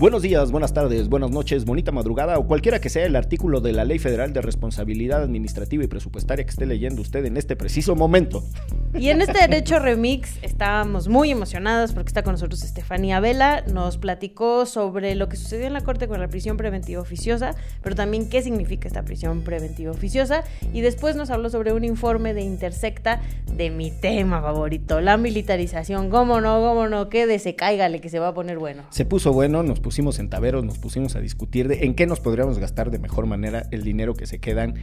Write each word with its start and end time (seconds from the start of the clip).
Buenos 0.00 0.22
días, 0.22 0.50
buenas 0.50 0.72
tardes, 0.72 1.10
buenas 1.10 1.30
noches, 1.30 1.66
bonita 1.66 1.92
madrugada 1.92 2.38
o 2.38 2.46
cualquiera 2.46 2.80
que 2.80 2.88
sea 2.88 3.04
el 3.04 3.14
artículo 3.16 3.60
de 3.60 3.74
la 3.74 3.84
Ley 3.84 3.98
Federal 3.98 4.32
de 4.32 4.40
Responsabilidad 4.40 5.22
Administrativa 5.22 5.84
y 5.84 5.88
Presupuestaria 5.88 6.42
que 6.42 6.50
esté 6.50 6.64
leyendo 6.64 7.02
usted 7.02 7.22
en 7.26 7.36
este 7.36 7.54
preciso 7.54 7.94
momento. 7.94 8.42
Y 8.98 9.10
en 9.10 9.20
este 9.20 9.38
Derecho 9.38 9.78
Remix 9.78 10.38
estábamos 10.42 11.06
muy 11.06 11.30
emocionados 11.30 11.92
porque 11.92 12.08
está 12.08 12.22
con 12.22 12.32
nosotros 12.32 12.64
Estefanía 12.64 13.20
Vela. 13.20 13.62
Nos 13.72 13.98
platicó 13.98 14.64
sobre 14.64 15.14
lo 15.14 15.28
que 15.28 15.36
sucedió 15.36 15.66
en 15.66 15.74
la 15.74 15.82
Corte 15.82 16.08
con 16.08 16.18
la 16.18 16.28
prisión 16.28 16.56
preventiva 16.56 17.00
oficiosa, 17.00 17.54
pero 17.82 17.94
también 17.94 18.28
qué 18.28 18.42
significa 18.42 18.88
esta 18.88 19.04
prisión 19.04 19.42
preventiva 19.42 19.92
oficiosa. 19.92 20.44
Y 20.72 20.80
después 20.80 21.14
nos 21.14 21.30
habló 21.30 21.50
sobre 21.50 21.72
un 21.72 21.84
informe 21.84 22.34
de 22.34 22.40
Intersecta 22.40 23.20
de 23.54 23.70
mi 23.70 23.90
tema 23.90 24.40
favorito, 24.40 25.00
la 25.00 25.18
militarización. 25.18 26.10
¿Cómo 26.10 26.40
no? 26.40 26.60
¿Cómo 26.60 26.88
no? 26.88 27.10
Quédese, 27.10 27.54
cáigale, 27.54 28.00
que 28.00 28.08
se 28.08 28.18
va 28.18 28.28
a 28.28 28.34
poner 28.34 28.58
bueno. 28.58 28.84
Se 28.90 29.04
puso 29.04 29.32
bueno, 29.32 29.62
nos 29.62 29.78
pusimos 29.90 30.20
en 30.20 30.28
taberos, 30.30 30.64
nos 30.64 30.78
pusimos 30.78 31.16
a 31.16 31.20
discutir 31.20 31.66
de 31.66 31.84
en 31.84 31.96
qué 31.96 32.06
nos 32.06 32.20
podríamos 32.20 32.60
gastar 32.60 32.92
de 32.92 33.00
mejor 33.00 33.26
manera 33.26 33.66
el 33.72 33.82
dinero 33.82 34.14
que 34.14 34.24
se 34.28 34.38
quedan 34.38 34.74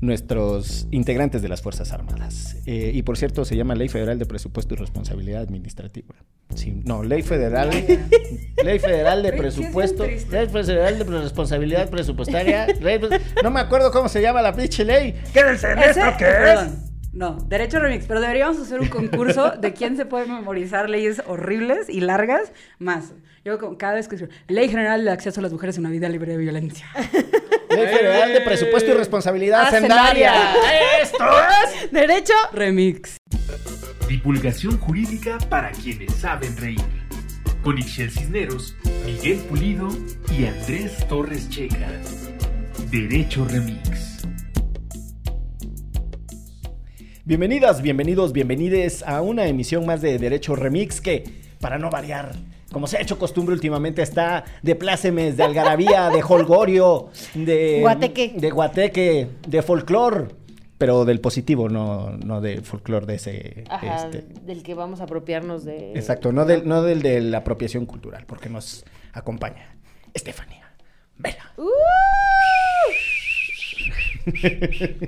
nuestros 0.00 0.88
integrantes 0.90 1.42
de 1.42 1.50
las 1.50 1.60
Fuerzas 1.60 1.92
Armadas. 1.92 2.56
Eh, 2.64 2.90
y 2.94 3.02
por 3.02 3.18
cierto, 3.18 3.44
se 3.44 3.56
llama 3.56 3.74
Ley 3.74 3.90
Federal 3.90 4.18
de 4.18 4.24
Presupuesto 4.24 4.72
y 4.72 4.78
Responsabilidad 4.78 5.42
Administrativa. 5.42 6.14
Sí, 6.54 6.80
no, 6.82 7.02
Ley 7.02 7.20
Federal. 7.20 7.68
ley 8.64 8.78
Federal 8.78 9.22
de 9.22 9.34
Presupuesto. 9.34 10.06
Ley 10.06 10.48
Federal 10.48 10.98
de 10.98 11.04
Responsabilidad 11.04 11.90
Presupuestaria. 11.90 12.66
ley- 12.80 13.00
no 13.42 13.50
me 13.50 13.60
acuerdo 13.60 13.90
cómo 13.90 14.08
se 14.08 14.22
llama 14.22 14.40
la 14.40 14.54
pinche 14.54 14.82
ley. 14.82 15.14
Quédense 15.34 15.72
en 15.72 15.78
esto 15.80 16.06
que 16.18 16.24
es. 16.24 16.93
No, 17.14 17.38
Derecho 17.46 17.78
Remix, 17.78 18.06
pero 18.06 18.20
deberíamos 18.20 18.58
hacer 18.58 18.80
un 18.80 18.88
concurso 18.88 19.52
de 19.52 19.72
quién 19.72 19.96
se 19.96 20.04
puede 20.04 20.26
memorizar 20.26 20.90
leyes 20.90 21.22
horribles 21.26 21.88
y 21.88 22.00
largas 22.00 22.50
más. 22.80 23.12
Yo 23.44 23.58
como 23.60 23.78
cada 23.78 23.94
vez 23.94 24.08
que 24.08 24.16
escribo, 24.16 24.34
Ley 24.48 24.68
General 24.68 25.04
de 25.04 25.12
Acceso 25.12 25.38
a 25.38 25.44
las 25.44 25.52
Mujeres 25.52 25.76
a 25.76 25.80
una 25.80 25.90
vida 25.90 26.08
libre 26.08 26.32
de 26.32 26.38
violencia. 26.38 26.86
Ley 27.70 27.86
Federal 27.86 28.32
de 28.32 28.40
Presupuesto 28.40 28.90
y 28.90 28.94
Responsabilidad 28.94 29.68
Hacendaria. 29.68 30.50
Hacendaria. 30.50 31.02
Esto 31.02 31.24
es. 31.84 31.92
Derecho. 31.92 32.34
Remix. 32.52 33.16
Divulgación 34.08 34.76
jurídica 34.78 35.38
para 35.48 35.70
quienes 35.70 36.12
saben 36.14 36.56
reír. 36.56 36.80
Con 37.62 37.78
Ixel 37.78 38.10
Cisneros, 38.10 38.74
Miguel 39.06 39.38
Pulido 39.48 39.88
y 40.36 40.46
Andrés 40.46 41.06
Torres 41.08 41.48
Checa. 41.48 41.88
Derecho 42.90 43.44
Remix. 43.44 44.13
Bienvenidas, 47.26 47.80
bienvenidos, 47.80 48.34
bienvenides 48.34 49.02
a 49.02 49.22
una 49.22 49.46
emisión 49.46 49.86
más 49.86 50.02
de 50.02 50.18
Derecho 50.18 50.54
Remix 50.56 51.00
que, 51.00 51.24
para 51.58 51.78
no 51.78 51.88
variar, 51.88 52.32
como 52.70 52.86
se 52.86 52.98
ha 52.98 53.00
hecho 53.00 53.18
costumbre 53.18 53.54
últimamente, 53.54 54.02
está 54.02 54.44
de 54.60 54.74
plácemes, 54.74 55.38
de 55.38 55.42
algarabía, 55.42 56.10
de 56.10 56.22
holgorio, 56.22 57.08
de... 57.32 57.78
Guateque. 57.80 58.34
De 58.36 58.50
guateque, 58.50 59.28
de 59.48 59.62
folclor, 59.62 60.36
pero 60.76 61.06
del 61.06 61.18
positivo, 61.22 61.70
no, 61.70 62.10
no 62.10 62.42
del 62.42 62.60
folclor 62.60 63.06
de 63.06 63.14
ese... 63.14 63.64
Ajá, 63.70 64.04
este, 64.04 64.26
del 64.44 64.62
que 64.62 64.74
vamos 64.74 65.00
a 65.00 65.04
apropiarnos 65.04 65.64
de. 65.64 65.92
exacto, 65.92 66.30
no 66.30 66.44
del, 66.44 66.68
no 66.68 66.82
del 66.82 67.00
de 67.00 67.22
la 67.22 67.38
apropiación 67.38 67.86
cultural, 67.86 68.24
porque 68.26 68.50
nos 68.50 68.84
acompaña 69.14 69.74
Estefanía 70.12 70.74
Vela. 71.16 71.52
¡Uh! 71.56 73.23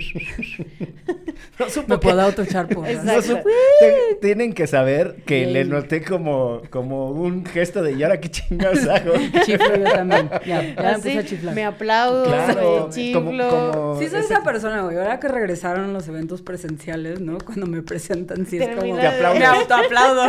No 1.59 1.71
supo 1.71 1.89
Me 1.89 1.95
que- 2.01 2.07
puedo 2.07 2.21
autochar 2.21 2.69
por. 2.69 2.87
No 2.89 3.23
supo- 3.23 3.45
tienen 4.21 4.53
que 4.53 4.67
saber 4.67 5.17
que 5.25 5.47
le 5.47 5.65
noté 5.65 6.03
como, 6.03 6.61
como 6.71 7.11
un 7.11 7.45
gesto 7.47 7.83
de 7.83 7.93
¿y 7.93 8.03
ahora 8.03 8.21
qué 8.21 8.31
chingados 8.31 8.87
hago? 8.89 9.13
Chiflo 9.45 9.77
yo 9.77 9.85
también. 9.85 10.29
Ya, 10.47 10.63
ya 10.75 10.91
Así, 10.91 11.09
empecé 11.11 11.19
a 11.19 11.25
chiflar. 11.25 11.55
me 11.55 11.65
aplaudo, 11.65 12.25
Claro, 12.25 12.87
me 12.89 12.93
chiflo. 12.95 13.21
como, 13.25 13.49
como 13.51 13.99
Sí 14.01 14.09
soy 14.09 14.21
ese- 14.21 14.35
esa 14.35 14.43
persona, 14.43 14.83
güey. 14.83 14.97
Ahora 14.99 15.19
que 15.21 15.29
regresaron 15.29 15.93
los 15.95 16.07
eventos 16.09 16.43
presenciales, 16.43 17.21
¿no? 17.21 17.39
Cuando 17.39 17.67
me 17.67 17.83
presentan, 17.83 18.47
sí 18.47 18.59
es 18.59 18.77
como... 18.77 18.97
Te 18.97 19.07
aplaudes. 19.07 19.41
Me 19.41 19.47
autoaplaudo. 19.47 20.27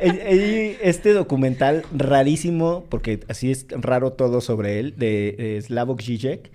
Este 0.00 1.12
documental 1.12 1.84
rarísimo, 1.96 2.84
porque 2.88 3.20
así 3.28 3.50
es 3.50 3.66
raro 3.70 4.12
todo 4.12 4.40
sobre 4.40 4.78
él, 4.80 4.94
de 4.96 5.34
eh, 5.38 5.62
Slavoj 5.62 5.98
Žižek, 6.00 6.50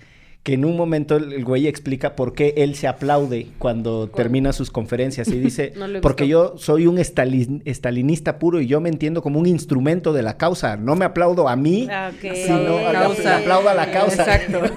que 0.49 0.55
en 0.55 0.65
un 0.65 0.75
momento 0.75 1.15
el 1.15 1.45
güey 1.45 1.67
explica 1.67 2.15
por 2.15 2.33
qué 2.33 2.55
él 2.57 2.73
se 2.73 2.87
aplaude 2.87 3.47
cuando 3.59 4.09
termina 4.09 4.51
sus 4.51 4.71
conferencias 4.71 5.27
y 5.27 5.37
dice, 5.39 5.73
No 5.77 5.85
porque 6.01 6.27
yo 6.27 6.55
soy 6.57 6.87
un 6.87 6.97
estalin- 6.97 7.61
estalinista 7.65 8.39
puro 8.39 8.59
y 8.59 8.65
yo 8.65 8.81
me 8.81 8.89
entiendo 8.89 9.21
como 9.21 9.39
un 9.39 9.45
instrumento 9.45 10.11
de 10.11 10.23
la 10.23 10.37
causa, 10.37 10.75
no 10.75 10.95
me 10.95 11.05
aplaudo 11.05 11.47
a 11.47 11.55
mí, 11.55 11.87
Ah, 11.91 12.09
ok. 12.11 12.33
sino 12.33 12.77
a 12.79 12.91
la- 12.93 13.01
Causa. 13.03 13.21
le 13.23 13.29
aplaudo 13.43 13.69
a 13.69 13.73
la 13.75 13.91
causa. 13.91 14.23
Exacto. 14.23 14.61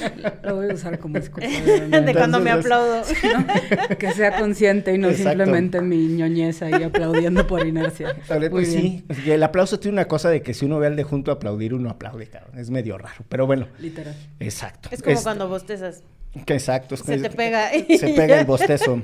Lo 0.42 0.56
voy 0.56 0.70
a 0.70 0.74
usar 0.74 0.98
como 0.98 1.16
excusa. 1.18 1.46
De 1.46 2.12
cuando 2.16 2.40
me 2.40 2.50
aplaudo. 2.50 3.02
¿no? 3.88 3.96
Que 3.98 4.12
sea 4.12 4.38
consciente 4.38 4.94
y 4.94 4.98
no 4.98 5.08
Exacto. 5.08 5.30
simplemente 5.30 5.80
mi 5.80 6.06
ñoñez 6.08 6.62
ahí 6.62 6.82
aplaudiendo 6.82 7.46
por 7.46 7.66
inercia. 7.66 8.16
Vale, 8.28 8.50
Muy 8.50 8.62
pues 8.64 8.74
bien. 8.74 9.04
sí, 9.24 9.30
el 9.30 9.42
aplauso 9.42 9.78
tiene 9.80 9.94
una 9.94 10.06
cosa 10.06 10.30
de 10.30 10.42
que 10.42 10.54
si 10.54 10.64
uno 10.66 10.78
ve 10.78 10.86
al 10.88 10.96
de 10.96 11.02
junto 11.04 11.30
aplaudir, 11.32 11.74
uno 11.74 11.90
aplaude, 11.90 12.26
cabrón. 12.26 12.58
Es 12.58 12.70
medio 12.70 12.98
raro, 12.98 13.24
pero 13.28 13.46
bueno, 13.46 13.68
Literal. 13.78 14.14
exacto. 14.38 14.88
Es 14.92 15.02
como 15.02 15.16
Es- 15.16 15.22
cuando 15.22 15.48
bostezas. 15.48 16.02
Que 16.46 16.54
exacto. 16.54 16.94
es 16.94 17.00
Se 17.00 17.16
que- 17.16 17.22
te 17.28 17.30
pega. 17.30 17.70
Se 17.70 18.08
pega 18.16 18.40
el 18.40 18.46
bostezo. 18.46 19.02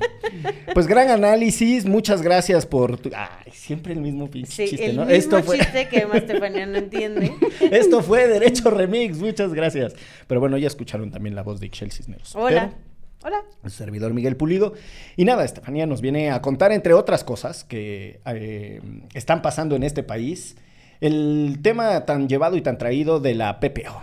Pues 0.75 0.87
gran 0.87 1.09
análisis, 1.11 1.87
muchas 1.87 2.23
gracias 2.23 2.67
por 2.67 2.99
tu... 2.99 3.11
Ay, 3.15 3.51
siempre 3.53 3.93
el 3.95 4.01
mismo 4.01 4.29
pinche 4.31 4.53
Sí, 4.53 4.71
chiste, 4.71 4.87
el 4.87 4.97
¿no? 4.97 5.03
mismo 5.07 5.17
Esto 5.17 5.43
fue... 5.43 5.59
chiste 5.59 5.89
que 5.89 6.07
más 6.07 6.17
Estefanía 6.19 6.67
no 6.67 6.77
entiende. 6.79 7.33
Esto 7.71 8.03
fue 8.03 8.27
Derecho 8.29 8.71
Remix, 8.71 9.19
muchas 9.19 9.53
gracias. 9.55 9.95
Pero 10.27 10.41
bueno, 10.41 10.59
ya 10.59 10.67
escucharon 10.67 11.11
también 11.11 11.35
la 11.35 11.43
voz 11.43 11.59
de 11.61 11.67
Ixchel 11.67 11.91
Cisneros. 11.93 12.35
Hola. 12.37 12.71
Pero- 12.71 12.87
Hola. 13.25 13.43
su 13.65 13.71
servidor 13.71 14.13
Miguel 14.13 14.37
Pulido. 14.37 14.75
Y 15.17 15.25
nada, 15.25 15.45
Estefanía 15.45 15.87
nos 15.87 16.01
viene 16.01 16.31
a 16.31 16.41
contar, 16.43 16.71
entre 16.71 16.93
otras 16.93 17.25
cosas, 17.25 17.65
que 17.65 18.21
eh, 18.27 18.81
están 19.15 19.43
pasando 19.43 19.75
en 19.75 19.83
este 19.83 20.03
país, 20.05 20.57
el 21.01 21.59
tema 21.63 22.05
tan 22.05 22.29
llevado 22.29 22.57
y 22.57 22.61
tan 22.61 22.79
traído 22.79 23.19
de 23.19 23.35
la 23.35 23.59
PPO, 23.59 24.01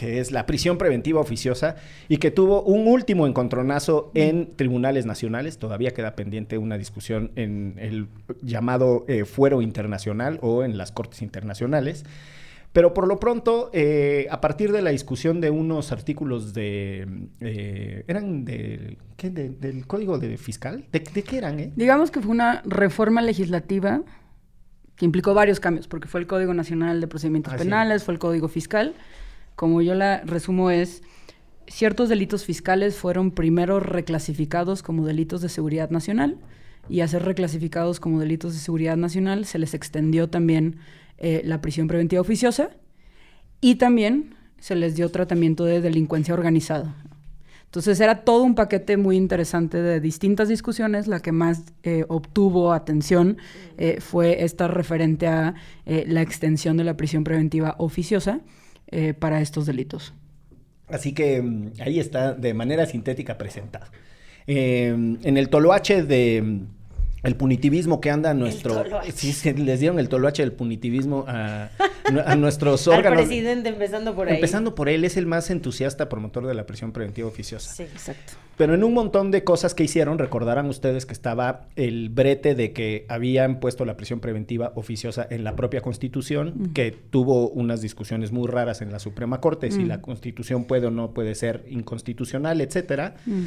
que 0.00 0.18
es 0.18 0.32
la 0.32 0.46
prisión 0.46 0.78
preventiva 0.78 1.20
oficiosa, 1.20 1.76
y 2.08 2.16
que 2.16 2.30
tuvo 2.30 2.62
un 2.62 2.86
último 2.88 3.26
encontronazo 3.26 4.10
en 4.14 4.56
tribunales 4.56 5.04
nacionales. 5.04 5.58
Todavía 5.58 5.90
queda 5.90 6.16
pendiente 6.16 6.56
una 6.56 6.78
discusión 6.78 7.32
en 7.36 7.74
el 7.76 8.06
llamado 8.40 9.04
eh, 9.08 9.26
fuero 9.26 9.60
internacional 9.60 10.38
o 10.40 10.64
en 10.64 10.78
las 10.78 10.90
cortes 10.90 11.20
internacionales. 11.20 12.06
Pero 12.72 12.94
por 12.94 13.06
lo 13.08 13.18
pronto, 13.20 13.68
eh, 13.74 14.26
a 14.30 14.40
partir 14.40 14.72
de 14.72 14.80
la 14.80 14.88
discusión 14.88 15.42
de 15.42 15.50
unos 15.50 15.92
artículos 15.92 16.54
de... 16.54 17.06
eh, 17.40 18.04
¿Eran 18.08 18.46
de, 18.46 18.96
qué? 19.18 19.28
De- 19.28 19.50
del 19.50 19.86
Código 19.86 20.18
de 20.18 20.38
Fiscal? 20.38 20.86
¿De, 20.92 21.00
de 21.00 21.22
qué 21.22 21.36
eran, 21.36 21.60
eh? 21.60 21.72
Digamos 21.76 22.10
que 22.10 22.20
fue 22.20 22.30
una 22.30 22.62
reforma 22.64 23.20
legislativa 23.20 24.00
que 24.96 25.04
implicó 25.04 25.34
varios 25.34 25.60
cambios, 25.60 25.88
porque 25.88 26.08
fue 26.08 26.20
el 26.20 26.26
Código 26.26 26.54
Nacional 26.54 27.02
de 27.02 27.06
Procedimientos 27.06 27.52
Ah. 27.52 27.58
Penales, 27.58 28.02
fue 28.04 28.14
el 28.14 28.18
Código 28.18 28.48
Fiscal. 28.48 28.94
Como 29.60 29.82
yo 29.82 29.94
la 29.94 30.22
resumo 30.22 30.70
es, 30.70 31.02
ciertos 31.66 32.08
delitos 32.08 32.46
fiscales 32.46 32.96
fueron 32.96 33.30
primero 33.30 33.78
reclasificados 33.78 34.82
como 34.82 35.04
delitos 35.04 35.42
de 35.42 35.50
seguridad 35.50 35.90
nacional 35.90 36.38
y 36.88 37.02
a 37.02 37.08
ser 37.08 37.26
reclasificados 37.26 38.00
como 38.00 38.20
delitos 38.20 38.54
de 38.54 38.58
seguridad 38.58 38.96
nacional 38.96 39.44
se 39.44 39.58
les 39.58 39.74
extendió 39.74 40.30
también 40.30 40.76
eh, 41.18 41.42
la 41.44 41.60
prisión 41.60 41.88
preventiva 41.88 42.22
oficiosa 42.22 42.70
y 43.60 43.74
también 43.74 44.34
se 44.60 44.76
les 44.76 44.96
dio 44.96 45.10
tratamiento 45.10 45.66
de 45.66 45.82
delincuencia 45.82 46.32
organizada. 46.32 46.96
Entonces 47.66 48.00
era 48.00 48.24
todo 48.24 48.44
un 48.44 48.54
paquete 48.54 48.96
muy 48.96 49.18
interesante 49.18 49.82
de 49.82 50.00
distintas 50.00 50.48
discusiones. 50.48 51.06
La 51.06 51.20
que 51.20 51.32
más 51.32 51.64
eh, 51.82 52.06
obtuvo 52.08 52.72
atención 52.72 53.36
eh, 53.76 54.00
fue 54.00 54.42
esta 54.42 54.68
referente 54.68 55.26
a 55.26 55.54
eh, 55.84 56.06
la 56.08 56.22
extensión 56.22 56.78
de 56.78 56.84
la 56.84 56.96
prisión 56.96 57.24
preventiva 57.24 57.76
oficiosa 57.78 58.40
eh, 58.90 59.14
para 59.14 59.40
estos 59.40 59.66
delitos. 59.66 60.14
Así 60.88 61.12
que 61.12 61.40
mm, 61.42 61.72
ahí 61.80 62.00
está 62.00 62.32
de 62.32 62.54
manera 62.54 62.86
sintética 62.86 63.38
presentado. 63.38 63.86
Eh, 64.46 64.88
en 64.88 65.36
el 65.36 65.48
toloache 65.48 66.02
de 66.02 66.42
mm, 66.42 66.66
el 67.22 67.36
punitivismo 67.36 68.00
que 68.00 68.10
anda 68.10 68.34
nuestro... 68.34 68.82
toloache. 68.82 69.12
Sí, 69.12 69.32
se 69.32 69.52
les 69.52 69.80
dieron 69.80 69.98
el 69.98 70.08
toloache 70.08 70.42
del 70.42 70.52
punitivismo 70.52 71.24
a 71.28 71.70
a 72.24 72.36
nuestros 72.36 72.86
Al 72.88 72.98
órganos. 72.98 73.22
presidente, 73.22 73.68
empezando 73.68 74.14
por 74.14 74.28
ahí. 74.28 74.34
Empezando 74.34 74.74
por 74.74 74.88
él, 74.88 75.04
es 75.04 75.16
el 75.16 75.26
más 75.26 75.50
entusiasta 75.50 76.08
promotor 76.08 76.46
de 76.46 76.54
la 76.54 76.66
prisión 76.66 76.92
preventiva 76.92 77.28
oficiosa. 77.28 77.72
Sí. 77.72 77.82
Exacto. 77.84 78.34
Pero 78.60 78.74
en 78.74 78.84
un 78.84 78.92
montón 78.92 79.30
de 79.30 79.42
cosas 79.42 79.72
que 79.74 79.84
hicieron, 79.84 80.18
recordarán 80.18 80.66
ustedes 80.66 81.06
que 81.06 81.14
estaba 81.14 81.68
el 81.76 82.10
brete 82.10 82.54
de 82.54 82.74
que 82.74 83.06
habían 83.08 83.58
puesto 83.58 83.86
la 83.86 83.96
prisión 83.96 84.20
preventiva 84.20 84.72
oficiosa 84.74 85.26
en 85.30 85.44
la 85.44 85.56
propia 85.56 85.80
Constitución, 85.80 86.52
Mm. 86.54 86.72
que 86.74 86.90
tuvo 86.92 87.48
unas 87.48 87.80
discusiones 87.80 88.32
muy 88.32 88.46
raras 88.48 88.82
en 88.82 88.92
la 88.92 88.98
Suprema 88.98 89.40
Corte, 89.40 89.70
si 89.70 89.78
Mm. 89.84 89.88
la 89.88 90.02
Constitución 90.02 90.64
puede 90.66 90.88
o 90.88 90.90
no 90.90 91.14
puede 91.14 91.34
ser 91.36 91.64
inconstitucional, 91.70 92.60
etcétera. 92.60 93.14
Mm. 93.24 93.44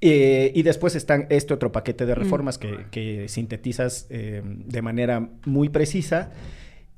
Eh, 0.00 0.52
y 0.54 0.62
después 0.62 0.96
están 0.96 1.26
este 1.28 1.52
otro 1.52 1.70
paquete 1.70 2.06
de 2.06 2.14
Mm. 2.14 2.18
reformas 2.18 2.56
que, 2.56 2.86
que 2.90 3.28
sintetizas 3.28 4.06
eh, 4.08 4.40
de 4.42 4.80
manera 4.80 5.28
muy 5.44 5.68
precisa. 5.68 6.30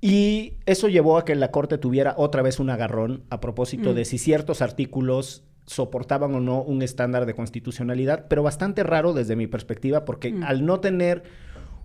Y 0.00 0.52
eso 0.64 0.86
llevó 0.86 1.18
a 1.18 1.24
que 1.24 1.34
la 1.34 1.50
Corte 1.50 1.76
tuviera 1.76 2.14
otra 2.18 2.40
vez 2.42 2.60
un 2.60 2.70
agarrón 2.70 3.24
a 3.30 3.40
propósito 3.40 3.90
Mm. 3.90 3.94
de 3.96 4.04
si 4.04 4.18
ciertos 4.18 4.62
artículos 4.62 5.42
soportaban 5.68 6.34
o 6.34 6.40
no 6.40 6.62
un 6.62 6.82
estándar 6.82 7.26
de 7.26 7.34
constitucionalidad, 7.34 8.26
pero 8.28 8.42
bastante 8.42 8.82
raro 8.82 9.12
desde 9.12 9.36
mi 9.36 9.46
perspectiva, 9.46 10.04
porque 10.04 10.32
Mm. 10.32 10.42
al 10.42 10.66
no 10.66 10.80
tener 10.80 11.22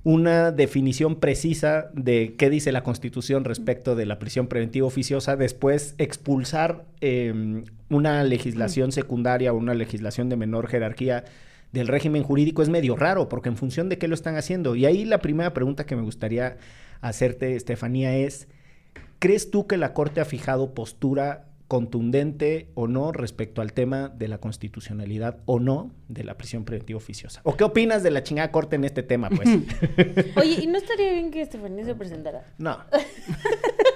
una 0.06 0.52
definición 0.52 1.16
precisa 1.16 1.90
de 1.94 2.36
qué 2.38 2.50
dice 2.50 2.72
la 2.72 2.84
Constitución 2.84 3.46
respecto 3.46 3.96
de 3.96 4.06
la 4.06 4.20
prisión 4.20 4.48
preventiva 4.48 4.88
oficiosa, 4.88 5.36
después 5.36 5.96
expulsar 5.98 6.86
eh, 7.02 7.64
una 7.90 8.24
legislación 8.24 8.92
secundaria 8.92 9.54
o 9.54 9.58
una 9.58 9.74
legislación 9.74 10.30
de 10.30 10.36
menor 10.36 10.68
jerarquía 10.68 11.26
del 11.72 11.88
régimen 11.88 12.24
jurídico 12.24 12.62
es 12.62 12.70
medio 12.70 12.96
raro, 12.96 13.30
porque 13.30 13.50
en 13.50 13.58
función 13.58 13.90
de 13.90 13.98
qué 13.98 14.08
lo 14.08 14.14
están 14.14 14.36
haciendo. 14.36 14.76
Y 14.76 14.86
ahí 14.86 15.06
la 15.06 15.20
primera 15.20 15.54
pregunta 15.54 15.86
que 15.86 15.96
me 15.96 16.04
gustaría 16.04 16.58
hacerte, 17.02 17.56
Estefanía, 17.56 18.16
es, 18.16 18.48
¿crees 19.20 19.52
tú 19.52 19.68
que 19.68 19.78
la 19.78 19.94
Corte 19.94 20.22
ha 20.22 20.26
fijado 20.26 20.74
postura 20.74 21.46
contundente 21.74 22.70
o 22.76 22.88
no 22.88 23.12
respecto 23.12 23.60
al 23.60 23.74
tema 23.74 24.08
de 24.10 24.28
la 24.28 24.38
constitucionalidad 24.38 25.40
o 25.48 25.60
no 25.60 25.90
de 26.08 26.24
la 26.24 26.38
prisión 26.38 26.66
preventiva 26.66 26.98
oficiosa? 26.98 27.42
¿O 27.46 27.58
qué 27.58 27.64
opinas 27.64 28.04
de 28.04 28.12
la 28.12 28.22
chingada 28.22 28.52
Corte 28.52 28.76
en 28.76 28.84
este 28.84 29.02
tema, 29.02 29.32
pues? 29.32 29.50
Oye, 30.36 30.62
¿y 30.62 30.68
no 30.68 30.78
estaría 30.78 31.14
bien 31.14 31.32
que 31.32 31.42
Estefanía 31.42 31.84
se 31.84 31.96
presentara? 31.96 32.46
no. 32.60 32.78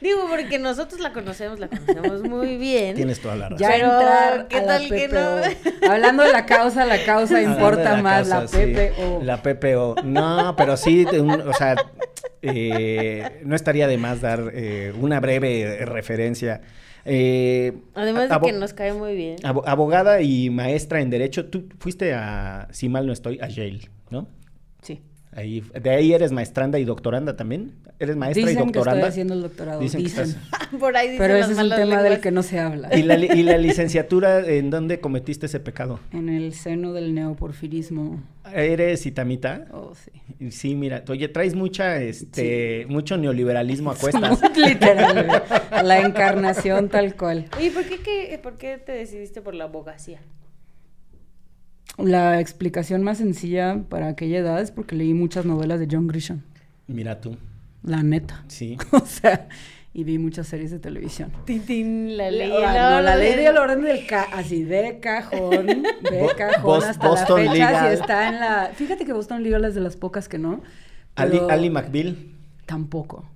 Digo, 0.00 0.26
porque 0.28 0.58
nosotros 0.58 1.00
la 1.00 1.12
conocemos, 1.12 1.58
la 1.58 1.68
conocemos 1.68 2.22
muy 2.22 2.56
bien. 2.56 2.94
Tienes 2.94 3.20
toda 3.20 3.34
la 3.36 3.48
razón. 3.48 3.58
Ya 3.58 3.70
Pero, 3.70 3.92
entrar 3.92 4.48
¿qué 4.48 4.56
a 4.56 4.60
la 4.60 4.66
tal 4.66 4.88
que 4.88 5.08
PPO. 5.08 5.86
Hablando 5.90 6.22
de 6.22 6.32
la 6.32 6.46
causa, 6.46 6.84
la 6.84 7.04
causa 7.04 7.36
Hablando 7.38 7.58
importa 7.58 7.96
más, 8.02 8.28
causa, 8.28 8.58
la 8.58 8.64
sí. 8.66 8.72
PPO. 8.74 9.20
La 9.24 9.42
PPO. 9.42 9.96
No, 10.04 10.54
pero 10.56 10.76
sí, 10.76 11.04
un- 11.04 11.40
o 11.42 11.52
sea, 11.52 11.74
eh, 12.42 13.40
no 13.44 13.56
estaría 13.56 13.86
de 13.88 13.98
más 13.98 14.20
dar 14.20 14.52
eh, 14.54 14.92
una 15.00 15.20
breve 15.20 15.84
referencia. 15.84 16.60
Eh, 17.04 17.72
Además 17.94 18.28
de 18.28 18.40
que 18.40 18.52
nos 18.52 18.74
cae 18.74 18.92
muy 18.92 19.14
bien. 19.16 19.36
abo- 19.42 19.62
abogada 19.66 20.20
y 20.20 20.50
maestra 20.50 21.00
en 21.00 21.10
Derecho, 21.10 21.46
tú 21.46 21.68
fuiste 21.78 22.12
a, 22.14 22.68
si 22.70 22.88
mal 22.88 23.06
no 23.06 23.12
estoy, 23.12 23.38
a 23.40 23.48
Yale, 23.48 23.88
¿no? 24.10 24.28
Sí. 24.82 25.02
Ahí, 25.38 25.62
de 25.80 25.90
ahí 25.90 26.12
eres 26.12 26.32
maestranda 26.32 26.80
y 26.80 26.84
doctoranda 26.84 27.36
también. 27.36 27.72
¿Eres 28.00 28.16
maestra 28.16 28.40
Dicen 28.40 28.50
y 28.50 28.56
que 28.56 28.66
estoy 28.66 28.72
doctoranda? 28.80 29.06
haciendo 29.06 29.34
el 29.34 29.42
doctorado. 29.42 29.80
Dicen 29.80 30.02
Dicen. 30.02 30.24
que 30.24 30.30
estás- 30.30 30.68
Por 30.80 30.96
ahí 30.96 31.06
dicen 31.10 31.18
Pero 31.24 31.36
ese 31.36 31.52
es 31.52 31.58
un 31.58 31.70
tema 31.70 32.02
del 32.02 32.20
que 32.20 32.30
no 32.32 32.42
se 32.42 32.58
habla. 32.58 32.94
¿Y 32.96 33.02
la, 33.04 33.16
li- 33.16 33.28
y 33.32 33.42
la 33.44 33.56
licenciatura 33.58 34.40
en 34.46 34.70
dónde 34.70 34.98
cometiste 34.98 35.46
ese 35.46 35.60
pecado? 35.60 36.00
En 36.12 36.28
el 36.28 36.54
seno 36.54 36.92
del 36.92 37.14
neoporfirismo. 37.14 38.20
¿Eres 38.52 39.06
itamita? 39.06 39.66
Oh, 39.72 39.92
sí. 39.94 40.50
Sí, 40.50 40.74
mira, 40.74 41.04
oye, 41.08 41.28
traes 41.28 41.54
mucha, 41.54 42.00
este, 42.02 42.86
mucho 42.88 43.16
neoliberalismo 43.16 43.92
a 43.92 43.94
cuestas. 43.98 44.40
Literal. 44.56 45.42
La 45.84 46.00
encarnación 46.00 46.88
tal 46.88 47.14
cual. 47.14 47.46
Oye, 47.56 47.70
¿por 47.70 47.84
qué, 47.84 47.98
qué- 48.00 48.40
¿por 48.42 48.56
qué 48.58 48.78
te 48.78 48.92
decidiste 48.92 49.40
por 49.40 49.54
la 49.54 49.64
abogacía? 49.64 50.18
La 51.98 52.40
explicación 52.40 53.02
más 53.02 53.18
sencilla 53.18 53.82
para 53.88 54.08
aquella 54.08 54.38
edad 54.38 54.60
es 54.60 54.70
porque 54.70 54.94
leí 54.96 55.14
muchas 55.14 55.44
novelas 55.44 55.80
de 55.80 55.88
John 55.90 56.06
Grisham. 56.06 56.42
Mira 56.86 57.20
tú, 57.20 57.36
La 57.82 58.02
neta. 58.02 58.44
sí. 58.48 58.76
O 58.92 59.04
sea, 59.04 59.48
y 59.92 60.04
vi 60.04 60.18
muchas 60.18 60.46
series 60.46 60.70
de 60.70 60.78
televisión. 60.78 61.32
Tintín, 61.44 62.16
la 62.16 62.30
ley. 62.30 62.52
Ah, 62.64 62.90
no, 62.96 63.00
la 63.02 63.16
ley 63.16 63.34
de 63.34 63.42
del 63.42 63.56
orden 63.58 63.82
del 63.82 64.06
ca 64.06 64.26
así 64.32 64.62
de 64.62 65.00
cajón, 65.00 65.66
de 65.66 66.20
Bo- 66.22 66.30
cajón 66.36 66.62
Bos- 66.62 66.84
hasta 66.84 67.08
Boston 67.08 67.44
la 67.46 67.52
fecha 67.52 67.66
Legal. 67.70 67.86
si 67.96 68.00
está 68.00 68.28
en 68.28 68.40
la 68.40 68.70
Fíjate 68.74 69.04
que 69.04 69.12
Boston 69.12 69.42
Legal 69.42 69.64
es 69.64 69.74
de 69.74 69.80
las 69.80 69.96
pocas 69.96 70.28
que 70.28 70.38
no. 70.38 70.60
Ali, 71.16 71.40
Ali 71.50 71.68
McBeal. 71.68 72.16
tampoco. 72.64 73.28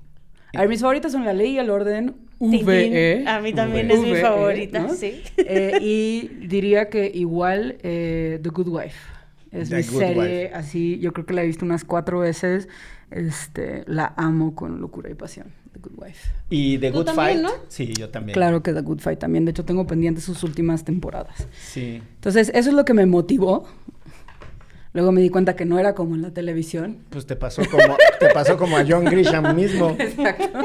A 0.55 0.61
ver, 0.61 0.69
mis 0.69 0.81
favoritas 0.81 1.13
son 1.13 1.25
la 1.25 1.33
ley 1.33 1.53
y 1.53 1.59
el 1.59 1.71
orden. 1.71 2.15
VE. 2.41 3.25
A 3.27 3.41
mí 3.41 3.53
también 3.53 3.91
es 3.91 4.01
mi 4.01 4.13
VE, 4.13 4.21
favorita, 4.21 4.81
¿no? 4.81 4.95
sí. 4.95 5.23
Eh, 5.39 5.79
y 5.81 6.29
diría 6.47 6.89
que 6.91 7.11
igual 7.15 7.77
eh, 7.83 8.39
The 8.43 8.49
Good 8.51 8.69
Wife. 8.69 8.97
Es 9.53 9.69
The 9.71 9.77
mi 9.77 9.83
Good 9.83 9.99
serie 9.99 10.43
Wife. 10.45 10.55
así, 10.55 10.99
yo 10.99 11.13
creo 11.13 11.25
que 11.27 11.35
la 11.35 11.43
he 11.43 11.47
visto 11.47 11.65
unas 11.65 11.85
cuatro 11.85 12.19
veces. 12.21 12.69
Este, 13.11 13.85
la 13.87 14.15
amo 14.17 14.55
con 14.55 14.81
locura 14.81 15.11
y 15.11 15.15
pasión. 15.15 15.53
The 15.73 15.79
Good 15.81 15.93
Wife. 16.03 16.31
Y 16.51 16.79
The 16.79 16.91
Tú 16.91 16.99
Good 16.99 17.05
también, 17.07 17.27
Fight. 17.29 17.43
¿no? 17.43 17.51
Sí, 17.69 17.93
yo 17.95 18.09
también. 18.11 18.35
Claro 18.35 18.63
que 18.63 18.73
The 18.73 18.81
Good 18.81 19.01
Fight 19.01 19.19
también. 19.19 19.45
De 19.45 19.51
hecho, 19.53 19.65
tengo 19.65 19.87
pendientes 19.87 20.25
sus 20.25 20.43
últimas 20.43 20.85
temporadas. 20.85 21.47
Sí. 21.61 22.03
Entonces, 22.17 22.51
eso 22.55 22.71
es 22.71 22.75
lo 22.75 22.85
que 22.85 22.95
me 22.95 23.07
motivó. 23.07 23.67
Luego 24.95 25.11
me 25.11 25.23
di 25.23 25.31
cuenta 25.31 25.57
que 25.57 25.65
no 25.65 25.79
era 25.79 25.95
como 25.95 26.15
en 26.15 26.23
la 26.23 26.33
televisión. 26.33 26.99
Pues 27.09 27.27
te 27.27 27.35
pasó 27.35 27.63
como, 27.71 27.97
te 28.21 28.29
pasó 28.29 28.59
como 28.59 28.77
a 28.77 28.85
John 28.87 29.07
Grisham 29.07 29.55
mismo. 29.57 29.97
Exacto. 29.99 30.59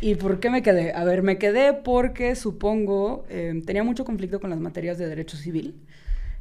¿Y 0.00 0.16
por 0.16 0.40
qué 0.40 0.50
me 0.50 0.62
quedé? 0.62 0.92
A 0.92 1.04
ver, 1.04 1.22
me 1.22 1.38
quedé 1.38 1.72
porque 1.72 2.34
supongo, 2.34 3.24
eh, 3.28 3.62
tenía 3.64 3.84
mucho 3.84 4.04
conflicto 4.04 4.40
con 4.40 4.50
las 4.50 4.58
materias 4.58 4.98
de 4.98 5.06
derecho 5.06 5.36
civil. 5.36 5.76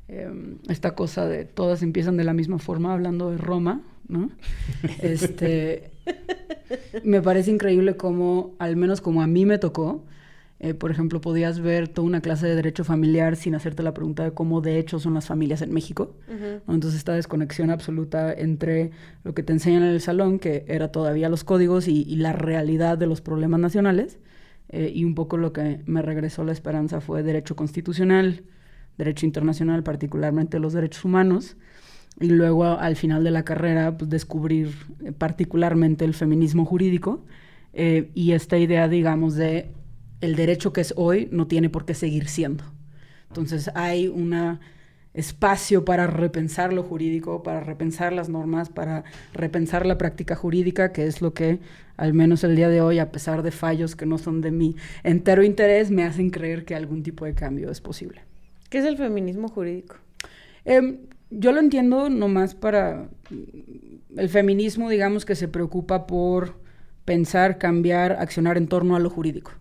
Eh, 0.07 0.57
esta 0.67 0.95
cosa 0.95 1.27
de 1.27 1.45
todas 1.45 1.83
empiezan 1.83 2.17
de 2.17 2.23
la 2.23 2.33
misma 2.33 2.57
forma, 2.59 2.93
hablando 2.93 3.31
de 3.31 3.37
Roma, 3.37 3.81
¿no? 4.07 4.31
Este, 5.01 5.91
me 7.03 7.21
parece 7.21 7.51
increíble 7.51 7.95
cómo, 7.97 8.55
al 8.57 8.75
menos 8.75 9.01
como 9.01 9.21
a 9.21 9.27
mí 9.27 9.45
me 9.45 9.59
tocó, 9.59 10.03
eh, 10.59 10.73
por 10.73 10.89
ejemplo, 10.89 11.19
podías 11.21 11.59
ver 11.59 11.87
toda 11.89 12.07
una 12.07 12.21
clase 12.21 12.47
de 12.47 12.55
derecho 12.55 12.83
familiar 12.83 13.35
sin 13.35 13.55
hacerte 13.55 13.83
la 13.83 13.93
pregunta 13.93 14.23
de 14.23 14.31
cómo 14.31 14.61
de 14.61 14.79
hecho 14.79 14.99
son 14.99 15.13
las 15.13 15.25
familias 15.27 15.61
en 15.61 15.73
México. 15.73 16.15
Ujú. 16.27 16.61
¿no? 16.67 16.73
Entonces 16.73 16.97
esta 16.99 17.13
desconexión 17.13 17.69
absoluta 17.71 18.33
entre 18.33 18.91
lo 19.23 19.33
que 19.33 19.43
te 19.43 19.51
enseñan 19.53 19.83
en 19.83 19.89
el 19.89 20.01
salón, 20.01 20.39
que 20.39 20.63
era 20.67 20.91
todavía 20.91 21.27
los 21.29 21.43
códigos 21.43 21.87
y, 21.87 22.03
y 22.03 22.15
la 22.15 22.31
realidad 22.33 22.97
de 22.97 23.07
los 23.07 23.21
problemas 23.21 23.59
nacionales, 23.59 24.17
eh, 24.69 24.91
y 24.95 25.03
un 25.03 25.13
poco 25.13 25.37
lo 25.37 25.51
que 25.53 25.81
me 25.85 26.01
regresó 26.01 26.43
la 26.43 26.51
esperanza 26.53 27.01
fue 27.01 27.21
derecho 27.21 27.55
constitucional, 27.55 28.43
derecho 28.97 29.25
internacional, 29.25 29.83
particularmente 29.83 30.59
los 30.59 30.71
derechos 30.73 31.03
humanos, 31.05 31.57
y 32.19 32.29
luego 32.29 32.63
a- 32.63 32.75
al 32.75 32.95
final 32.95 33.25
de 33.25 33.31
la 33.31 33.43
carrera 33.43 33.97
pues, 33.97 34.09
descubrir 34.09 34.69
eh, 35.03 35.11
particularmente 35.11 36.05
el 36.05 36.13
feminismo 36.13 36.63
jurídico 36.65 37.25
eh, 37.73 38.09
y 38.15 38.31
esta 38.31 38.57
idea, 38.57 38.87
digamos, 38.87 39.35
de 39.35 39.69
el 40.21 40.35
derecho 40.35 40.73
que 40.73 40.81
es 40.81 40.93
hoy 40.97 41.27
no 41.31 41.47
tiene 41.47 41.69
por 41.69 41.85
qué 41.85 41.93
seguir 41.93 42.27
siendo. 42.27 42.63
Entonces 43.29 43.69
hay 43.75 44.07
un 44.07 44.59
espacio 45.13 45.85
para 45.85 46.07
repensar 46.07 46.73
lo 46.73 46.83
jurídico, 46.83 47.41
para 47.41 47.61
repensar 47.61 48.13
las 48.13 48.29
normas, 48.29 48.69
para 48.69 49.03
repensar 49.33 49.85
la 49.85 49.97
práctica 49.97 50.35
jurídica, 50.35 50.91
que 50.91 51.07
es 51.07 51.21
lo 51.21 51.33
que 51.33 51.59
al 51.97 52.13
menos 52.13 52.43
el 52.43 52.55
día 52.55 52.69
de 52.69 52.81
hoy, 52.81 52.99
a 52.99 53.11
pesar 53.11 53.41
de 53.41 53.51
fallos 53.51 53.95
que 53.95 54.05
no 54.05 54.17
son 54.17 54.41
de 54.41 54.51
mi 54.51 54.75
entero 55.03 55.43
interés, 55.43 55.89
me 55.89 56.03
hacen 56.03 56.29
creer 56.29 56.65
que 56.65 56.75
algún 56.75 57.03
tipo 57.03 57.25
de 57.25 57.33
cambio 57.33 57.71
es 57.71 57.79
posible. 57.79 58.21
¿Qué 58.69 58.79
es 58.79 58.85
el 58.85 58.97
feminismo 58.97 59.47
jurídico? 59.47 59.95
Em, 60.65 60.97
yo 61.29 61.51
lo 61.51 61.59
entiendo 61.59 62.09
nomás 62.09 62.55
para 62.55 63.07
el 64.17 64.29
feminismo, 64.29 64.89
digamos, 64.89 65.25
que 65.25 65.35
se 65.35 65.47
preocupa 65.47 66.07
por 66.07 66.55
pensar, 67.05 67.57
cambiar, 67.57 68.13
accionar 68.13 68.57
en 68.57 68.67
torno 68.67 68.95
a 68.95 68.99
lo 68.99 69.09
jurídico. 69.09 69.51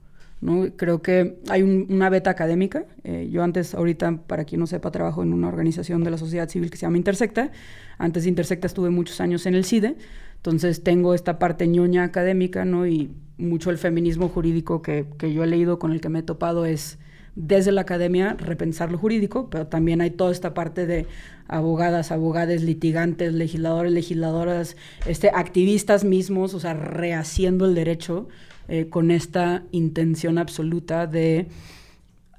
¿No? 0.44 0.66
Creo 0.76 1.00
que 1.00 1.38
hay 1.48 1.62
un- 1.62 1.86
una 1.88 2.10
beta 2.10 2.28
académica. 2.30 2.84
eh, 3.02 3.28
yo 3.32 3.42
antes, 3.42 3.74
ahorita, 3.74 4.18
para 4.26 4.44
quien 4.44 4.60
no 4.60 4.66
sepa, 4.66 4.90
trabajo 4.90 5.22
en 5.22 5.32
una 5.32 5.48
organización 5.48 6.04
de 6.04 6.10
la 6.10 6.18
sociedad 6.18 6.48
civil 6.48 6.70
que 6.70 6.76
se 6.76 6.82
llama 6.82 6.98
Intersecta. 6.98 7.50
Antes 7.98 8.24
de 8.24 8.28
Intersecta 8.28 8.66
estuve 8.66 8.90
muchos 8.90 9.20
años 9.20 9.46
en 9.46 9.54
el 9.54 9.64
CIDE. 9.64 9.96
Entonces 10.36 10.82
tengo 10.82 11.14
esta 11.14 11.38
parte 11.38 11.66
ñoña 11.66 12.04
académica, 12.04 12.64
¿no? 12.66 12.86
Y 12.86 13.10
mucho 13.38 13.70
el 13.70 13.78
feminismo 13.78 14.28
jurídico 14.28 14.82
que, 14.82 15.06
que 15.18 15.32
yo 15.32 15.42
he 15.44 15.46
leído, 15.46 15.78
con 15.78 15.92
el 15.92 16.00
que 16.02 16.10
me 16.10 16.18
he 16.18 16.22
topado, 16.22 16.66
es 16.66 16.98
desde 17.36 17.72
la 17.72 17.80
academia 17.80 18.34
repensar 18.38 18.92
lo 18.92 18.98
jurídico, 18.98 19.48
pero 19.50 19.66
también 19.66 20.00
hay 20.02 20.10
toda 20.10 20.30
esta 20.30 20.52
parte 20.54 20.86
de 20.86 21.06
abogadas, 21.48 22.12
abogadas, 22.12 22.62
litigantes, 22.62 23.32
legisladores, 23.32 23.92
legisladoras, 23.92 24.76
este, 25.06 25.30
activistas 25.34 26.04
mismos, 26.04 26.54
o 26.54 26.60
sea, 26.60 26.74
rehaciendo 26.74 27.64
el 27.64 27.74
derecho 27.74 28.28
eh, 28.68 28.88
con 28.88 29.10
esta 29.10 29.64
intención 29.70 30.38
absoluta 30.38 31.06
de 31.06 31.48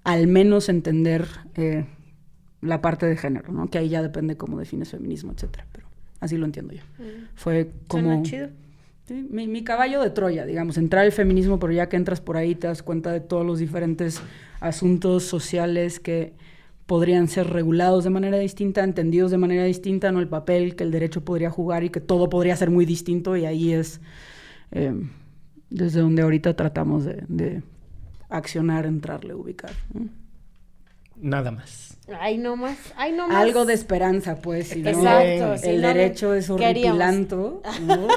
al 0.04 0.28
menos 0.28 0.70
entender 0.70 1.28
eh, 1.56 1.86
la 2.62 2.82
parte 2.82 3.06
de 3.06 3.18
género, 3.18 3.52
¿no? 3.52 3.68
Que 3.70 3.80
ahí 3.80 3.90
ya 3.90 4.02
depende 4.02 4.38
cómo 4.38 4.60
defines 4.60 4.90
feminismo, 4.90 5.32
etcétera, 5.32 5.66
pero 5.72 5.88
así 6.20 6.38
lo 6.38 6.46
entiendo 6.46 6.74
yo. 6.74 6.82
Fue 7.36 7.72
como... 7.88 8.04
Suena 8.04 8.24
chido. 8.24 8.50
Sí, 9.08 9.28
mi, 9.30 9.48
mi 9.48 9.64
caballo 9.64 10.02
de 10.02 10.10
Troya, 10.10 10.46
digamos, 10.46 10.78
entrar 10.78 11.06
al 11.06 11.12
feminismo, 11.12 11.60
pero 11.60 11.72
ya 11.74 11.90
que 11.90 11.96
entras 11.96 12.22
por 12.22 12.38
ahí 12.38 12.56
te 12.56 12.66
das 12.66 12.82
cuenta 12.82 13.12
de 13.12 13.20
todos 13.20 13.46
los 13.46 13.60
diferentes 13.60 14.20
asuntos 14.60 15.24
sociales 15.24 16.00
que 16.00 16.34
podrían 16.86 17.28
ser 17.28 17.50
regulados 17.50 18.04
de 18.04 18.10
manera 18.10 18.38
distinta, 18.38 18.84
entendidos 18.84 19.32
de 19.32 19.38
manera 19.38 19.64
distinta, 19.64 20.12
no 20.12 20.20
el 20.20 20.28
papel 20.28 20.76
que 20.76 20.84
el 20.84 20.92
derecho 20.92 21.24
podría 21.24 21.50
jugar 21.50 21.84
y 21.84 21.90
que 21.90 22.00
todo 22.00 22.30
podría 22.30 22.56
ser 22.56 22.70
muy 22.70 22.86
distinto 22.86 23.36
y 23.38 23.46
ahí 23.46 23.74
es 23.74 24.02
eh, 24.72 24.94
desde 25.76 26.00
donde 26.00 26.22
ahorita 26.22 26.56
tratamos 26.56 27.04
de, 27.04 27.24
de 27.28 27.62
accionar, 28.30 28.86
entrarle, 28.86 29.34
ubicar. 29.34 29.72
¿no? 29.94 30.08
Nada 31.18 31.52
más. 31.52 31.98
Ay, 32.20 32.38
no 32.38 32.56
más. 32.56 32.78
Ay, 32.96 33.14
no 33.14 33.28
más. 33.28 33.38
Algo 33.38 33.66
de 33.66 33.74
esperanza, 33.74 34.38
pues. 34.38 34.70
Si 34.70 34.82
no, 34.82 34.90
Exacto, 34.90 35.58
si 35.58 35.70
el 35.70 35.82
no, 35.82 35.88
derecho 35.88 36.34
es 36.34 36.50
horripilanto. 36.50 37.62
¿no? 37.82 38.08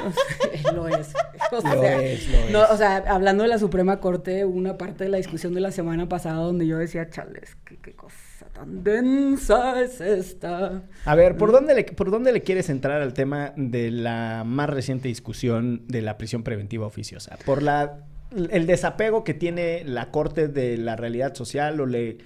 lo 0.73 0.87
es. 0.87 1.13
O 1.51 1.61
Lo 1.61 1.83
es, 1.83 2.29
lo 2.29 2.51
no, 2.51 2.63
es. 2.65 2.69
o 2.69 2.77
sea, 2.77 2.97
hablando 3.07 3.41
de 3.41 3.49
la 3.49 3.57
Suprema 3.57 3.99
Corte, 3.99 4.45
una 4.45 4.77
parte 4.77 5.05
de 5.05 5.09
la 5.09 5.17
discusión 5.17 5.55
de 5.55 5.61
la 5.61 5.71
semana 5.71 6.07
pasada 6.07 6.35
donde 6.43 6.67
yo 6.67 6.77
decía, 6.77 7.09
chales, 7.09 7.57
qué, 7.65 7.77
qué 7.77 7.95
cosa 7.95 8.15
tan 8.59 8.83
densa 8.83 9.81
es 9.81 10.01
esta. 10.01 10.83
A 11.05 11.15
ver, 11.15 11.37
¿por 11.37 11.51
dónde, 11.51 11.73
le, 11.75 11.83
¿por 11.83 12.11
dónde 12.11 12.31
le 12.31 12.41
quieres 12.41 12.69
entrar 12.69 13.01
al 13.01 13.13
tema 13.13 13.53
de 13.55 13.91
la 13.91 14.43
más 14.45 14.69
reciente 14.69 15.07
discusión 15.07 15.83
de 15.87 16.01
la 16.01 16.17
prisión 16.17 16.43
preventiva 16.43 16.85
oficiosa? 16.85 17.37
¿Por 17.45 17.63
la, 17.63 18.05
el 18.51 18.67
desapego 18.67 19.23
que 19.23 19.33
tiene 19.33 19.83
la 19.85 20.11
Corte 20.11 20.47
de 20.47 20.77
la 20.77 20.95
realidad 20.95 21.35
social 21.35 21.79
o 21.79 21.85
le, 21.85 22.17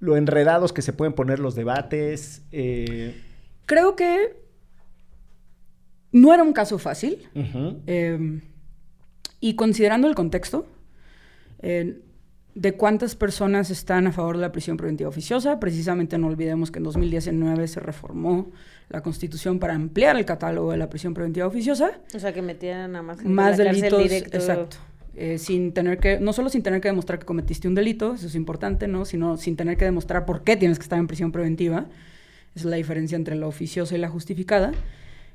lo 0.00 0.16
enredados 0.16 0.72
que 0.72 0.82
se 0.82 0.92
pueden 0.92 1.12
poner 1.12 1.38
los 1.38 1.54
debates? 1.54 2.42
Eh, 2.52 3.20
Creo 3.66 3.94
que 3.94 4.36
no 6.10 6.32
era 6.32 6.42
un 6.42 6.52
caso 6.52 6.78
fácil. 6.78 7.28
Eh, 7.86 8.40
y 9.40 9.56
considerando 9.56 10.08
el 10.08 10.14
contexto 10.14 10.66
eh, 11.60 12.00
de 12.54 12.74
cuántas 12.74 13.16
personas 13.16 13.70
están 13.70 14.06
a 14.06 14.12
favor 14.12 14.36
de 14.36 14.42
la 14.42 14.52
prisión 14.52 14.76
preventiva 14.76 15.08
oficiosa, 15.08 15.58
precisamente 15.58 16.18
no 16.18 16.26
olvidemos 16.26 16.70
que 16.70 16.78
en 16.78 16.84
2019 16.84 17.66
se 17.66 17.80
reformó 17.80 18.50
la 18.90 19.00
Constitución 19.00 19.58
para 19.58 19.74
ampliar 19.74 20.16
el 20.16 20.26
catálogo 20.26 20.72
de 20.72 20.76
la 20.76 20.90
prisión 20.90 21.14
preventiva 21.14 21.46
oficiosa, 21.46 21.92
O 22.14 22.18
sea, 22.18 22.34
que 22.34 22.42
metieran 22.42 22.94
a 22.94 23.02
más 23.02 23.24
más 23.24 23.58
en 23.58 23.64
la 23.64 23.72
delitos, 23.72 24.02
directo. 24.02 24.36
exacto. 24.36 24.76
Eh, 25.14 25.38
sin 25.38 25.72
tener 25.72 25.98
que, 25.98 26.20
no 26.20 26.32
solo 26.32 26.48
sin 26.48 26.62
tener 26.62 26.80
que 26.80 26.88
demostrar 26.88 27.18
que 27.18 27.26
cometiste 27.26 27.68
un 27.68 27.74
delito, 27.74 28.14
eso 28.14 28.26
es 28.26 28.34
importante, 28.34 28.88
¿no? 28.88 29.04
Sino 29.04 29.36
sin 29.36 29.56
tener 29.56 29.76
que 29.76 29.84
demostrar 29.84 30.24
por 30.24 30.42
qué 30.42 30.56
tienes 30.56 30.78
que 30.78 30.82
estar 30.84 30.98
en 30.98 31.06
prisión 31.06 31.32
preventiva. 31.32 31.86
Esa 32.54 32.60
es 32.60 32.64
la 32.64 32.76
diferencia 32.76 33.16
entre 33.16 33.34
la 33.34 33.46
oficiosa 33.46 33.94
y 33.94 33.98
la 33.98 34.08
justificada. 34.08 34.72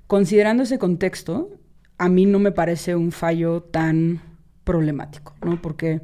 Considerando 0.07 0.63
ese 0.63 0.79
contexto, 0.79 1.49
a 1.97 2.09
mí 2.09 2.25
no 2.25 2.39
me 2.39 2.51
parece 2.51 2.95
un 2.95 3.11
fallo 3.11 3.61
tan 3.61 4.21
problemático, 4.63 5.35
¿no? 5.43 5.61
Porque, 5.61 6.01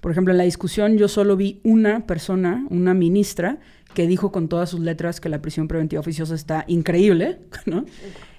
por 0.00 0.12
ejemplo, 0.12 0.32
en 0.32 0.38
la 0.38 0.44
discusión 0.44 0.96
yo 0.96 1.08
solo 1.08 1.36
vi 1.36 1.60
una 1.64 2.06
persona, 2.06 2.66
una 2.70 2.94
ministra, 2.94 3.58
que 3.94 4.06
dijo 4.06 4.30
con 4.30 4.48
todas 4.48 4.70
sus 4.70 4.80
letras 4.80 5.20
que 5.20 5.28
la 5.28 5.40
prisión 5.40 5.66
preventiva 5.66 6.00
oficiosa 6.00 6.34
está 6.34 6.64
increíble, 6.68 7.38
¿no? 7.66 7.84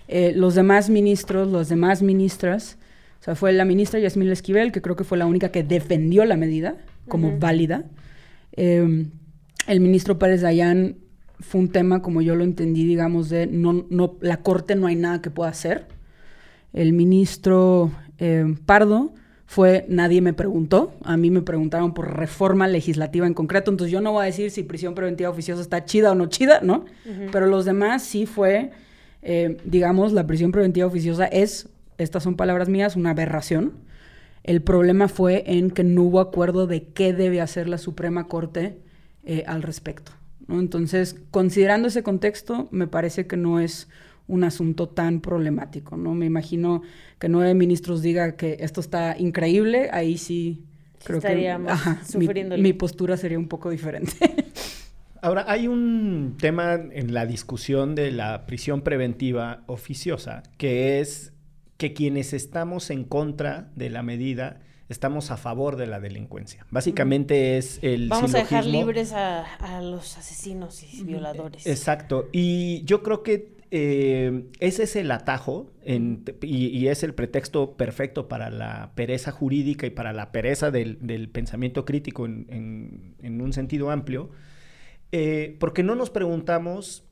Eh, 0.08 0.34
los 0.36 0.56
demás 0.56 0.89
ministros, 0.89 1.51
las 1.51 1.70
demás 1.70 2.01
ministras, 2.01 2.78
o 3.20 3.24
sea, 3.24 3.36
fue 3.36 3.51
la 3.54 3.66
ministra 3.66 4.00
Yasmín 4.00 4.30
Esquivel, 4.30 4.72
que 4.72 4.82
creo 4.82 4.96
que 4.96 5.04
fue 5.04 5.18
la 5.18 5.25
única 5.25 5.50
que 5.50 5.63
defendió 5.63 6.25
la 6.25 6.38
medida 6.38 6.78
como 7.08 7.38
válida. 7.38 7.86
Eh, 8.54 9.08
el 9.68 9.80
ministro 9.82 10.18
Pérez 10.18 10.42
Dayán 10.42 10.98
fue 11.39 11.62
un 11.62 11.70
tema, 11.70 12.01
como 12.01 12.22
yo 12.22 12.36
lo 12.36 12.44
entendí, 12.44 12.86
digamos, 12.86 13.30
de 13.30 13.48
no, 13.48 13.86
no, 13.89 14.18
la 14.22 14.38
corte 14.38 14.75
no 14.75 14.88
hay 14.88 14.96
nada 14.96 15.22
que 15.22 15.30
pueda 15.30 15.50
hacer. 15.50 15.88
El 16.74 16.94
ministro 16.94 17.92
eh, 18.18 18.56
Pardo 18.66 19.13
fue 19.50 19.84
nadie 19.89 20.22
me 20.22 20.34
preguntó, 20.34 20.94
a 21.03 21.18
mí 21.18 21.32
me 21.32 21.41
preguntaron 21.41 21.96
por 21.96 22.15
reforma 22.15 22.68
legislativa 22.68 23.25
en 23.25 23.34
concreto, 23.34 23.72
entonces 23.72 23.91
yo 23.91 24.00
no 24.00 24.12
voy 24.12 24.22
a 24.22 24.25
decir 24.27 24.51
si 24.51 24.62
prisión 24.62 24.94
preventiva 24.94 25.32
oficiosa 25.32 25.60
está 25.60 25.86
chida 25.86 26.12
o 26.12 26.15
no 26.15 26.27
chida, 26.27 26.60
¿no? 26.62 26.86
Pero 27.32 27.48
los 27.48 27.65
demás 27.65 28.03
sí 28.03 28.27
fue, 28.27 28.70
eh, 29.24 29.58
digamos, 29.63 30.13
la 30.13 30.27
prisión 30.27 30.51
preventiva 30.51 30.86
oficiosa 30.86 31.25
es, 31.25 31.68
estas 31.98 32.22
son 32.22 32.36
palabras 32.36 32.70
mías, 32.70 32.96
una 32.96 33.10
aberración. 33.10 33.74
El 34.44 34.62
problema 34.62 35.08
fue 35.08 35.44
en 35.48 35.72
que 35.72 35.84
no 35.84 36.03
hubo 36.03 36.20
acuerdo 36.20 36.68
de 36.68 36.84
qué 36.84 37.13
debe 37.13 37.41
hacer 37.41 37.68
la 37.68 37.79
Suprema 37.79 38.27
Corte 38.27 38.77
eh, 39.25 39.46
al 39.48 39.63
respecto. 39.63 40.12
¿no? 40.48 40.60
Entonces, 40.60 41.15
considerando 41.32 41.88
ese 41.88 42.03
contexto, 42.03 42.68
me 42.70 42.86
parece 42.86 43.25
que 43.25 43.36
no 43.36 43.60
es 43.60 43.88
un 44.29 44.43
asunto 44.45 44.88
tan 44.88 45.19
problemático. 45.19 45.98
¿no? 45.98 46.13
Me 46.13 46.25
imagino 46.25 46.83
que 47.19 47.27
nueve 47.27 47.53
ministros 47.53 48.01
diga 48.01 48.38
que 48.38 48.57
esto 48.62 48.79
está 48.79 49.17
increíble, 49.17 49.89
ahí 49.91 50.17
sí 50.17 50.63
Sí 51.00 51.05
creo 51.05 51.17
estaríamos 51.19 51.67
que 51.67 51.74
ajá, 51.74 52.01
mi, 52.01 52.25
sufriéndole. 52.25 52.62
mi 52.62 52.74
postura 52.74 53.17
sería 53.17 53.39
un 53.39 53.48
poco 53.48 53.69
diferente. 53.69 54.13
Ahora, 55.21 55.45
hay 55.48 55.67
un 55.67 56.38
tema 56.39 56.74
en 56.75 57.13
la 57.13 57.25
discusión 57.25 57.95
de 57.95 58.12
la 58.12 58.45
prisión 58.45 58.81
preventiva 58.81 59.63
oficiosa, 59.67 60.43
que 60.57 61.01
es 61.01 61.33
que 61.77 61.93
quienes 61.93 62.31
estamos 62.33 62.89
en 62.89 63.03
contra 63.03 63.69
de 63.75 63.89
la 63.89 64.03
medida 64.03 64.62
estamos 64.88 65.29
a 65.29 65.38
favor 65.38 65.75
de 65.75 65.88
la 65.88 66.00
delincuencia. 66.00 66.65
Básicamente 66.71 67.57
es 67.57 67.79
el 67.83 68.09
Vamos 68.09 68.33
a 68.33 68.39
dejar 68.39 68.65
libres 68.65 69.13
a, 69.13 69.43
a 69.55 69.81
los 69.81 70.17
asesinos 70.17 70.83
y 70.83 71.03
violadores. 71.03 71.67
Exacto. 71.67 72.27
Y 72.31 72.83
yo 72.86 73.03
creo 73.03 73.21
que 73.21 73.59
eh, 73.71 74.45
ese 74.59 74.83
es 74.83 74.95
el 74.95 75.11
atajo 75.11 75.71
en- 75.83 76.23
y, 76.41 76.67
y 76.67 76.88
es 76.88 77.03
el 77.03 77.13
pretexto 77.13 77.75
perfecto 77.77 78.27
para 78.27 78.49
la 78.49 78.91
pereza 78.95 79.31
jurídica 79.31 79.85
y 79.85 79.91
para 79.91 80.11
la 80.13 80.31
pereza 80.31 80.71
del, 80.71 80.97
del 81.01 81.29
pensamiento 81.29 81.85
crítico 81.85 82.25
en, 82.25 82.45
en- 82.49 83.15
en 83.21 83.41
un 83.41 83.53
sentido 83.53 83.91
amplio, 83.91 84.31
eh, 85.11 85.55
porque 85.59 85.83
no 85.83 85.95
nos 85.95 86.09
preguntamos 86.09 87.03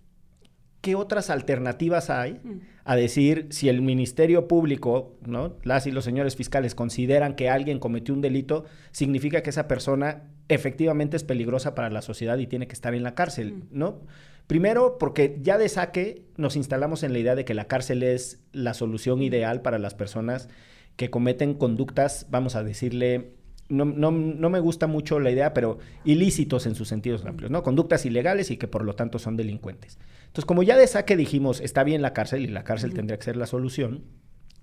qué 0.81 0.95
otras 0.95 1.29
alternativas 1.31 2.09
hay 2.09 2.39
a 2.85 2.95
decir 2.95 3.47
si 3.49 3.67
el 3.67 3.81
Ministerio 3.81 4.47
Público, 4.47 5.17
¿no? 5.25 5.55
las 5.63 5.87
y 5.87 5.91
los 5.91 6.05
señores 6.05 6.35
fiscales 6.35 6.75
consideran 6.75 7.35
que 7.35 7.49
alguien 7.49 7.79
cometió 7.79 8.13
un 8.13 8.21
delito, 8.21 8.63
significa 8.91 9.41
que 9.41 9.49
esa 9.49 9.67
persona 9.67 10.23
efectivamente 10.47 11.17
es 11.17 11.23
peligrosa 11.23 11.75
para 11.75 11.89
la 11.89 12.01
sociedad 12.01 12.37
y 12.37 12.47
tiene 12.47 12.67
que 12.67 12.73
estar 12.73 12.93
en 12.93 13.03
la 13.03 13.15
cárcel, 13.15 13.63
¿no? 13.71 14.01
Primero, 14.48 14.98
porque 14.98 15.39
ya 15.42 15.58
de 15.58 15.68
saque 15.68 16.24
nos 16.38 16.56
instalamos 16.56 17.04
en 17.04 17.12
la 17.13 17.20
idea 17.20 17.36
de 17.36 17.44
que 17.46 17.54
la 17.54 17.68
cárcel 17.68 18.01
es 18.04 18.39
la 18.54 18.74
solución 18.74 19.22
ideal 19.22 19.62
para 19.62 19.77
las 19.77 19.94
personas 19.94 20.48
que 20.96 21.10
cometen 21.10 21.54
conductas, 21.54 22.27
vamos 22.30 22.56
a 22.56 22.63
decirle, 22.63 23.34
no, 23.70 23.84
no- 23.84 24.12
no 24.12 24.50
me 24.50 24.62
gusta 24.62 24.88
mucho 24.88 25.20
la 25.20 25.32
idea, 25.32 25.54
pero 25.54 25.80
ilícitos 26.06 26.66
en 26.66 26.75
sus 26.75 26.88
sentidos 26.88 27.25
amplios, 27.25 27.51
¿no? 27.51 27.62
Conductas 27.62 28.06
ilegales 28.06 28.50
y 28.50 28.58
que 28.58 28.70
por 28.70 28.84
lo 28.86 28.96
tanto 28.96 29.20
son 29.20 29.36
delincuentes. 29.36 30.00
Entonces, 30.27 30.46
como 30.46 30.63
ya 30.63 30.77
de 30.77 30.88
saque 30.88 31.18
dijimos, 31.18 31.60
está 31.60 31.84
bien 31.84 32.01
la 32.01 32.13
cárcel 32.13 32.42
y 32.44 32.48
la 32.48 32.63
cárcel 32.63 32.94
tendría 32.94 33.18
que 33.18 33.25
ser 33.25 33.36
la 33.36 33.48
solución, 33.48 34.06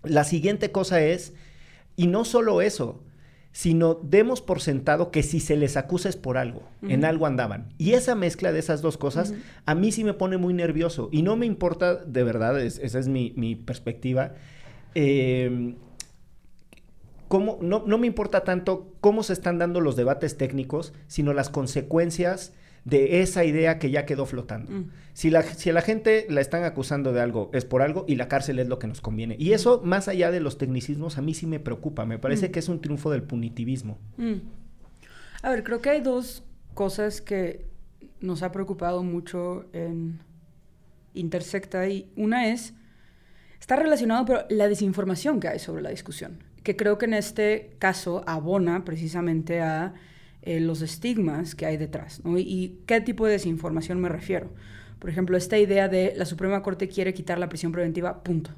la 0.03 0.25
siguiente 0.25 0.73
cosa 0.73 1.03
es, 1.03 1.35
y 1.95 2.07
no 2.07 2.25
solo 2.25 2.63
eso, 2.63 3.05
sino 3.57 3.95
demos 4.03 4.41
por 4.43 4.61
sentado 4.61 5.13
que 5.13 5.23
si 5.23 5.39
se 5.39 5.57
les 5.57 5.77
acusa 5.77 6.09
es 6.09 6.17
por 6.17 6.39
algo, 6.39 6.65
en 6.83 7.05
algo 7.05 7.25
andaban. 7.25 7.69
Y 7.79 7.93
esa 7.93 8.17
mezcla 8.17 8.51
de 8.51 8.59
esas 8.59 8.83
dos 8.83 8.99
cosas 8.99 9.33
a 9.65 9.77
mí 9.77 9.93
sí 9.93 10.03
me 10.03 10.13
pone 10.13 10.39
muy 10.39 10.53
nervioso 10.55 11.09
y 11.13 11.23
no 11.23 11.37
me 11.37 11.47
importa, 11.47 11.95
de 12.05 12.25
verdad, 12.25 12.61
es- 12.61 12.81
esa 12.81 12.99
es 12.99 13.07
mi, 13.07 13.33
mi 13.37 13.55
perspectiva. 13.55 14.35
eh, 14.97 15.75
cómo- 17.29 17.59
no, 17.61 17.85
no 17.87 17.99
me 17.99 18.07
importa 18.07 18.45
tanto 18.45 18.93
cómo 19.01 19.23
se 19.23 19.33
están 19.33 19.59
dando 19.59 19.81
los 19.81 19.97
debates 19.97 20.37
técnicos, 20.37 20.93
sino 21.07 21.33
las 21.33 21.49
consecuencias 21.51 22.53
de 22.85 23.23
esa 23.23 23.45
idea 23.45 23.79
que 23.79 23.91
ya 23.91 24.05
quedó 24.05 24.27
flotando. 24.27 24.71
Mm. 24.71 24.91
Si, 25.15 25.31
la, 25.31 25.43
si 25.43 25.71
a 25.71 25.73
la 25.73 25.81
gente 25.81 26.27
la 26.29 26.41
están 26.41 26.65
acusando 26.65 27.13
de 27.13 27.21
algo, 27.21 27.51
es 27.55 27.65
por 27.65 27.83
algo 27.83 28.05
y 28.07 28.17
la 28.17 28.29
cárcel 28.29 28.59
es 28.59 28.69
lo 28.69 28.79
que 28.79 28.87
nos 28.87 29.01
conviene. 29.01 29.37
Y 29.39 29.53
eso, 29.53 29.81
más 29.85 30.09
allá 30.09 30.31
de 30.31 30.41
los 30.41 30.59
tecnicismos, 30.59 31.17
a 31.17 31.23
mí 31.23 31.35
sí 31.35 31.47
me 31.47 31.61
preocupa. 31.61 32.05
Me 32.05 32.19
parece 32.19 32.49
Mm. 32.49 32.53
que 32.53 32.59
es 32.59 32.69
un 32.69 32.81
triunfo 32.81 33.11
del 33.11 33.23
punitivismo. 33.23 33.99
Mm. 34.19 34.35
A 35.43 35.51
ver, 35.51 35.63
creo 35.63 35.81
que 35.81 35.91
hay 35.91 36.01
dos 36.01 36.43
cosas 36.75 37.21
que 37.21 37.67
nos 38.21 38.43
ha 38.43 38.51
preocupado 38.53 39.03
mucho 39.03 39.67
en 39.73 40.21
Intersecta 41.15 41.87
y 41.89 42.11
una 42.17 42.49
es, 42.49 42.75
está 43.61 43.77
relacionado 43.77 44.25
pero 44.25 44.47
la 44.51 44.69
desinformación 44.69 45.39
que 45.41 45.49
hay 45.49 45.59
sobre 45.59 45.83
la 45.83 45.91
discusión, 45.91 46.43
que 46.63 46.75
creo 46.77 46.99
que 46.99 47.05
en 47.05 47.15
este 47.15 47.77
caso 47.79 48.25
abona 48.27 48.85
precisamente 48.85 49.61
a 49.61 49.95
eh, 50.45 50.61
los 50.61 50.83
estigmas 50.83 51.55
que 51.55 51.67
hay 51.67 51.77
detrás. 51.77 52.23
¿no? 52.25 52.39
Y, 52.39 52.43
y 52.43 52.79
qué 52.87 53.01
tipo 53.01 53.27
de 53.27 53.33
desinformación 53.33 54.01
me 54.01 54.09
refiero? 54.09 54.51
Por 54.99 55.11
ejemplo, 55.11 55.37
esta 55.37 55.59
idea 55.59 55.89
de 55.89 56.15
la 56.17 56.25
Suprema 56.25 56.63
Corte 56.63 56.89
quiere 56.89 57.13
quitar 57.13 57.39
la 57.39 57.49
prisión 57.49 57.73
preventiva, 57.73 58.23
punto 58.23 58.51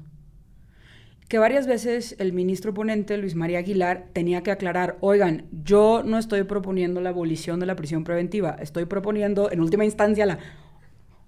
que 1.27 1.39
varias 1.39 1.67
veces 1.67 2.15
el 2.19 2.31
ministro 2.31 2.73
ponente, 2.73 3.17
Luis 3.17 3.35
María 3.35 3.59
Aguilar, 3.59 4.05
tenía 4.13 4.43
que 4.43 4.51
aclarar, 4.51 4.97
oigan, 5.01 5.45
yo 5.51 6.01
no 6.03 6.17
estoy 6.17 6.43
proponiendo 6.43 7.01
la 7.01 7.09
abolición 7.09 7.59
de 7.59 7.65
la 7.65 7.75
prisión 7.75 8.03
preventiva, 8.03 8.55
estoy 8.61 8.85
proponiendo 8.85 9.51
en 9.51 9.59
última 9.59 9.83
instancia 9.83 10.25
la 10.25 10.39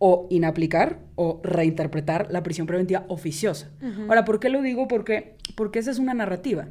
o 0.01 0.27
inaplicar 0.29 0.99
o 1.15 1.41
reinterpretar 1.43 2.27
la 2.31 2.41
prisión 2.41 2.67
preventiva 2.67 3.03
oficiosa. 3.09 3.69
Ahora, 4.07 4.23
¿por 4.23 4.39
qué 4.39 4.47
lo 4.47 4.61
digo? 4.61 4.87
Porque, 4.87 5.35
porque 5.55 5.79
esa 5.79 5.91
es 5.91 5.99
una 5.99 6.13
narrativa. 6.13 6.69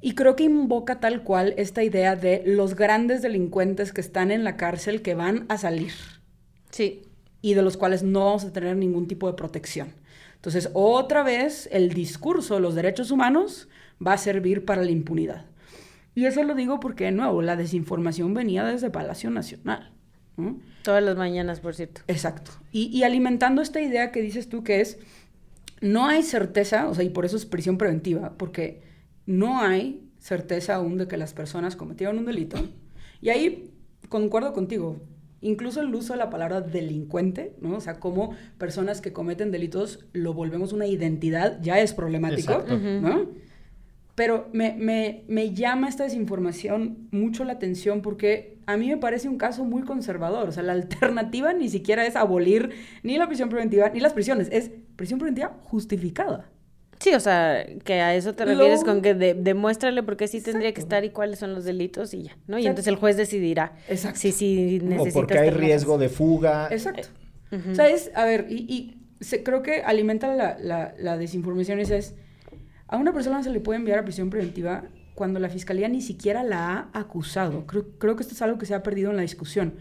Y 0.00 0.14
creo 0.14 0.36
que 0.36 0.44
invoca 0.44 1.00
tal 1.00 1.22
cual 1.22 1.54
esta 1.56 1.82
idea 1.82 2.14
de 2.14 2.42
los 2.46 2.74
grandes 2.74 3.20
delincuentes 3.20 3.92
que 3.92 4.00
están 4.00 4.30
en 4.30 4.44
la 4.44 4.56
cárcel 4.56 5.02
que 5.02 5.14
van 5.14 5.46
a 5.48 5.58
salir. 5.58 5.92
Sí. 6.70 7.02
Y 7.42 7.54
de 7.54 7.62
los 7.62 7.76
cuales 7.76 8.02
no 8.02 8.26
vamos 8.26 8.44
a 8.44 8.52
tener 8.52 8.76
ningún 8.76 9.08
tipo 9.08 9.26
de 9.26 9.34
protección. 9.34 9.94
Entonces, 10.36 10.70
otra 10.72 11.24
vez, 11.24 11.68
el 11.72 11.92
discurso 11.92 12.54
de 12.54 12.60
los 12.60 12.76
derechos 12.76 13.10
humanos 13.10 13.68
va 14.04 14.12
a 14.12 14.18
servir 14.18 14.64
para 14.64 14.82
la 14.84 14.90
impunidad. 14.90 15.46
Y 16.14 16.26
eso 16.26 16.42
lo 16.44 16.54
digo 16.54 16.78
porque, 16.78 17.04
de 17.04 17.12
nuevo, 17.12 17.42
la 17.42 17.56
desinformación 17.56 18.34
venía 18.34 18.64
desde 18.64 18.90
Palacio 18.90 19.30
Nacional. 19.30 19.92
Todas 20.82 21.02
las 21.02 21.16
mañanas, 21.16 21.58
por 21.58 21.74
cierto. 21.74 22.02
Exacto. 22.06 22.52
Y, 22.70 22.86
y, 22.86 23.02
alimentando 23.02 23.60
esta 23.60 23.80
idea 23.80 24.12
que 24.12 24.22
dices 24.22 24.48
tú 24.48 24.62
que 24.62 24.80
es, 24.80 24.98
no 25.80 26.06
hay 26.06 26.22
certeza, 26.22 26.88
o 26.88 26.94
sea, 26.94 27.02
y 27.02 27.10
por 27.10 27.24
eso 27.24 27.36
es 27.36 27.44
prisión 27.44 27.76
preventiva, 27.76 28.34
porque 28.36 28.87
no 29.28 29.60
hay 29.60 30.00
certeza 30.18 30.74
aún 30.74 30.96
de 30.96 31.06
que 31.06 31.18
las 31.18 31.34
personas 31.34 31.76
cometieron 31.76 32.18
un 32.18 32.24
delito. 32.24 32.56
Y 33.20 33.28
ahí 33.28 33.70
concuerdo 34.08 34.54
contigo, 34.54 34.96
incluso 35.42 35.82
el 35.82 35.94
uso 35.94 36.14
de 36.14 36.18
la 36.18 36.30
palabra 36.30 36.62
delincuente, 36.62 37.54
¿no? 37.60 37.76
O 37.76 37.80
sea, 37.80 38.00
como 38.00 38.34
personas 38.56 39.02
que 39.02 39.12
cometen 39.12 39.50
delitos 39.50 40.06
lo 40.14 40.32
volvemos 40.32 40.72
una 40.72 40.86
identidad, 40.86 41.60
ya 41.60 41.78
es 41.78 41.92
problemático, 41.92 42.64
¿no? 43.02 43.26
Pero 44.14 44.48
me, 44.52 44.74
me, 44.74 45.24
me, 45.28 45.52
llama 45.52 45.88
esta 45.88 46.04
desinformación 46.04 47.06
mucho 47.12 47.44
la 47.44 47.52
atención 47.52 48.00
porque 48.00 48.58
a 48.66 48.78
mí 48.78 48.88
me 48.88 48.96
parece 48.96 49.28
un 49.28 49.36
caso 49.36 49.64
muy 49.64 49.82
conservador. 49.82 50.48
O 50.48 50.52
sea, 50.52 50.62
la 50.62 50.72
alternativa 50.72 51.52
ni 51.52 51.68
siquiera 51.68 52.04
es 52.06 52.16
abolir 52.16 52.70
ni 53.02 53.18
la 53.18 53.28
prisión 53.28 53.50
preventiva 53.50 53.90
ni 53.90 54.00
las 54.00 54.14
prisiones, 54.14 54.48
es 54.50 54.70
prisión 54.96 55.18
preventiva 55.18 55.58
justificada. 55.64 56.50
Sí, 57.00 57.14
o 57.14 57.20
sea, 57.20 57.64
que 57.84 58.00
a 58.00 58.14
eso 58.14 58.34
te 58.34 58.44
refieres 58.44 58.82
con 58.82 59.02
que 59.02 59.14
demuéstrale 59.14 60.02
por 60.02 60.16
qué 60.16 60.26
sí 60.26 60.40
tendría 60.40 60.72
que 60.72 60.80
estar 60.80 61.04
y 61.04 61.10
cuáles 61.10 61.38
son 61.38 61.54
los 61.54 61.64
delitos 61.64 62.12
y 62.14 62.24
ya, 62.24 62.36
¿no? 62.46 62.58
Y 62.58 62.66
entonces 62.66 62.88
el 62.88 62.96
juez 62.96 63.16
decidirá 63.16 63.72
Exacto. 63.88 64.18
si 64.18 64.32
sí 64.32 64.80
necesita. 64.82 65.18
O 65.18 65.22
porque 65.22 65.38
hay 65.38 65.50
riesgo 65.50 65.96
de 65.98 66.08
fuga. 66.08 66.68
Exacto. 66.70 67.08
O 67.70 67.74
sea, 67.74 67.88
es, 67.88 68.10
a 68.14 68.24
ver, 68.24 68.46
y, 68.50 68.56
y 68.68 69.24
se, 69.24 69.42
creo 69.42 69.62
que 69.62 69.82
alimenta 69.82 70.34
la, 70.34 70.58
la, 70.58 70.94
la 70.98 71.16
desinformación, 71.16 71.80
esa 71.80 71.96
es 71.96 72.14
a 72.88 72.96
una 72.96 73.12
persona 73.12 73.42
se 73.42 73.50
le 73.50 73.60
puede 73.60 73.78
enviar 73.78 73.98
a 73.98 74.04
prisión 74.04 74.30
preventiva 74.30 74.84
cuando 75.14 75.40
la 75.40 75.50
fiscalía 75.50 75.88
ni 75.88 76.00
siquiera 76.00 76.42
la 76.42 76.90
ha 76.92 76.98
acusado. 76.98 77.66
Creo, 77.66 78.16
que 78.16 78.22
esto 78.22 78.34
es 78.34 78.42
algo 78.42 78.56
que 78.58 78.66
se 78.66 78.74
ha 78.74 78.82
perdido 78.82 79.10
en 79.10 79.16
la 79.16 79.22
discusión. 79.22 79.74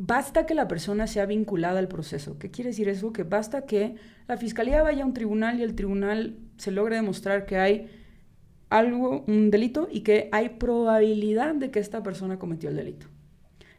Basta 0.00 0.46
que 0.46 0.54
la 0.54 0.68
persona 0.68 1.08
sea 1.08 1.26
vinculada 1.26 1.80
al 1.80 1.88
proceso. 1.88 2.38
¿Qué 2.38 2.52
quiere 2.52 2.70
decir 2.70 2.88
eso? 2.88 3.12
Que 3.12 3.24
basta 3.24 3.66
que 3.66 3.96
la 4.28 4.36
fiscalía 4.36 4.80
vaya 4.80 5.02
a 5.02 5.06
un 5.06 5.12
tribunal 5.12 5.58
y 5.58 5.64
el 5.64 5.74
tribunal 5.74 6.38
se 6.56 6.70
logre 6.70 6.94
demostrar 6.94 7.46
que 7.46 7.58
hay 7.58 7.90
algo, 8.70 9.24
un 9.26 9.50
delito 9.50 9.88
y 9.90 10.02
que 10.02 10.28
hay 10.30 10.50
probabilidad 10.50 11.56
de 11.56 11.72
que 11.72 11.80
esta 11.80 12.04
persona 12.04 12.38
cometió 12.38 12.70
el 12.70 12.76
delito. 12.76 13.08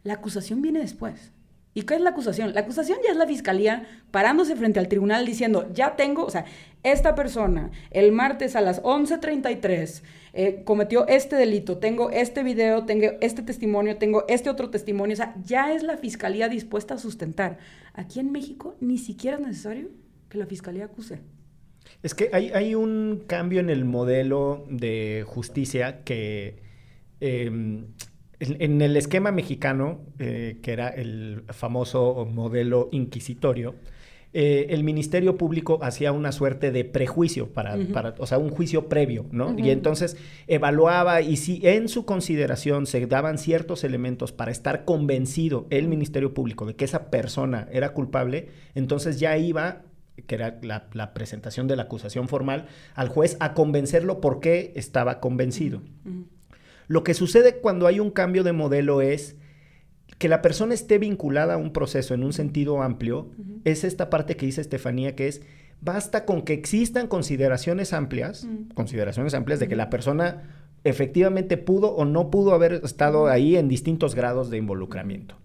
La 0.04 0.16
acusación 0.16 0.62
viene 0.62 0.80
después. 0.80 1.32
¿Y 1.74 1.84
qué 1.84 1.96
es 1.96 2.02
la 2.02 2.10
acusación? 2.10 2.54
La 2.54 2.62
acusación 2.62 2.98
ya 3.02 3.12
es 3.12 3.18
la 3.18 3.26
fiscalía 3.26 3.88
parándose 4.12 4.58
frente 4.58 4.80
al 4.80 4.90
tribunal 4.90 5.26
diciendo, 5.26 5.70
ya 5.74 5.96
tengo, 5.96 6.26
o 6.26 6.30
sea, 6.30 6.44
esta 6.84 7.16
persona 7.16 7.72
el 7.92 8.12
martes 8.12 8.58
a 8.58 8.62
las 8.62 8.84
11.33 8.84 10.02
eh, 10.33 10.63
cometió 10.63 11.07
este 11.07 11.36
delito, 11.36 11.77
tengo 11.77 12.09
este 12.12 12.43
video, 12.43 12.86
tengo 12.86 13.13
este 13.21 13.41
testimonio, 13.41 13.98
tengo 13.98 14.25
este 14.27 14.50
otro 14.50 14.69
testimonio, 14.69 15.13
o 15.13 15.17
sea, 15.17 15.36
ya 15.43 15.74
es 15.74 15.83
la 15.83 15.98
fiscalía 15.98 16.50
dispuesta 16.50 16.95
a 16.95 16.98
sustentar. 16.98 17.57
Aquí 17.93 18.19
en 18.19 18.31
México 18.31 18.75
ni 18.79 18.98
siquiera 18.98 19.38
es 19.38 19.43
necesario 19.45 19.89
que 20.29 20.38
la 20.38 20.45
fiscalía 20.45 20.86
acuse. 20.86 21.19
Es 22.03 22.13
que 22.13 22.29
hay, 22.33 22.51
hay 22.51 22.75
un 22.75 23.24
cambio 23.25 23.59
en 23.59 23.69
el 23.69 23.86
modelo 23.86 24.65
de 24.69 25.24
justicia 25.27 26.03
que... 26.03 26.57
Em, 27.19 27.88
en, 28.39 28.81
el 28.81 28.95
esquema 28.95 29.31
mexicano, 29.31 30.00
eh, 30.17 30.59
que 30.62 30.71
era 30.71 30.88
el 30.89 31.43
famoso 31.50 32.25
modelo 32.25 32.88
inquisitorio, 32.91 33.75
eh, 34.31 34.67
el 34.69 34.83
Ministerio 34.83 35.38
Público 35.38 35.79
hacía 35.81 36.12
una 36.12 36.31
suerte 36.31 36.71
de 36.71 36.86
prejuicio, 36.86 37.48
para, 37.48 37.77
para 37.91 38.13
o 38.19 38.27
sea, 38.27 38.38
un 38.38 38.51
juicio 38.51 38.88
previo, 38.88 39.25
¿no? 39.31 39.57
Y 39.57 39.71
entonces 39.71 40.17
evaluaba 40.48 41.21
y 41.21 41.36
si 41.38 41.62
en 41.63 41.89
su 41.89 42.05
consideración 42.05 42.86
se 42.86 43.05
daban 43.07 43.39
ciertos 43.39 43.83
elementos 43.83 44.31
para 44.31 44.51
estar 44.51 44.86
convencido 44.86 45.65
el 45.71 45.88
Ministerio 45.88 46.33
Público 46.33 46.67
de 46.67 46.75
que 46.75 46.86
esa 46.86 47.09
persona 47.09 47.67
era 47.71 47.93
culpable, 47.93 48.50
entonces 48.75 49.20
ya 49.20 49.35
iba 49.37 49.81
que 50.27 50.35
era 50.35 50.59
la, 50.61 50.87
la 50.94 51.13
presentación 51.13 51.68
de 51.68 51.75
la 51.75 51.83
acusación 51.83 52.27
formal, 52.27 52.68
al 52.94 53.09
juez 53.09 53.37
a 53.39 53.53
convencerlo 53.53 54.22
porque 54.22 54.74
estaba 54.75 55.20
convencido. 55.20 55.81
Lo 56.87 57.03
que 57.03 57.13
sucede 57.13 57.59
cuando 57.61 57.87
hay 57.87 58.00
un 58.00 58.11
cambio 58.11 58.44
de 58.44 58.51
modelo 58.51 59.01
es 59.01 59.37
que 60.20 60.27
la 60.27 60.42
persona 60.42 60.74
esté 60.74 61.00
vinculada 61.00 61.55
a 61.55 61.58
un 61.58 61.72
proceso 61.72 62.14
en 62.14 62.24
un 62.24 62.34
sentido 62.34 62.84
amplio, 62.84 63.32
es 63.64 63.86
esta 63.86 64.10
parte 64.10 64.36
que 64.36 64.46
dice 64.46 64.62
Estefanía, 64.62 65.16
que 65.16 65.29
es, 65.29 65.42
basta 65.79 66.25
con 66.25 66.42
que 66.44 66.53
existan 66.53 67.08
consideraciones 67.08 67.94
amplias, 67.94 68.46
consideraciones 68.74 69.34
amplias 69.34 69.62
de 69.62 69.70
que 69.70 69.77
la 69.77 69.90
persona 69.90 70.44
efectivamente 70.84 71.55
pudo 71.55 71.96
o 71.96 72.03
no 72.03 72.29
pudo 72.29 72.53
haber 72.53 72.82
estado 72.84 73.27
ahí 73.27 73.55
en 73.55 73.70
distintos 73.70 74.14
grados 74.14 74.50
de 74.50 74.58
involucramiento. 74.58 75.36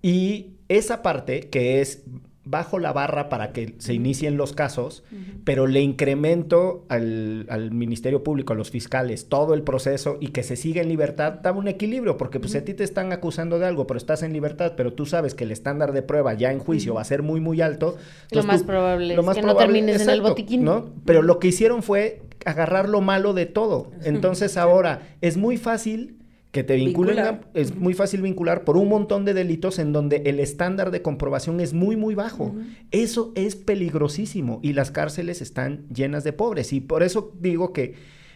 Y 0.00 0.58
esa 0.68 1.02
parte 1.02 1.50
que 1.50 1.80
es 1.80 2.04
bajo 2.44 2.78
la 2.78 2.92
barra 2.92 3.28
para 3.28 3.52
que 3.52 3.74
se 3.78 3.94
inicien 3.94 4.36
los 4.36 4.52
casos, 4.52 5.04
pero 5.44 5.66
le 5.66 5.80
incremento 5.80 6.84
al, 6.88 7.70
Ministerio 7.72 8.24
Público, 8.24 8.52
a 8.52 8.56
los 8.56 8.70
fiscales, 8.70 9.28
todo 9.28 9.54
el 9.54 9.62
proceso 9.62 10.16
y 10.20 10.28
que 10.28 10.42
se 10.42 10.56
siga 10.56 10.82
en 10.82 10.88
libertad, 10.88 11.34
da 11.34 11.52
un 11.52 11.68
equilibrio, 11.68 12.16
porque 12.16 12.40
pues 12.40 12.56
a 12.56 12.64
ti 12.64 12.74
te 12.74 12.84
están 12.84 13.12
acusando 13.12 13.58
de 13.58 13.66
algo, 13.66 13.86
pero 13.86 13.98
estás 13.98 14.22
en 14.22 14.32
libertad, 14.32 14.72
pero 14.76 14.92
tú 14.92 15.06
sabes 15.06 15.34
que 15.34 15.44
el 15.44 15.52
estándar 15.52 15.92
de 15.92 16.02
prueba 16.02 16.34
ya 16.34 16.50
en 16.50 16.58
juicio 16.58 16.94
va 16.94 17.02
a 17.02 17.04
ser 17.04 17.22
muy, 17.22 17.40
muy 17.40 17.60
alto. 17.60 17.96
Lo 18.30 18.42
más 18.42 18.62
probable 18.62 19.14
es 19.14 19.20
que 19.20 19.42
no 19.42 19.56
termines 19.56 20.00
en 20.00 20.10
el 20.10 20.20
botiquín. 20.20 20.64
¿no? 20.64 20.90
Pero 21.04 21.22
lo 21.22 21.38
que 21.38 21.48
hicieron 21.48 21.82
fue 21.82 22.22
agarrar 22.44 22.88
lo 22.88 23.00
malo 23.00 23.34
de 23.34 23.46
todo. 23.46 23.92
Entonces 24.02 24.56
ahora 24.56 25.02
es 25.20 25.36
muy 25.36 25.56
fácil 25.56 26.16
que 26.52 26.62
te 26.62 26.76
vinculen, 26.76 27.40
es 27.54 27.74
muy 27.74 27.94
fácil 27.94 28.20
vincular 28.20 28.64
por 28.64 28.76
un 28.76 28.86
montón 28.88 29.24
de 29.24 29.32
delitos 29.32 29.78
en 29.78 29.94
donde 29.94 30.22
el 30.26 30.38
estándar 30.38 30.90
de 30.90 31.00
comprobación 31.00 31.60
es 31.60 31.72
muy, 31.72 31.96
muy 31.96 32.14
bajo. 32.14 32.54
Eso 32.90 33.32
es 33.34 33.56
peligrosísimo 33.56 34.60
y 34.62 34.74
las 34.74 34.90
cárceles 34.90 35.40
están 35.40 35.88
llenas 35.88 36.24
de 36.24 36.34
pobres. 36.34 36.74
Y 36.74 36.80
por 36.80 37.02
eso 37.02 37.32
digo 37.40 37.72
que 37.72 37.94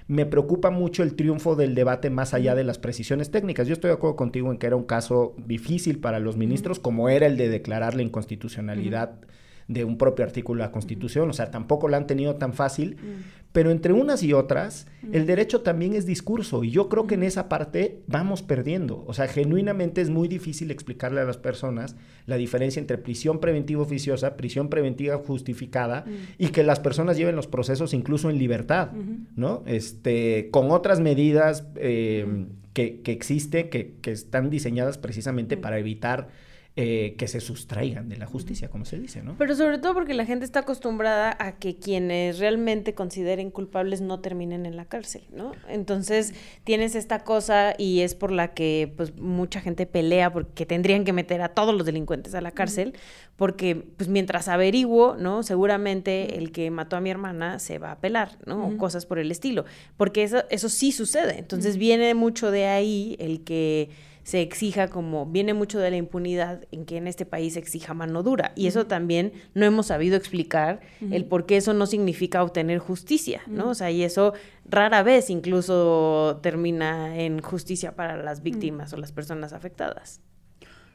me 0.08 0.24
preocupa 0.24 0.70
mucho 0.70 1.02
el 1.02 1.14
triunfo 1.14 1.56
del 1.56 1.74
debate 1.74 2.08
más 2.08 2.32
allá 2.32 2.54
de 2.54 2.64
las 2.64 2.78
precisiones 2.78 3.30
técnicas. 3.30 3.68
Yo 3.68 3.74
estoy 3.74 3.88
de 3.88 3.94
acuerdo 3.94 4.16
contigo 4.16 4.50
en 4.50 4.56
que 4.56 4.66
era 4.66 4.76
un 4.76 4.84
caso 4.84 5.34
difícil 5.46 5.98
para 5.98 6.18
los 6.18 6.38
ministros, 6.38 6.78
como 6.78 7.10
era 7.10 7.26
el 7.26 7.36
de 7.36 7.50
declarar 7.50 7.94
la 7.94 8.02
inconstitucionalidad 8.02 9.20
de 9.68 9.84
un 9.84 9.98
propio 9.98 10.24
artículo 10.24 10.60
de 10.60 10.68
la 10.68 10.72
Constitución, 10.72 11.28
o 11.28 11.32
sea, 11.32 11.50
tampoco 11.50 11.88
lo 11.88 11.96
han 11.96 12.06
tenido 12.06 12.36
tan 12.36 12.52
fácil, 12.52 12.96
mm. 12.96 13.50
pero 13.52 13.70
entre 13.72 13.92
unas 13.92 14.22
y 14.22 14.32
otras, 14.32 14.86
el 15.12 15.24
mm. 15.24 15.26
derecho 15.26 15.60
también 15.62 15.94
es 15.94 16.06
discurso 16.06 16.62
y 16.62 16.70
yo 16.70 16.88
creo 16.88 17.08
que 17.08 17.14
en 17.14 17.22
mm. 17.22 17.24
esa 17.24 17.48
parte 17.48 18.02
vamos 18.06 18.42
perdiendo, 18.42 19.04
o 19.06 19.12
sea, 19.12 19.26
genuinamente 19.26 20.00
es 20.00 20.10
muy 20.10 20.28
difícil 20.28 20.70
explicarle 20.70 21.20
a 21.20 21.24
las 21.24 21.36
personas 21.36 21.96
la 22.26 22.36
diferencia 22.36 22.78
entre 22.78 22.96
prisión 22.96 23.40
preventiva 23.40 23.82
oficiosa, 23.82 24.36
prisión 24.36 24.68
preventiva 24.68 25.16
justificada 25.18 26.04
y 26.38 26.48
que 26.48 26.62
las 26.62 26.78
personas 26.78 27.16
lleven 27.16 27.34
los 27.34 27.48
procesos 27.48 27.92
incluso 27.92 28.30
en 28.30 28.38
libertad, 28.38 28.92
¿no? 29.34 29.62
Este, 29.66 30.48
con 30.50 30.70
otras 30.70 31.00
medidas 31.00 31.66
eh, 31.76 32.46
que, 32.72 33.00
que 33.00 33.12
existen, 33.12 33.70
que, 33.70 33.96
que 34.00 34.12
están 34.12 34.50
diseñadas 34.50 34.98
precisamente 34.98 35.56
para 35.56 35.78
evitar 35.78 36.28
eh, 36.78 37.14
que 37.16 37.26
se 37.26 37.40
sustraigan 37.40 38.10
de 38.10 38.18
la 38.18 38.26
justicia, 38.26 38.68
como 38.68 38.84
se 38.84 38.98
dice, 38.98 39.22
¿no? 39.22 39.34
Pero 39.38 39.56
sobre 39.56 39.78
todo 39.78 39.94
porque 39.94 40.12
la 40.12 40.26
gente 40.26 40.44
está 40.44 40.58
acostumbrada 40.58 41.34
a 41.40 41.52
que 41.52 41.76
quienes 41.76 42.38
realmente 42.38 42.92
consideren 42.92 43.50
culpables 43.50 44.02
no 44.02 44.20
terminen 44.20 44.66
en 44.66 44.76
la 44.76 44.84
cárcel, 44.84 45.22
¿no? 45.32 45.52
Entonces 45.70 46.34
tienes 46.64 46.94
esta 46.94 47.20
cosa 47.20 47.74
y 47.78 48.00
es 48.00 48.14
por 48.14 48.30
la 48.30 48.52
que 48.52 48.92
pues 48.94 49.16
mucha 49.16 49.62
gente 49.62 49.86
pelea 49.86 50.30
porque 50.30 50.66
tendrían 50.66 51.04
que 51.06 51.14
meter 51.14 51.40
a 51.40 51.48
todos 51.48 51.74
los 51.74 51.86
delincuentes 51.86 52.34
a 52.34 52.42
la 52.42 52.50
cárcel, 52.50 52.92
porque 53.36 53.74
pues 53.74 54.10
mientras 54.10 54.46
averiguo, 54.48 55.16
¿no? 55.16 55.42
Seguramente 55.44 56.36
el 56.36 56.52
que 56.52 56.70
mató 56.70 56.96
a 56.96 57.00
mi 57.00 57.08
hermana 57.08 57.58
se 57.58 57.78
va 57.78 57.92
a 57.92 58.00
pelar, 58.00 58.36
¿no? 58.44 58.66
O 58.66 58.76
cosas 58.76 59.06
por 59.06 59.18
el 59.18 59.30
estilo, 59.30 59.64
porque 59.96 60.24
eso, 60.24 60.44
eso 60.50 60.68
sí 60.68 60.92
sucede. 60.92 61.38
Entonces 61.38 61.78
viene 61.78 62.12
mucho 62.12 62.50
de 62.50 62.66
ahí 62.66 63.16
el 63.18 63.44
que 63.44 63.88
se 64.26 64.42
exija 64.42 64.88
como, 64.88 65.24
viene 65.24 65.54
mucho 65.54 65.78
de 65.78 65.88
la 65.88 65.98
impunidad 65.98 66.64
en 66.72 66.84
que 66.84 66.96
en 66.96 67.06
este 67.06 67.24
país 67.24 67.52
se 67.52 67.60
exija 67.60 67.94
mano 67.94 68.24
dura. 68.24 68.50
Y 68.56 68.66
eso 68.66 68.84
también 68.88 69.32
no 69.54 69.64
hemos 69.64 69.86
sabido 69.86 70.16
explicar 70.16 70.80
el 71.12 71.26
por 71.26 71.46
qué 71.46 71.58
eso 71.58 71.74
no 71.74 71.86
significa 71.86 72.42
obtener 72.42 72.80
justicia, 72.80 73.42
¿no? 73.46 73.68
O 73.68 73.74
sea, 73.76 73.92
y 73.92 74.02
eso 74.02 74.32
rara 74.64 75.04
vez 75.04 75.30
incluso 75.30 76.40
termina 76.42 77.16
en 77.16 77.40
justicia 77.40 77.94
para 77.94 78.20
las 78.20 78.42
víctimas 78.42 78.92
o 78.92 78.96
las 78.96 79.12
personas 79.12 79.52
afectadas. 79.52 80.20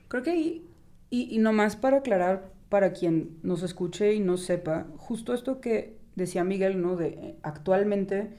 Creo 0.09 0.23
que 0.23 0.31
ahí 0.31 0.67
Y, 1.09 1.33
y 1.33 1.37
nomás 1.37 1.77
para 1.77 1.99
aclarar, 1.99 2.51
para 2.67 2.91
quien 2.91 3.37
nos 3.43 3.63
escuche 3.63 4.13
y 4.13 4.19
no 4.19 4.35
sepa, 4.35 4.87
justo 4.97 5.33
esto 5.33 5.61
que 5.61 5.95
decía 6.15 6.43
Miguel, 6.43 6.81
¿no? 6.81 6.97
De 6.97 7.07
eh, 7.07 7.35
actualmente 7.43 8.31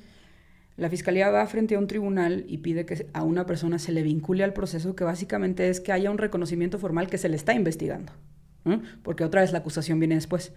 la 0.77 0.89
fiscalía 0.89 1.31
va 1.31 1.47
frente 1.47 1.75
a 1.75 1.79
un 1.79 1.87
tribunal 1.87 2.45
y 2.49 2.59
pide 2.59 2.87
que 2.87 3.07
a 3.13 3.23
una 3.23 3.47
persona 3.47 3.79
se 3.79 3.93
le 3.93 4.03
vincule 4.03 4.43
al 4.45 4.53
proceso, 4.53 4.97
que 4.97 5.05
básicamente 5.05 5.69
es 5.69 5.81
que 5.81 5.93
haya 5.93 6.11
un 6.11 6.19
reconocimiento 6.19 6.79
formal 6.79 7.09
que 7.09 7.19
se 7.19 7.29
le 7.29 7.37
está 7.37 7.55
investigando, 7.55 8.13
porque 9.03 9.25
otra 9.25 9.43
vez 9.43 9.53
la 9.53 9.59
acusación 9.59 9.99
viene 9.99 10.15
después. 10.15 10.53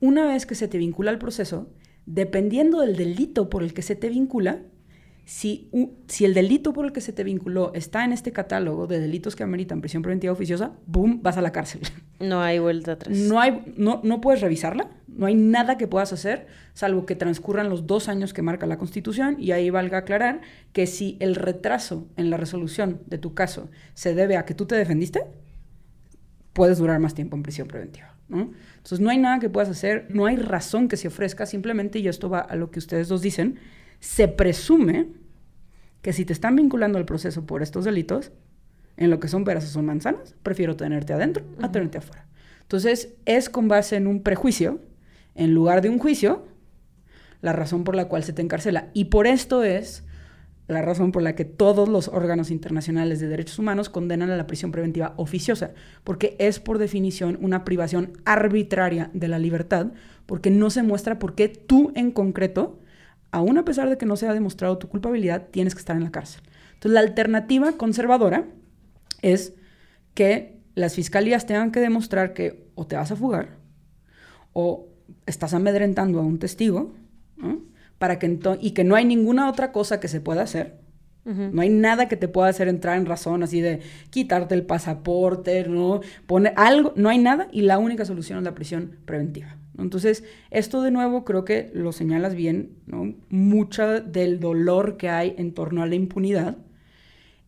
Una 0.00 0.26
vez 0.26 0.46
que 0.46 0.54
se 0.54 0.68
te 0.68 0.78
vincula 0.78 1.10
al 1.10 1.18
proceso, 1.18 1.72
dependiendo 2.06 2.80
del 2.80 2.96
delito 2.96 3.50
por 3.50 3.62
el 3.62 3.74
que 3.74 3.82
se 3.82 3.96
te 3.96 4.08
vincula, 4.08 4.62
si, 5.28 5.70
si, 6.06 6.24
el 6.24 6.32
delito 6.32 6.72
por 6.72 6.86
el 6.86 6.92
que 6.92 7.02
se 7.02 7.12
te 7.12 7.22
vinculó 7.22 7.70
está 7.74 8.02
en 8.02 8.12
este 8.12 8.32
catálogo 8.32 8.86
de 8.86 8.98
delitos 8.98 9.36
que 9.36 9.42
ameritan 9.42 9.82
prisión 9.82 10.00
preventiva 10.00 10.32
oficiosa, 10.32 10.72
¡boom!, 10.86 11.20
vas 11.22 11.36
a 11.36 11.42
la 11.42 11.52
cárcel. 11.52 11.82
No 12.18 12.40
hay 12.40 12.58
vuelta 12.58 12.92
atrás. 12.92 13.14
No, 13.14 13.38
hay, 13.38 13.74
no, 13.76 14.00
no 14.02 14.22
puedes 14.22 14.40
revisarla, 14.40 14.88
no 15.06 15.26
hay 15.26 15.34
nada 15.34 15.76
que 15.76 15.86
puedas 15.86 16.14
hacer, 16.14 16.46
salvo 16.72 17.04
que 17.04 17.14
transcurran 17.14 17.68
los 17.68 17.86
dos 17.86 18.08
años 18.08 18.32
que 18.32 18.40
marca 18.40 18.64
la 18.64 18.78
Constitución, 18.78 19.36
y 19.38 19.52
ahí 19.52 19.68
valga 19.68 19.98
aclarar 19.98 20.40
que 20.72 20.86
si 20.86 21.18
el 21.20 21.34
retraso 21.34 22.08
en 22.16 22.30
la 22.30 22.38
resolución 22.38 23.02
de 23.04 23.18
tu 23.18 23.34
caso 23.34 23.68
se 23.92 24.14
debe 24.14 24.38
a 24.38 24.46
que 24.46 24.54
tú 24.54 24.64
te 24.64 24.76
defendiste, 24.76 25.24
puedes 26.54 26.78
durar 26.78 27.00
más 27.00 27.12
tiempo 27.12 27.36
en 27.36 27.42
prisión 27.42 27.68
preventiva. 27.68 28.16
¿no? 28.28 28.50
Entonces 28.78 29.00
no 29.00 29.10
hay 29.10 29.18
nada 29.18 29.40
que 29.40 29.50
puedas 29.50 29.68
hacer, 29.68 30.06
no 30.08 30.24
hay 30.24 30.36
razón 30.36 30.88
que 30.88 30.96
se 30.96 31.08
ofrezca, 31.08 31.44
simplemente, 31.44 31.98
y 31.98 32.08
esto 32.08 32.30
va 32.30 32.40
a 32.40 32.56
lo 32.56 32.70
que 32.70 32.78
ustedes 32.78 33.08
dos 33.08 33.20
dicen, 33.20 33.60
se 34.00 34.28
presume 34.28 35.08
que 36.02 36.12
si 36.12 36.24
te 36.24 36.32
están 36.32 36.56
vinculando 36.56 36.98
al 36.98 37.04
proceso 37.04 37.46
por 37.46 37.62
estos 37.62 37.84
delitos, 37.84 38.32
en 38.96 39.10
lo 39.10 39.20
que 39.20 39.28
son 39.28 39.44
peras 39.44 39.64
o 39.64 39.68
son 39.68 39.86
manzanas, 39.86 40.34
prefiero 40.42 40.76
tenerte 40.76 41.12
adentro 41.12 41.44
a 41.62 41.70
tenerte 41.70 41.98
afuera. 41.98 42.26
Entonces, 42.62 43.14
es 43.24 43.48
con 43.48 43.68
base 43.68 43.96
en 43.96 44.06
un 44.06 44.22
prejuicio, 44.22 44.80
en 45.34 45.54
lugar 45.54 45.80
de 45.80 45.88
un 45.88 45.98
juicio, 45.98 46.46
la 47.40 47.52
razón 47.52 47.84
por 47.84 47.94
la 47.94 48.08
cual 48.08 48.24
se 48.24 48.32
te 48.32 48.42
encarcela. 48.42 48.90
Y 48.92 49.06
por 49.06 49.26
esto 49.26 49.62
es 49.62 50.04
la 50.66 50.82
razón 50.82 51.12
por 51.12 51.22
la 51.22 51.34
que 51.34 51.46
todos 51.46 51.88
los 51.88 52.08
órganos 52.08 52.50
internacionales 52.50 53.20
de 53.20 53.28
derechos 53.28 53.58
humanos 53.58 53.88
condenan 53.88 54.30
a 54.30 54.36
la 54.36 54.46
prisión 54.46 54.70
preventiva 54.70 55.14
oficiosa, 55.16 55.72
porque 56.04 56.36
es 56.38 56.60
por 56.60 56.78
definición 56.78 57.38
una 57.40 57.64
privación 57.64 58.12
arbitraria 58.26 59.10
de 59.14 59.28
la 59.28 59.38
libertad, 59.38 59.92
porque 60.26 60.50
no 60.50 60.68
se 60.68 60.82
muestra 60.82 61.18
por 61.18 61.34
qué 61.34 61.48
tú 61.48 61.92
en 61.94 62.10
concreto 62.10 62.80
aún 63.30 63.58
a 63.58 63.64
pesar 63.64 63.88
de 63.88 63.98
que 63.98 64.06
no 64.06 64.16
se 64.16 64.26
ha 64.26 64.34
demostrado 64.34 64.78
tu 64.78 64.88
culpabilidad, 64.88 65.48
tienes 65.50 65.74
que 65.74 65.80
estar 65.80 65.96
en 65.96 66.04
la 66.04 66.10
cárcel. 66.10 66.42
Entonces, 66.74 66.92
la 66.92 67.00
alternativa 67.00 67.72
conservadora 67.72 68.46
es 69.22 69.54
que 70.14 70.58
las 70.74 70.94
fiscalías 70.94 71.46
tengan 71.46 71.72
que 71.72 71.80
demostrar 71.80 72.34
que 72.34 72.68
o 72.74 72.86
te 72.86 72.96
vas 72.96 73.10
a 73.10 73.16
fugar 73.16 73.56
o 74.52 74.88
estás 75.26 75.54
amedrentando 75.54 76.20
a 76.20 76.22
un 76.22 76.38
testigo, 76.38 76.94
Para 77.98 78.20
que 78.20 78.38
y 78.60 78.70
que 78.72 78.84
no 78.84 78.94
hay 78.94 79.04
ninguna 79.04 79.50
otra 79.50 79.72
cosa 79.72 79.98
que 79.98 80.08
se 80.08 80.20
pueda 80.20 80.42
hacer. 80.42 80.78
No 81.24 81.60
hay 81.60 81.68
nada 81.68 82.08
que 82.08 82.16
te 82.16 82.26
pueda 82.26 82.48
hacer 82.48 82.68
entrar 82.68 82.96
en 82.96 83.04
razón 83.04 83.42
así 83.42 83.60
de 83.60 83.80
quitarte 84.08 84.54
el 84.54 84.64
pasaporte, 84.64 85.68
¿no? 85.68 86.00
Poner 86.26 86.54
algo, 86.56 86.94
no 86.96 87.10
hay 87.10 87.18
nada 87.18 87.48
y 87.52 87.62
la 87.62 87.76
única 87.78 88.06
solución 88.06 88.38
es 88.38 88.44
la 88.44 88.54
prisión 88.54 88.96
preventiva. 89.04 89.57
Entonces, 89.78 90.24
esto 90.50 90.82
de 90.82 90.90
nuevo 90.90 91.24
creo 91.24 91.44
que 91.44 91.70
lo 91.74 91.92
señalas 91.92 92.34
bien, 92.34 92.72
¿no? 92.86 93.14
Mucha 93.28 94.00
del 94.00 94.40
dolor 94.40 94.96
que 94.96 95.08
hay 95.08 95.34
en 95.38 95.54
torno 95.54 95.82
a 95.82 95.86
la 95.86 95.94
impunidad 95.94 96.56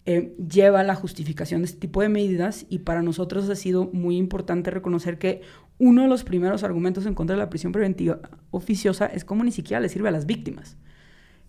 eh, 0.06 0.34
lleva 0.38 0.80
a 0.80 0.84
la 0.84 0.94
justificación 0.94 1.60
de 1.60 1.66
este 1.66 1.78
tipo 1.78 2.00
de 2.00 2.08
medidas 2.08 2.64
y 2.70 2.80
para 2.80 3.02
nosotros 3.02 3.48
ha 3.50 3.54
sido 3.54 3.90
muy 3.92 4.16
importante 4.16 4.70
reconocer 4.70 5.18
que 5.18 5.42
uno 5.78 6.02
de 6.02 6.08
los 6.08 6.24
primeros 6.24 6.64
argumentos 6.64 7.04
en 7.06 7.14
contra 7.14 7.36
de 7.36 7.42
la 7.42 7.50
prisión 7.50 7.72
preventiva 7.72 8.18
oficiosa 8.50 9.06
es 9.06 9.24
cómo 9.24 9.44
ni 9.44 9.52
siquiera 9.52 9.80
le 9.80 9.88
sirve 9.88 10.08
a 10.08 10.12
las 10.12 10.26
víctimas. 10.26 10.78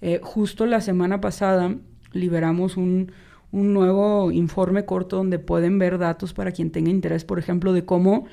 Eh, 0.01 0.19
justo 0.21 0.65
la 0.65 0.81
semana 0.81 1.21
pasada 1.21 1.75
liberamos 2.11 2.75
un, 2.75 3.11
un 3.51 3.73
nuevo 3.73 4.31
informe 4.31 4.85
corto 4.85 5.15
donde 5.17 5.39
pueden 5.39 5.79
ver 5.79 5.97
datos 5.97 6.33
para 6.33 6.51
quien 6.51 6.71
tenga 6.71 6.89
interés, 6.89 7.23
por 7.23 7.39
ejemplo, 7.39 7.71
de 7.71 7.85
cómo 7.85 8.25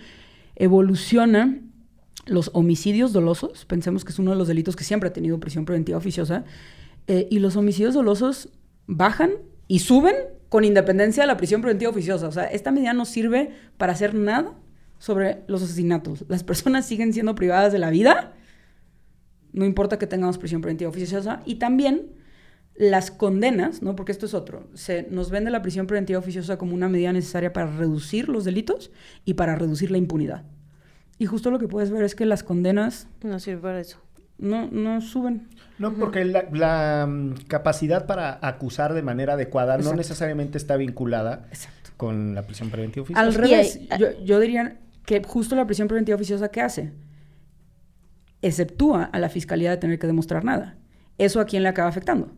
evoluciona 0.56 1.60
los 2.28 2.50
homicidios 2.54 3.12
dolosos, 3.12 3.64
pensemos 3.64 4.04
que 4.04 4.12
es 4.12 4.18
uno 4.18 4.30
de 4.30 4.36
los 4.36 4.48
delitos 4.48 4.76
que 4.76 4.84
siempre 4.84 5.08
ha 5.08 5.12
tenido 5.12 5.40
prisión 5.40 5.64
preventiva 5.64 5.98
oficiosa, 5.98 6.44
eh, 7.06 7.26
y 7.30 7.38
los 7.38 7.56
homicidios 7.56 7.94
dolosos 7.94 8.50
bajan 8.86 9.32
y 9.66 9.80
suben 9.80 10.14
con 10.48 10.64
independencia 10.64 11.22
de 11.22 11.26
la 11.26 11.36
prisión 11.36 11.60
preventiva 11.60 11.90
oficiosa. 11.90 12.28
O 12.28 12.32
sea, 12.32 12.44
esta 12.44 12.70
medida 12.70 12.92
no 12.92 13.04
sirve 13.04 13.50
para 13.76 13.92
hacer 13.92 14.14
nada 14.14 14.54
sobre 14.98 15.42
los 15.46 15.62
asesinatos. 15.62 16.24
Las 16.28 16.44
personas 16.44 16.86
siguen 16.86 17.12
siendo 17.12 17.34
privadas 17.34 17.72
de 17.72 17.78
la 17.78 17.90
vida, 17.90 18.34
no 19.52 19.64
importa 19.64 19.98
que 19.98 20.06
tengamos 20.06 20.38
prisión 20.38 20.60
preventiva 20.60 20.90
oficiosa, 20.90 21.42
y 21.44 21.56
también 21.56 22.12
las 22.74 23.10
condenas, 23.10 23.82
¿no? 23.82 23.96
Porque 23.96 24.12
esto 24.12 24.26
es 24.26 24.34
otro. 24.34 24.68
Se 24.74 25.02
nos 25.10 25.30
vende 25.30 25.50
la 25.50 25.62
prisión 25.62 25.86
preventiva 25.86 26.18
oficiosa 26.18 26.58
como 26.58 26.74
una 26.74 26.88
medida 26.88 27.12
necesaria 27.12 27.52
para 27.52 27.74
reducir 27.76 28.28
los 28.28 28.44
delitos 28.44 28.90
y 29.24 29.34
para 29.34 29.56
reducir 29.56 29.90
la 29.90 29.98
impunidad. 29.98 30.44
Y 31.18 31.26
justo 31.26 31.50
lo 31.50 31.58
que 31.58 31.68
puedes 31.68 31.90
ver 31.90 32.04
es 32.04 32.14
que 32.14 32.26
las 32.26 32.42
condenas... 32.42 33.08
No 33.22 33.38
sirven 33.40 33.60
para 33.60 33.80
eso. 33.80 33.98
No, 34.38 34.68
no 34.70 35.00
suben. 35.00 35.48
No, 35.78 35.94
porque 35.94 36.24
la, 36.24 37.06
mm, 37.06 37.34
capacidad 37.48 38.06
para 38.06 38.38
acusar 38.40 38.94
de 38.94 39.02
manera 39.02 39.34
adecuada 39.34 39.78
no 39.78 39.94
necesariamente 39.94 40.58
está 40.58 40.76
vinculada 40.76 41.48
con 41.96 42.34
la 42.34 42.42
prisión 42.42 42.70
preventiva 42.70 43.02
oficiosa. 43.02 43.20
Al 43.20 43.34
revés, 43.34 43.80
yo, 43.98 44.06
yo, 44.24 44.38
diría 44.38 44.78
que 45.04 45.22
justo 45.24 45.56
la 45.56 45.66
prisión 45.66 45.88
preventiva 45.88 46.14
oficiosa, 46.14 46.50
¿qué 46.50 46.60
hace? 46.60 46.92
Exceptúa 48.40 49.04
a 49.04 49.18
la 49.18 49.28
fiscalía 49.28 49.70
de 49.70 49.76
tener 49.76 49.98
que 49.98 50.06
demostrar 50.06 50.44
nada. 50.44 50.76
¿Eso 51.18 51.40
a 51.40 51.46
quién 51.46 51.64
le 51.64 51.68
acaba 51.68 51.88
afectando? 51.88 52.32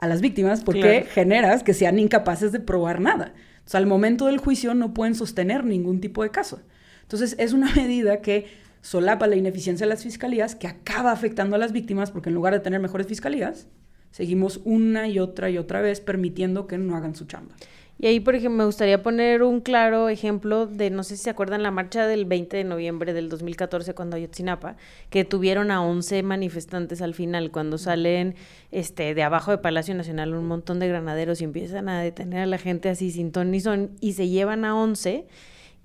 A 0.00 0.08
las 0.08 0.20
víctimas, 0.20 0.64
porque 0.64 1.06
generas 1.08 1.62
que 1.62 1.72
sean 1.72 2.00
incapaces 2.00 2.50
de 2.50 2.58
probar 2.58 3.00
nada. 3.00 3.32
O 3.72 3.76
al 3.76 3.86
momento 3.86 4.26
del 4.26 4.38
juicio 4.38 4.74
no 4.74 4.92
pueden 4.92 5.14
sostener 5.14 5.64
ningún 5.64 6.00
tipo 6.00 6.24
de 6.24 6.30
caso. 6.30 6.60
Entonces, 7.04 7.36
es 7.38 7.52
una 7.52 7.72
medida 7.76 8.20
que 8.20 8.46
solapa 8.82 9.26
la 9.26 9.36
ineficiencia 9.36 9.86
de 9.86 9.90
las 9.90 10.02
fiscalías, 10.02 10.54
que 10.54 10.66
acaba 10.66 11.12
afectando 11.12 11.56
a 11.56 11.58
las 11.58 11.72
víctimas, 11.72 12.10
porque 12.10 12.28
en 12.28 12.34
lugar 12.34 12.52
de 12.52 12.60
tener 12.60 12.80
mejores 12.80 13.06
fiscalías, 13.06 13.66
seguimos 14.10 14.60
una 14.64 15.08
y 15.08 15.18
otra 15.18 15.48
y 15.48 15.56
otra 15.56 15.80
vez 15.80 16.00
permitiendo 16.00 16.66
que 16.66 16.76
no 16.76 16.94
hagan 16.94 17.14
su 17.14 17.24
chamba. 17.24 17.54
Y 17.98 18.06
ahí, 18.08 18.20
por 18.20 18.34
ejemplo, 18.34 18.58
me 18.58 18.64
gustaría 18.64 19.02
poner 19.02 19.42
un 19.42 19.60
claro 19.60 20.08
ejemplo 20.08 20.66
de, 20.66 20.90
no 20.90 21.04
sé 21.04 21.16
si 21.16 21.22
se 21.22 21.30
acuerdan, 21.30 21.62
la 21.62 21.70
marcha 21.70 22.06
del 22.06 22.24
20 22.24 22.56
de 22.56 22.64
noviembre 22.64 23.12
del 23.12 23.28
2014 23.28 23.94
cuando 23.94 24.16
Ayotzinapa, 24.16 24.76
que 25.10 25.24
tuvieron 25.24 25.70
a 25.70 25.82
11 25.82 26.22
manifestantes 26.24 27.00
al 27.02 27.14
final, 27.14 27.52
cuando 27.52 27.78
salen 27.78 28.34
este, 28.72 29.14
de 29.14 29.22
abajo 29.22 29.52
de 29.52 29.58
Palacio 29.58 29.94
Nacional 29.94 30.34
un 30.34 30.46
montón 30.46 30.80
de 30.80 30.88
granaderos 30.88 31.40
y 31.40 31.44
empiezan 31.44 31.88
a 31.88 32.02
detener 32.02 32.40
a 32.40 32.46
la 32.46 32.58
gente 32.58 32.88
así 32.88 33.12
sin 33.12 33.30
ton 33.30 33.52
ni 33.52 33.60
son, 33.60 33.92
y 34.00 34.14
se 34.14 34.28
llevan 34.28 34.64
a 34.64 34.76
11, 34.76 35.26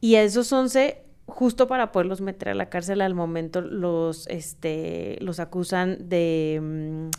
y 0.02 0.16
a 0.16 0.24
esos 0.24 0.52
11 0.52 1.09
justo 1.30 1.68
para 1.68 1.92
poderlos 1.92 2.22
meter 2.22 2.50
a 2.50 2.54
la 2.54 2.70
cárcel 2.70 3.02
al 3.02 3.16
momento 3.16 3.62
los 3.62 4.28
este 4.28 5.18
los 5.22 5.40
acusan 5.40 6.10
de 6.10 6.60
mm, 6.62 7.10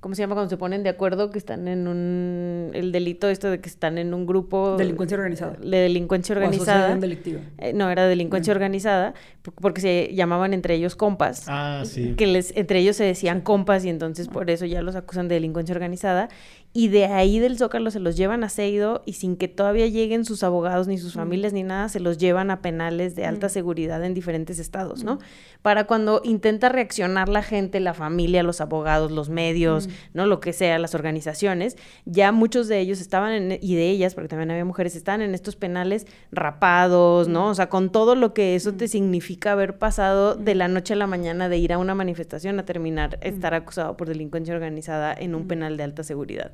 ¿cómo 0.00 0.14
se 0.14 0.22
llama 0.22 0.34
cuando 0.34 0.50
se 0.50 0.58
ponen 0.58 0.82
de 0.82 0.90
acuerdo 0.90 1.30
que 1.30 1.38
están 1.38 1.66
en 1.66 1.88
un 1.88 2.70
el 2.74 2.92
delito 2.92 3.28
esto 3.28 3.50
de 3.50 3.60
que 3.60 3.68
están 3.68 3.96
en 3.96 4.12
un 4.12 4.26
grupo 4.26 4.76
delincuencia 4.76 5.16
organizada. 5.16 5.56
De 5.60 5.78
delincuencia 5.78 6.34
organizada. 6.34 6.96
delictiva. 6.96 7.40
Eh, 7.56 7.72
no 7.72 7.90
era 7.90 8.06
delincuencia 8.06 8.52
organizada 8.52 9.14
porque 9.60 9.80
se 9.80 10.10
llamaban 10.14 10.52
entre 10.52 10.74
ellos 10.74 10.94
compas. 10.94 11.46
Ah 11.48 11.84
sí. 11.86 12.14
Que 12.16 12.26
les 12.26 12.54
entre 12.56 12.80
ellos 12.80 12.96
se 12.96 13.04
decían 13.04 13.40
compas 13.40 13.84
y 13.86 13.88
entonces 13.88 14.28
por 14.28 14.50
eso 14.50 14.66
ya 14.66 14.82
los 14.82 14.94
acusan 14.94 15.26
de 15.28 15.36
delincuencia 15.36 15.74
organizada 15.74 16.28
y 16.76 16.88
de 16.88 17.06
ahí 17.06 17.38
del 17.38 17.56
Zócalo 17.56 17.92
se 17.92 18.00
los 18.00 18.16
llevan 18.16 18.42
a 18.42 18.48
Seido 18.48 19.02
y 19.06 19.12
sin 19.12 19.36
que 19.36 19.46
todavía 19.46 19.86
lleguen 19.86 20.24
sus 20.24 20.42
abogados 20.42 20.88
ni 20.88 20.98
sus 20.98 21.14
familias 21.14 21.52
ni 21.52 21.62
nada, 21.62 21.88
se 21.88 22.00
los 22.00 22.18
llevan 22.18 22.50
a 22.50 22.62
penales 22.62 23.14
de 23.14 23.26
alta 23.26 23.48
seguridad 23.48 24.04
en 24.04 24.12
diferentes 24.12 24.58
estados, 24.58 25.04
¿no? 25.04 25.20
Para 25.62 25.84
cuando 25.86 26.20
intenta 26.24 26.68
reaccionar 26.68 27.28
la 27.28 27.44
gente, 27.44 27.78
la 27.78 27.94
familia, 27.94 28.42
los 28.42 28.60
abogados, 28.60 29.12
los 29.12 29.28
medios, 29.28 29.88
¿no? 30.14 30.26
Lo 30.26 30.40
que 30.40 30.52
sea, 30.52 30.80
las 30.80 30.96
organizaciones, 30.96 31.76
ya 32.06 32.32
muchos 32.32 32.66
de 32.66 32.80
ellos 32.80 33.00
estaban 33.00 33.32
en, 33.32 33.58
y 33.62 33.76
de 33.76 33.88
ellas, 33.90 34.16
porque 34.16 34.26
también 34.26 34.50
había 34.50 34.64
mujeres, 34.64 34.96
estaban 34.96 35.22
en 35.22 35.32
estos 35.32 35.54
penales 35.54 36.08
rapados, 36.32 37.28
¿no? 37.28 37.50
O 37.50 37.54
sea, 37.54 37.68
con 37.68 37.92
todo 37.92 38.16
lo 38.16 38.34
que 38.34 38.56
eso 38.56 38.74
te 38.74 38.88
significa 38.88 39.52
haber 39.52 39.78
pasado 39.78 40.34
de 40.34 40.56
la 40.56 40.66
noche 40.66 40.94
a 40.94 40.96
la 40.96 41.06
mañana 41.06 41.48
de 41.48 41.56
ir 41.56 41.72
a 41.72 41.78
una 41.78 41.94
manifestación 41.94 42.58
a 42.58 42.64
terminar 42.64 43.20
estar 43.22 43.54
acusado 43.54 43.96
por 43.96 44.08
delincuencia 44.08 44.52
organizada 44.52 45.14
en 45.14 45.36
un 45.36 45.46
penal 45.46 45.76
de 45.76 45.84
alta 45.84 46.02
seguridad. 46.02 46.50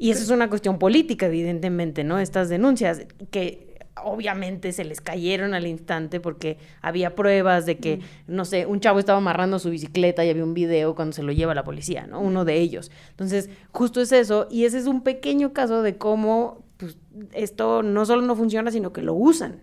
Y 0.00 0.10
eso 0.10 0.22
es 0.22 0.30
una 0.30 0.48
cuestión 0.48 0.78
política, 0.78 1.26
evidentemente, 1.26 2.04
¿no? 2.04 2.18
Estas 2.18 2.48
denuncias 2.48 3.06
que 3.30 3.76
obviamente 4.02 4.72
se 4.72 4.82
les 4.82 5.02
cayeron 5.02 5.52
al 5.52 5.66
instante 5.66 6.20
porque 6.20 6.56
había 6.80 7.14
pruebas 7.14 7.66
de 7.66 7.76
que, 7.76 8.00
no 8.26 8.46
sé, 8.46 8.64
un 8.64 8.80
chavo 8.80 8.98
estaba 8.98 9.18
amarrando 9.18 9.58
su 9.58 9.68
bicicleta 9.68 10.24
y 10.24 10.30
había 10.30 10.42
un 10.42 10.54
video 10.54 10.94
cuando 10.94 11.12
se 11.12 11.22
lo 11.22 11.32
lleva 11.32 11.54
la 11.54 11.64
policía, 11.64 12.06
¿no? 12.06 12.18
Uno 12.18 12.46
de 12.46 12.58
ellos. 12.60 12.90
Entonces, 13.10 13.50
justo 13.72 14.00
es 14.00 14.10
eso. 14.12 14.48
Y 14.50 14.64
ese 14.64 14.78
es 14.78 14.86
un 14.86 15.02
pequeño 15.02 15.52
caso 15.52 15.82
de 15.82 15.98
cómo 15.98 16.64
pues, 16.78 16.96
esto 17.34 17.82
no 17.82 18.06
solo 18.06 18.22
no 18.22 18.34
funciona, 18.34 18.70
sino 18.70 18.94
que 18.94 19.02
lo 19.02 19.12
usan. 19.12 19.60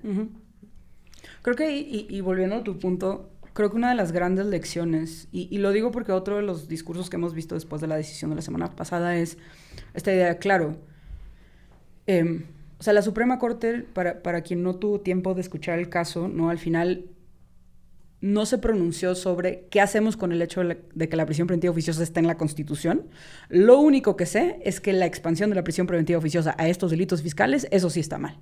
Creo 1.41 1.56
que, 1.56 1.76
y, 1.76 2.06
y 2.12 2.21
volviendo 2.21 2.58
a 2.58 2.63
tu 2.63 2.78
punto, 2.78 3.32
creo 3.57 3.71
que 3.71 3.77
una 3.77 3.89
de 3.89 3.95
las 3.95 4.11
grandes 4.11 4.45
lecciones, 4.45 5.27
y, 5.31 5.57
lo 5.57 5.71
digo 5.71 5.89
porque 5.89 6.11
otro 6.11 6.35
de 6.35 6.43
los 6.43 6.67
discursos 6.67 7.09
que 7.09 7.15
hemos 7.15 7.33
visto 7.33 7.55
después 7.55 7.81
de 7.81 7.87
la 7.87 7.95
decisión 7.95 8.29
de 8.29 8.35
la 8.35 8.43
semana 8.43 8.69
pasada 8.75 9.17
es 9.17 9.39
esta 9.95 10.13
idea, 10.13 10.37
claro, 10.37 10.77
eh, 12.05 12.45
o 12.79 12.83
sea, 12.83 12.93
la 12.93 13.01
Suprema 13.01 13.39
Corte, 13.39 13.83
para, 13.93 14.21
para 14.21 14.41
quien 14.41 14.61
no 14.61 14.75
tuvo 14.75 14.99
tiempo 15.01 15.33
de 15.33 15.41
escuchar 15.41 15.79
el 15.79 15.89
caso, 15.89 16.27
¿no? 16.27 16.51
Al 16.51 16.59
final 16.59 17.05
no 18.21 18.45
se 18.45 18.59
pronunció 18.59 19.15
sobre 19.15 19.65
qué 19.71 19.81
hacemos 19.81 20.17
con 20.17 20.31
el 20.31 20.43
hecho 20.43 20.63
de, 20.63 20.79
de, 20.93 21.09
que 21.09 21.17
la 21.17 21.25
prisión 21.25 21.47
preventiva 21.47 21.71
oficiosa 21.71 22.03
está 22.03 22.19
en 22.19 22.27
la 22.27 22.37
Constitución. 22.37 23.07
Lo 23.49 23.79
único 23.79 24.15
que 24.15 24.27
sé 24.27 24.59
es 24.65 24.79
que 24.79 24.93
la 24.93 25.07
expansión 25.07 25.49
de 25.49 25.55
la 25.55 25.63
prisión 25.63 25.87
preventiva 25.87 26.19
oficiosa 26.19 26.53
a 26.59 26.67
estos 26.67 26.91
delitos 26.91 27.23
fiscales, 27.23 27.67
eso 27.71 27.89
sí 27.89 28.01
está 28.01 28.19
mal. 28.19 28.37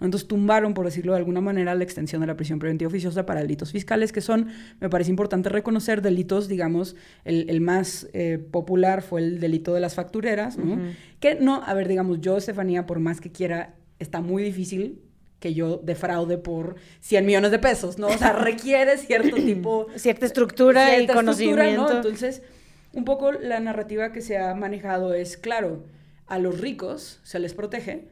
Entonces 0.00 0.28
tumbaron, 0.28 0.74
por 0.74 0.84
decirlo 0.84 1.12
de 1.12 1.18
alguna 1.18 1.40
manera, 1.40 1.74
la 1.74 1.82
extensión 1.82 2.20
de 2.20 2.26
la 2.26 2.36
prisión 2.36 2.58
preventiva 2.58 2.88
oficiosa 2.88 3.24
para 3.24 3.40
delitos 3.40 3.72
fiscales, 3.72 4.12
que 4.12 4.20
son, 4.20 4.48
me 4.80 4.90
parece 4.90 5.10
importante 5.10 5.48
reconocer, 5.48 6.02
delitos, 6.02 6.48
digamos, 6.48 6.96
el, 7.24 7.48
el 7.48 7.60
más 7.60 8.08
eh, 8.12 8.38
popular 8.38 9.02
fue 9.02 9.22
el 9.22 9.40
delito 9.40 9.72
de 9.72 9.80
las 9.80 9.94
factureras, 9.94 10.58
¿no? 10.58 10.74
Uh 10.74 10.76
-huh. 10.76 10.94
Que 11.18 11.36
no, 11.36 11.62
a 11.64 11.72
ver, 11.74 11.88
digamos, 11.88 12.20
yo, 12.20 12.36
Estefanía, 12.36 12.84
por 12.84 13.00
más 13.00 13.20
que 13.20 13.32
quiera, 13.32 13.74
está 13.98 14.20
muy 14.20 14.42
difícil 14.42 15.00
que 15.38 15.54
yo 15.54 15.78
defraude 15.78 16.38
por 16.38 16.76
100 17.00 17.24
millones 17.24 17.50
de 17.50 17.58
pesos, 17.58 17.98
¿no? 17.98 18.08
O 18.08 18.18
sea, 18.18 18.32
requiere 18.50 18.98
cierto 18.98 19.36
tipo... 19.36 19.86
Cierta 19.96 20.26
estructura 20.26 20.88
cierta 20.88 21.12
y 21.12 21.16
conocimiento. 21.16 21.62
Estructura, 21.62 21.92
¿no? 21.92 21.96
Entonces, 21.96 22.42
un 22.92 23.04
poco 23.04 23.32
la 23.32 23.60
narrativa 23.60 24.12
que 24.12 24.20
se 24.20 24.38
ha 24.38 24.54
manejado 24.54 25.14
es, 25.14 25.36
claro, 25.36 25.84
a 26.26 26.38
los 26.38 26.60
ricos 26.60 27.20
se 27.22 27.38
les 27.38 27.54
protege 27.54 28.08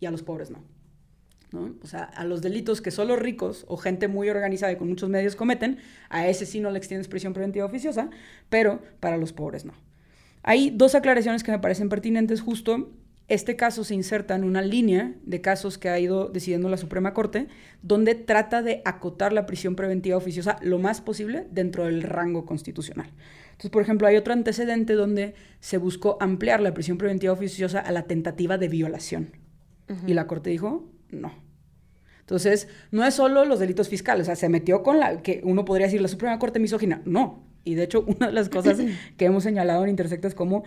y 0.00 0.06
a 0.06 0.10
los 0.10 0.22
pobres 0.22 0.50
no. 0.50 0.73
¿No? 1.54 1.74
O 1.82 1.86
sea, 1.86 2.04
a 2.04 2.24
los 2.24 2.42
delitos 2.42 2.82
que 2.82 2.90
solo 2.90 3.16
ricos 3.16 3.64
o 3.68 3.76
gente 3.76 4.08
muy 4.08 4.28
organizada 4.28 4.72
y 4.72 4.76
con 4.76 4.88
muchos 4.88 5.08
medios 5.08 5.36
cometen, 5.36 5.78
a 6.10 6.28
ese 6.28 6.44
sí 6.44 6.60
no 6.60 6.70
le 6.70 6.78
extiendes 6.78 7.08
prisión 7.08 7.32
preventiva 7.32 7.64
oficiosa, 7.64 8.10
pero 8.50 8.82
para 9.00 9.16
los 9.16 9.32
pobres 9.32 9.64
no. 9.64 9.72
Hay 10.42 10.70
dos 10.70 10.94
aclaraciones 10.94 11.42
que 11.42 11.52
me 11.52 11.58
parecen 11.58 11.88
pertinentes 11.88 12.42
justo. 12.42 12.92
Este 13.28 13.56
caso 13.56 13.84
se 13.84 13.94
inserta 13.94 14.34
en 14.34 14.44
una 14.44 14.60
línea 14.60 15.14
de 15.22 15.40
casos 15.40 15.78
que 15.78 15.88
ha 15.88 15.98
ido 15.98 16.28
decidiendo 16.28 16.68
la 16.68 16.76
Suprema 16.76 17.14
Corte, 17.14 17.48
donde 17.80 18.14
trata 18.14 18.60
de 18.60 18.82
acotar 18.84 19.32
la 19.32 19.46
prisión 19.46 19.76
preventiva 19.76 20.18
oficiosa 20.18 20.58
lo 20.60 20.78
más 20.78 21.00
posible 21.00 21.46
dentro 21.50 21.86
del 21.86 22.02
rango 22.02 22.44
constitucional. 22.44 23.10
Entonces, 23.52 23.70
por 23.70 23.80
ejemplo, 23.80 24.06
hay 24.06 24.16
otro 24.16 24.34
antecedente 24.34 24.92
donde 24.92 25.34
se 25.60 25.78
buscó 25.78 26.18
ampliar 26.20 26.60
la 26.60 26.74
prisión 26.74 26.98
preventiva 26.98 27.32
oficiosa 27.32 27.78
a 27.80 27.92
la 27.92 28.02
tentativa 28.02 28.58
de 28.58 28.68
violación. 28.68 29.30
Uh 29.88 29.92
-huh. 29.92 30.10
Y 30.10 30.14
la 30.14 30.26
Corte 30.26 30.50
dijo, 30.50 30.90
no. 31.10 31.43
Entonces, 32.24 32.68
no 32.90 33.04
es 33.04 33.14
solo 33.14 33.44
los 33.44 33.58
delitos 33.58 33.90
fiscales, 33.90 34.22
o 34.22 34.26
sea, 34.26 34.36
se 34.36 34.48
metió 34.48 34.82
con 34.82 34.98
la 34.98 35.20
que 35.20 35.42
uno 35.44 35.66
podría 35.66 35.88
decir 35.88 36.00
la 36.00 36.08
Suprema 36.08 36.38
Corte 36.38 36.58
misógina. 36.58 37.02
No. 37.04 37.44
Y 37.64 37.74
de 37.74 37.84
hecho, 37.84 38.02
una 38.06 38.28
de 38.28 38.32
las 38.32 38.48
cosas 38.48 38.78
que 39.18 39.24
hemos 39.26 39.42
señalado 39.42 39.84
en 39.84 39.90
Intersecta 39.90 40.28
es 40.28 40.34
cómo 40.34 40.64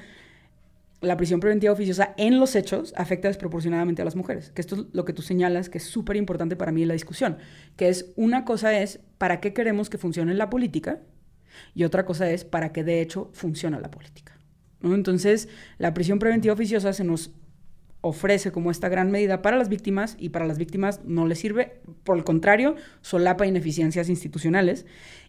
la 1.02 1.18
prisión 1.18 1.40
preventiva 1.40 1.74
oficiosa 1.74 2.14
en 2.18 2.40
los 2.40 2.56
hechos 2.56 2.94
afecta 2.96 3.28
desproporcionadamente 3.28 4.04
a 4.04 4.06
las 4.06 4.16
mujeres. 4.16 4.52
Que 4.52 4.62
esto 4.62 4.76
es 4.76 4.82
lo 4.94 5.04
que 5.04 5.14
tú 5.14 5.24
señalas, 5.24 5.70
que 5.70 5.80
es 5.80 5.84
súper 5.84 6.16
importante 6.16 6.56
para 6.56 6.72
mí 6.72 6.84
en 6.84 6.88
la 6.90 6.94
discusión. 6.94 7.38
Que 7.76 7.90
es, 7.90 8.14
una 8.16 8.46
cosa 8.46 8.78
es, 8.78 9.00
¿para 9.18 9.40
qué 9.40 9.54
queremos 9.54 9.90
que 9.90 9.98
funcione 9.98 10.36
la 10.36 10.50
política? 10.52 11.02
Y 11.74 11.84
otra 11.86 12.06
cosa 12.06 12.30
es, 12.30 12.46
¿para 12.46 12.72
qué 12.72 12.84
de 12.84 13.02
hecho 13.02 13.30
funciona 13.34 13.80
la 13.80 13.90
política? 13.90 14.38
¿No? 14.80 14.94
Entonces, 14.94 15.50
la 15.80 15.94
prisión 15.94 16.20
preventiva 16.20 16.54
oficiosa 16.54 16.94
se 16.94 17.04
nos 17.04 17.32
ofrece 18.02 18.52
como 18.52 18.72
esta 18.72 18.90
gran 18.90 19.12
medida 19.12 19.42
para 19.42 19.58
las 19.58 19.70
víctimas 19.70 20.16
y 20.20 20.30
para 20.30 20.46
las 20.46 20.58
víctimas 20.58 21.02
no 21.04 21.26
les 21.28 21.40
sirve, 21.40 21.80
por 22.04 22.18
el 22.18 22.24
contrario, 22.24 22.76
solapa 23.02 23.48
ineficiencias 23.48 24.10
institucionales 24.10 24.86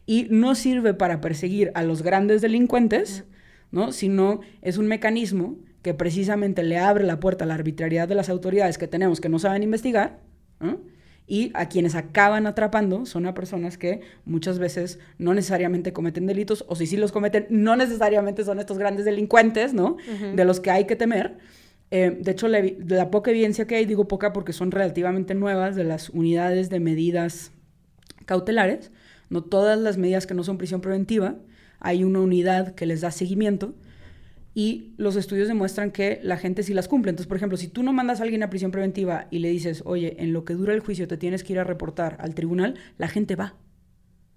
y 0.07 0.27
no 0.31 0.55
sirve 0.55 0.95
para 0.95 1.21
perseguir 1.21 1.71
a 1.75 1.83
los 1.83 2.03
grandes 2.03 2.41
delincuentes, 2.43 3.25
¿no? 3.71 3.93
sino 3.93 4.41
es 4.63 4.79
un 4.79 4.87
mecanismo 4.87 5.57
que 5.83 5.95
precisamente 5.95 6.63
le 6.63 6.79
abre 6.79 7.05
la 7.05 7.21
puerta 7.21 7.45
a 7.45 7.47
la 7.47 7.55
arbitrariedad 7.55 8.09
de 8.09 8.15
las 8.15 8.29
autoridades 8.29 8.79
que 8.79 8.89
tenemos 8.89 9.21
que 9.21 9.29
no 9.29 9.39
saben 9.39 9.63
investigar 9.63 10.21
¿no? 10.61 10.81
y 11.27 11.51
a 11.55 11.69
quienes 11.69 11.95
acaban 11.95 12.47
atrapando 12.47 13.07
son 13.07 13.27
a 13.27 13.35
personas 13.35 13.79
que 13.79 14.01
muchas 14.25 14.59
veces 14.59 14.99
no 15.19 15.35
necesariamente 15.35 15.93
cometen 15.93 16.27
delitos 16.27 16.65
o 16.69 16.75
si 16.75 16.87
sí 16.87 16.97
los 16.97 17.13
cometen 17.13 17.47
no 17.51 17.77
necesariamente 17.77 18.45
son 18.45 18.59
estos 18.59 18.79
grandes 18.79 19.05
delincuentes, 19.05 19.75
¿no? 19.75 19.93
Uh 19.93 19.97
-huh. 20.23 20.35
De 20.35 20.45
los 20.47 20.59
que 20.61 20.71
hay 20.71 20.87
que 20.87 20.97
temer. 20.97 21.37
Eh, 21.91 22.19
de 22.21 22.31
hecho, 22.31 22.49
la, 22.49 22.61
de 22.61 22.97
la 22.97 23.11
poca 23.11 23.31
evidencia 23.31 23.67
que 23.67 23.77
hay, 23.77 23.87
digo 23.87 24.09
poca 24.09 24.33
porque 24.33 24.53
son 24.53 24.71
relativamente 24.71 25.35
nuevas, 25.35 25.75
de 25.77 25.85
las 25.85 26.11
unidades 26.11 26.71
de 26.71 26.81
medidas 26.81 27.53
cautelares, 28.27 28.91
no 29.31 29.43
todas 29.43 29.79
las 29.79 29.97
medidas 29.97 30.27
que 30.27 30.35
no 30.35 30.45
son 30.45 30.59
prisión 30.59 30.81
preventiva, 30.81 31.37
hay 31.81 32.05
una 32.05 32.21
unidad 32.21 32.75
que 32.75 32.87
les 32.87 33.01
da 33.01 33.11
seguimiento 33.11 33.75
y 34.55 34.93
los 34.97 35.17
estudios 35.17 35.49
demuestran 35.49 35.93
que 35.93 36.21
la 36.23 36.37
gente 36.37 36.63
sí 36.63 36.75
las 36.75 36.89
cumple. 36.89 37.11
Entonces, 37.11 37.29
por 37.29 37.37
ejemplo, 37.37 37.57
si 37.57 37.69
tú 37.69 37.83
no 37.83 37.93
mandas 37.93 38.21
a 38.21 38.25
alguien 38.25 38.43
a 38.43 38.51
prisión 38.51 38.71
preventiva 38.71 39.29
y 39.31 39.39
le 39.39 39.51
dices, 39.51 39.83
oye, 39.87 40.17
en 40.19 40.33
lo 40.33 40.45
que 40.45 40.55
dura 40.55 40.75
el 40.75 40.81
juicio 40.81 41.07
te 41.07 41.17
tienes 41.17 41.45
que 41.45 41.53
ir 41.53 41.59
a 41.61 41.65
reportar 41.65 42.17
al 42.21 42.35
tribunal, 42.35 42.75
la 42.97 43.09
gente 43.09 43.37
va. 43.37 43.55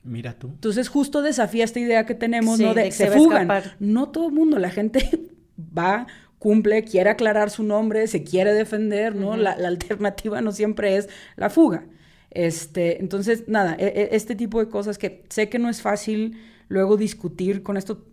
Mira 0.03 0.33
tú. 0.33 0.49
Entonces, 0.49 0.89
justo 0.89 1.21
desafía 1.21 1.63
esta 1.63 1.79
idea 1.79 2.05
que 2.05 2.15
tenemos, 2.15 2.57
sí, 2.57 2.63
¿no? 2.65 2.73
De, 2.73 2.83
de 2.83 2.91
se, 2.91 3.07
se 3.07 3.11
fugan. 3.11 3.47
No 3.79 4.09
todo 4.09 4.27
el 4.27 4.33
mundo, 4.33 4.59
la 4.59 4.69
gente 4.69 5.09
va, 5.77 6.07
cumple, 6.41 6.83
quiere 6.83 7.11
aclarar 7.11 7.51
su 7.51 7.61
nombre, 7.61 8.07
se 8.07 8.23
quiere 8.23 8.51
defender, 8.55 9.15
¿no? 9.15 9.29
Uh 9.29 9.33
-huh. 9.33 9.37
la, 9.37 9.55
la, 9.57 9.67
alternativa 9.67 10.41
no 10.41 10.51
siempre 10.51 10.97
es 10.97 11.07
la 11.35 11.51
fuga. 11.51 11.85
Este, 12.31 12.99
entonces, 12.99 13.43
nada, 13.47 13.75
e, 13.77 13.85
e, 13.85 14.15
este 14.15 14.35
tipo 14.35 14.59
de 14.59 14.67
cosas 14.67 14.97
que 14.97 15.23
sé 15.29 15.49
que 15.49 15.59
no 15.59 15.69
es 15.69 15.83
fácil 15.83 16.39
luego 16.67 16.97
discutir 16.97 17.61
con 17.61 17.77
esto. 17.77 18.07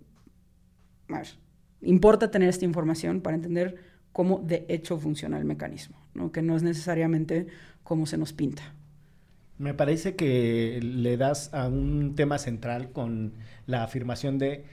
A 1.08 1.20
ver, 1.20 1.28
importa 1.80 2.30
tener 2.30 2.50
esta 2.50 2.66
información 2.66 3.22
para 3.22 3.34
entender 3.34 3.76
cómo 4.12 4.40
de 4.40 4.66
hecho 4.68 4.98
funciona 4.98 5.38
el 5.38 5.46
mecanismo, 5.46 5.96
¿no? 6.12 6.30
que 6.30 6.42
no 6.42 6.54
es 6.54 6.62
necesariamente 6.62 7.46
como 7.82 8.04
se 8.04 8.18
nos 8.18 8.34
pinta. 8.34 8.74
Me 9.56 9.72
parece 9.72 10.16
que 10.16 10.80
le 10.82 11.16
das 11.16 11.48
a 11.54 11.66
un 11.66 12.14
tema 12.14 12.36
central 12.36 12.92
con 12.92 13.32
la 13.64 13.84
afirmación 13.84 14.36
de 14.38 14.64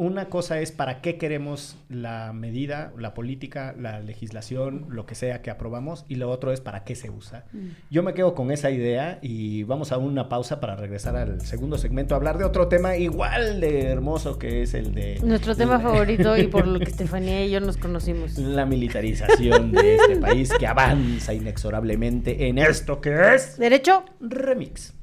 una 0.00 0.30
cosa 0.30 0.60
es 0.60 0.72
para 0.72 1.02
qué 1.02 1.18
queremos 1.18 1.76
la 1.90 2.32
medida, 2.32 2.90
la 2.96 3.12
política, 3.12 3.74
la 3.78 4.00
legislación, 4.00 4.86
lo 4.88 5.04
que 5.04 5.14
sea 5.14 5.42
que 5.42 5.50
aprobamos, 5.50 6.06
y 6.08 6.14
lo 6.14 6.30
otro 6.30 6.52
es 6.52 6.62
para 6.62 6.84
qué 6.84 6.94
se 6.94 7.10
usa. 7.10 7.44
Mm. 7.52 7.68
Yo 7.90 8.02
me 8.02 8.14
quedo 8.14 8.34
con 8.34 8.50
esa 8.50 8.70
idea 8.70 9.18
y 9.20 9.62
vamos 9.64 9.92
a 9.92 9.98
una 9.98 10.30
pausa 10.30 10.58
para 10.58 10.74
regresar 10.74 11.16
al 11.16 11.42
segundo 11.42 11.76
segmento 11.76 12.14
a 12.14 12.16
hablar 12.16 12.38
de 12.38 12.44
otro 12.44 12.66
tema 12.66 12.96
igual 12.96 13.60
de 13.60 13.82
hermoso 13.82 14.38
que 14.38 14.62
es 14.62 14.72
el 14.72 14.94
de... 14.94 15.20
Nuestro 15.22 15.54
tema 15.54 15.76
el, 15.76 15.82
favorito 15.82 16.34
y 16.34 16.46
por 16.46 16.66
lo 16.66 16.78
que 16.78 16.84
Estefanía 16.90 17.44
y 17.44 17.50
yo 17.50 17.60
nos 17.60 17.76
conocimos. 17.76 18.38
La 18.38 18.64
militarización 18.64 19.70
de 19.70 19.96
este 19.96 20.16
país 20.16 20.50
que 20.58 20.66
avanza 20.66 21.34
inexorablemente 21.34 22.48
en 22.48 22.56
esto 22.56 23.02
que 23.02 23.34
es... 23.34 23.58
Derecho. 23.58 24.02
Remix. 24.18 24.94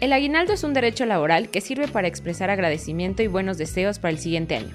El 0.00 0.12
aguinaldo 0.14 0.54
es 0.54 0.64
un 0.64 0.72
derecho 0.72 1.04
laboral 1.04 1.50
que 1.50 1.60
sirve 1.60 1.86
para 1.86 2.08
expresar 2.08 2.48
agradecimiento 2.48 3.22
y 3.22 3.26
buenos 3.26 3.58
deseos 3.58 3.98
para 3.98 4.12
el 4.12 4.18
siguiente 4.18 4.56
año. 4.56 4.74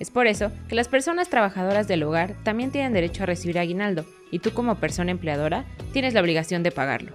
Es 0.00 0.10
por 0.10 0.26
eso 0.26 0.50
que 0.68 0.74
las 0.74 0.88
personas 0.88 1.28
trabajadoras 1.28 1.86
del 1.86 2.02
hogar 2.02 2.34
también 2.42 2.72
tienen 2.72 2.92
derecho 2.92 3.22
a 3.22 3.26
recibir 3.26 3.60
aguinaldo 3.60 4.04
y 4.32 4.40
tú 4.40 4.50
como 4.50 4.74
persona 4.74 5.12
empleadora 5.12 5.64
tienes 5.92 6.12
la 6.12 6.20
obligación 6.20 6.64
de 6.64 6.72
pagarlo. 6.72 7.12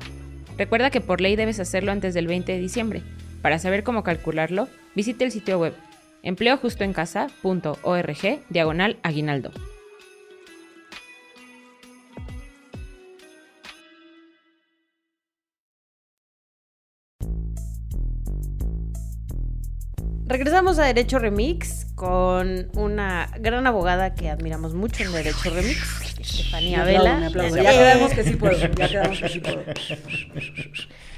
Recuerda 0.58 0.90
que 0.90 1.02
por 1.02 1.20
ley 1.20 1.36
debes 1.36 1.60
hacerlo 1.60 1.92
antes 1.92 2.14
del 2.14 2.28
20 2.28 2.50
de 2.50 2.60
diciembre. 2.60 3.04
Para 3.42 3.60
saber 3.60 3.84
cómo 3.84 4.04
calcularlo, 4.04 4.70
visite 4.96 5.26
el 5.26 5.32
sitio 5.32 5.60
web 5.60 5.74
empleojustoencasa.org 6.24 8.40
diagonal 8.50 9.00
aguinaldo. 9.04 9.52
Regresamos 20.28 20.78
a 20.78 20.84
Derecho 20.84 21.20
Remix 21.20 21.86
con 21.96 22.68
una 22.76 23.30
gran 23.40 23.66
abogada 23.66 24.14
que 24.14 24.30
admiramos 24.30 24.74
mucho 24.74 25.04
en 25.04 25.14
Derecho 25.14 25.50
Remix, 25.50 26.20
Estefanía 26.20 26.84
Vela. 26.84 27.30
Ya 27.30 27.72
quedamos 27.72 28.14
que 28.14 28.24
sí 28.24 28.36
puedo, 28.36 28.58
ya 28.58 28.90
quedamos 28.90 29.22
que 29.22 29.30
sí 29.30 29.40
puedo. 29.40 29.62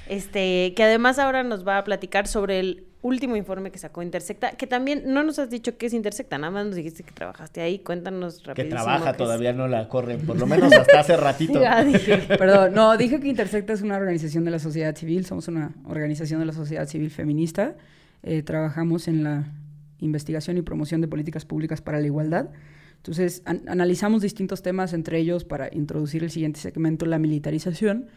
Este, 0.08 0.74
que 0.76 0.84
además 0.84 1.18
ahora 1.18 1.44
nos 1.44 1.68
va 1.68 1.80
a 1.80 1.84
platicar 1.84 2.28
sobre 2.28 2.60
el 2.60 2.84
último 3.02 3.36
informe 3.36 3.72
que 3.72 3.80
sacó 3.80 4.02
Intersecta, 4.02 4.52
que 4.52 4.68
también 4.68 5.04
no 5.06 5.24
nos 5.24 5.40
has 5.40 5.50
dicho 5.50 5.78
qué 5.78 5.88
es 5.88 5.94
Intersecta, 5.94 6.38
nada 6.38 6.52
más 6.52 6.66
nos 6.68 6.76
dijiste 6.76 7.04
que 7.04 7.12
trabajaste 7.12 7.62
ahí, 7.62 7.80
cuéntanos 7.80 8.44
rápido. 8.44 8.66
Que 8.66 8.70
trabaja, 8.70 9.14
todavía 9.14 9.52
es. 9.52 9.56
no 9.56 9.68
la 9.68 9.88
corren, 9.88 10.20
por 10.26 10.38
lo 10.38 10.46
menos 10.46 10.72
hasta 10.74 11.00
hace 11.00 11.18
ratito. 11.18 11.60
ya, 11.62 11.84
dije. 11.84 12.18
Perdón, 12.28 12.74
no, 12.74 12.98
dije 12.98 13.20
que 13.20 13.28
Intersecta 13.28 13.74
es 13.74 13.82
una 13.82 13.98
organización 13.98 14.46
de 14.46 14.52
la 14.52 14.60
sociedad 14.60 14.96
civil, 14.96 15.26
somos 15.26 15.48
una 15.48 15.72
organización 15.88 16.40
de 16.40 16.46
la 16.46 16.54
sociedad 16.54 16.88
civil 16.88 17.10
feminista. 17.10 17.76
Eh, 18.24 18.44
trabajamos 18.44 19.08
en 19.08 19.24
la 19.24 19.54
investigación 20.00 20.58
y 20.58 20.62
promoción 20.62 21.02
de 21.02 21.08
políticas 21.08 21.46
públicas 21.46 21.82
para 21.82 22.00
la 22.00 22.06
igualdad. 22.06 22.50
Entonces, 22.98 23.42
an- 23.46 23.64
analizamos 23.68 24.22
distintos 24.22 24.62
temas, 24.62 24.94
entre 24.94 25.20
ellos, 25.20 25.44
para 25.46 25.70
introducir 25.74 26.24
el 26.24 26.32
siguiente 26.32 26.60
segmento, 26.60 27.06
la 27.06 27.20
militarización. 27.20 28.08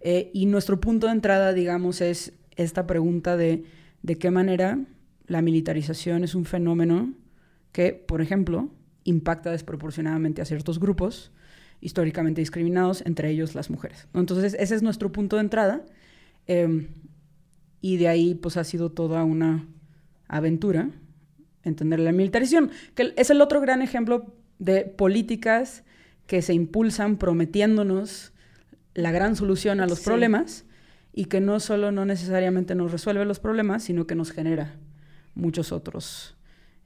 Eh, 0.00 0.30
y 0.32 0.46
nuestro 0.46 0.80
punto 0.80 1.06
de 1.06 1.12
entrada, 1.12 1.52
digamos, 1.52 2.00
es 2.00 2.32
esta 2.56 2.86
pregunta 2.86 3.36
de 3.36 3.64
de 4.02 4.16
qué 4.16 4.30
manera 4.30 4.78
la 5.26 5.42
militarización 5.42 6.24
es 6.24 6.34
un 6.34 6.46
fenómeno 6.46 7.12
que, 7.70 7.92
por 7.92 8.22
ejemplo, 8.22 8.70
impacta 9.04 9.50
desproporcionadamente 9.50 10.40
a 10.40 10.46
ciertos 10.46 10.80
grupos 10.80 11.32
históricamente 11.82 12.40
discriminados, 12.40 13.02
entre 13.04 13.28
ellos 13.28 13.54
las 13.54 13.68
mujeres. 13.68 14.08
Entonces, 14.14 14.56
ese 14.58 14.74
es 14.74 14.82
nuestro 14.82 15.12
punto 15.12 15.36
de 15.36 15.42
entrada. 15.42 15.84
eh, 16.46 16.88
y 17.80 17.96
de 17.96 18.08
ahí, 18.08 18.34
pues, 18.34 18.56
ha 18.56 18.64
sido 18.64 18.90
toda 18.90 19.24
una 19.24 19.66
aventura 20.28 20.90
entender 21.62 22.00
la 22.00 22.12
militarización, 22.12 22.70
que 22.94 23.12
es 23.16 23.30
el 23.30 23.40
otro 23.40 23.60
gran 23.60 23.82
ejemplo 23.82 24.34
de 24.58 24.82
políticas 24.84 25.84
que 26.26 26.42
se 26.42 26.54
impulsan 26.54 27.16
prometiéndonos 27.18 28.32
la 28.94 29.10
gran 29.12 29.36
solución 29.36 29.80
a 29.80 29.86
los 29.86 29.98
Sí. 29.98 30.04
problemas 30.04 30.64
y 31.12 31.24
que 31.26 31.40
no 31.40 31.58
solo 31.60 31.90
no 31.92 32.04
necesariamente 32.04 32.74
nos 32.74 32.92
resuelve 32.92 33.24
los 33.24 33.40
problemas, 33.40 33.82
sino 33.84 34.06
que 34.06 34.14
nos 34.14 34.30
genera 34.30 34.76
muchos 35.34 35.72
otros 35.72 36.36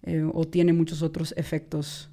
eh, 0.02 0.22
o 0.32 0.44
tiene 0.46 0.72
muchos 0.72 1.02
otros 1.02 1.34
efectos 1.36 2.10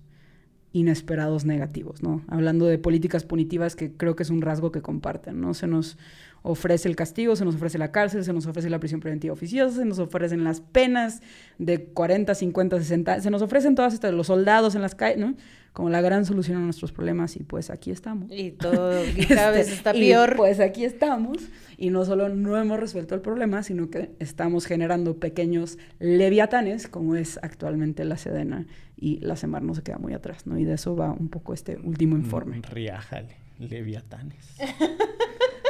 inesperados 0.74 1.46
negativos, 1.46 2.02
¿no? 2.02 2.22
Hablando 2.28 2.66
de 2.66 2.78
políticas 2.78 3.26
punitivas 3.26 3.76
que 3.76 3.92
creo 3.92 4.16
que 4.16 4.24
es 4.24 4.30
un 4.30 4.42
rasgo 4.42 4.72
que 4.72 4.82
comparten, 4.82 5.42
¿no? 5.42 5.54
Se 5.54 5.68
nos 5.68 5.98
ofrece 6.44 6.88
el 6.88 6.96
castigo, 6.96 7.36
se 7.36 7.46
nos 7.46 7.56
ofrece 7.56 7.78
la 7.78 7.92
cárcel, 7.92 8.24
se 8.24 8.34
nos 8.34 8.48
ofrece 8.48 8.70
la 8.70 8.80
prisión 8.80 9.00
preventiva 9.00 9.34
oficiosa, 9.34 9.76
se 9.78 9.86
nos 9.86 10.00
ofrecen 10.00 10.44
las 10.44 10.62
penas 10.62 11.22
de 11.60 11.84
40, 11.84 12.34
50, 12.34 12.78
60, 12.80 13.22
se 13.22 13.30
nos 13.30 13.42
ofrecen 13.42 13.76
todas 13.76 13.94
estas, 13.94 14.14
los 14.14 14.28
soldados 14.28 14.74
en 14.76 14.82
las 14.82 14.96
calles, 14.96 15.20
¿no? 15.20 15.36
Como 15.74 15.90
la 15.90 16.02
gran 16.02 16.26
solución 16.26 16.58
a 16.58 16.62
nuestros 16.62 16.92
problemas 16.92 17.36
y 17.36 17.44
pues 17.44 17.70
aquí 17.70 17.92
estamos. 17.92 18.32
Y 18.32 18.52
todo, 18.52 19.06
y 19.18 19.26
cada 19.26 19.52
vez 19.52 19.68
Este, 19.68 19.74
está 19.76 19.96
y, 19.96 20.00
peor. 20.10 20.36
pues 20.36 20.60
aquí 20.60 20.84
estamos 20.84 21.38
y 21.78 21.92
no 21.92 22.06
solo 22.06 22.28
no 22.30 22.58
hemos 22.58 22.80
resuelto 22.80 23.14
el 23.14 23.22
problema, 23.22 23.62
sino 23.62 23.90
que 23.90 24.12
estamos 24.20 24.66
generando 24.66 25.18
pequeños 25.18 25.78
leviatanes, 26.00 26.88
como 26.88 27.16
es 27.16 27.40
actualmente 27.44 28.04
la 28.04 28.18
Sedena 28.18 28.66
y 29.02 29.18
la 29.20 29.36
Semar 29.36 29.62
no 29.64 29.74
se 29.76 29.82
queda 29.84 29.98
muy 29.98 30.14
atrás, 30.14 30.48
¿no? 30.48 30.58
Y 30.58 30.64
de 30.64 30.76
eso 30.76 30.96
va 30.96 31.12
un 31.12 31.28
poco 31.28 31.54
este 31.54 31.76
último 31.84 32.16
informe. 32.16 32.60
Mm, 32.60 32.64
Riájale, 32.72 33.36
leviatanes. 33.60 34.56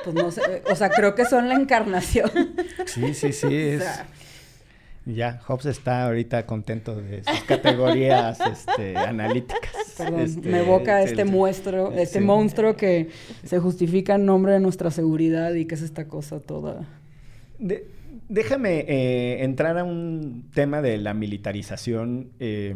Pues 0.03 0.15
no 0.15 0.31
sé, 0.31 0.63
o 0.67 0.75
sea, 0.75 0.89
creo 0.89 1.13
que 1.13 1.25
son 1.25 1.47
la 1.47 1.53
encarnación. 1.53 2.31
Sí, 2.87 3.13
sí, 3.13 3.31
sí. 3.33 3.45
O 3.47 3.51
Es... 3.51 3.83
sea, 3.83 4.07
Ya, 5.05 5.39
Hobbes 5.45 5.67
está 5.67 6.05
ahorita 6.05 6.47
contento 6.47 6.95
de 6.95 7.23
sus 7.23 7.41
categorías 7.43 8.39
este, 8.51 8.97
analíticas. 8.97 9.93
Perdón, 9.97 10.21
Este, 10.21 10.49
me 10.49 10.61
evoca 10.61 11.03
el- 11.03 11.09
este 11.09 11.23
muestro, 11.23 11.91
este 11.91 12.17
sí. 12.17 12.25
monstruo 12.25 12.75
que 12.75 13.09
se 13.43 13.59
justifica 13.59 14.15
en 14.15 14.25
nombre 14.25 14.53
de 14.53 14.59
nuestra 14.59 14.89
seguridad 14.89 15.53
y 15.53 15.65
que 15.65 15.75
es 15.75 15.83
esta 15.83 16.07
cosa 16.07 16.39
toda. 16.39 16.87
De- 17.59 17.85
déjame 18.27 18.85
eh, 18.87 19.43
entrar 19.43 19.77
a 19.77 19.83
un 19.83 20.49
tema 20.55 20.81
de 20.81 20.97
la 20.97 21.13
militarización 21.13 22.31
eh, 22.39 22.75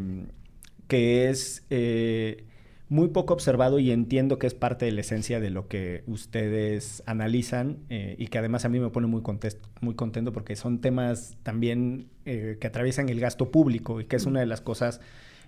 que 0.87 1.29
es 1.29 1.65
eh, 1.69 2.43
muy 2.89 3.07
poco 3.09 3.33
observado 3.33 3.79
y 3.79 3.91
entiendo 3.91 4.37
que 4.37 4.45
es 4.47 4.53
parte 4.53 4.85
de 4.85 4.91
la 4.91 5.01
esencia 5.01 5.39
de 5.39 5.49
lo 5.49 5.67
que 5.67 6.03
ustedes 6.07 7.01
analizan 7.05 7.77
eh, 7.89 8.15
y 8.19 8.27
que 8.27 8.37
además 8.37 8.65
a 8.65 8.69
mí 8.69 8.79
me 8.79 8.89
pone 8.89 9.07
muy, 9.07 9.21
contes- 9.21 9.57
muy 9.81 9.95
contento 9.95 10.31
porque 10.31 10.55
son 10.55 10.79
temas 10.81 11.35
también 11.43 12.07
eh, 12.25 12.57
que 12.59 12.67
atraviesan 12.67 13.09
el 13.09 13.19
gasto 13.19 13.49
público 13.51 14.01
y 14.01 14.05
que 14.05 14.15
es 14.15 14.25
una 14.25 14.39
de 14.39 14.45
las 14.45 14.61
cosas 14.61 15.01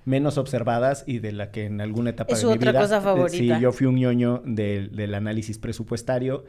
menos 0.05 0.37
observadas 0.37 1.03
y 1.05 1.19
de 1.19 1.33
la 1.33 1.51
que 1.51 1.65
en 1.65 1.81
alguna 1.81 2.11
etapa 2.11 2.33
Es 2.33 2.41
de 2.41 2.47
mi 2.47 2.53
otra 2.53 2.71
vida, 2.71 2.81
cosa 2.81 3.01
favorita. 3.01 3.37
sí, 3.37 3.61
yo 3.61 3.71
fui 3.73 3.87
un 3.87 3.95
ñoño 3.95 4.41
del, 4.45 4.95
del 4.95 5.13
análisis 5.13 5.57
presupuestario. 5.57 6.45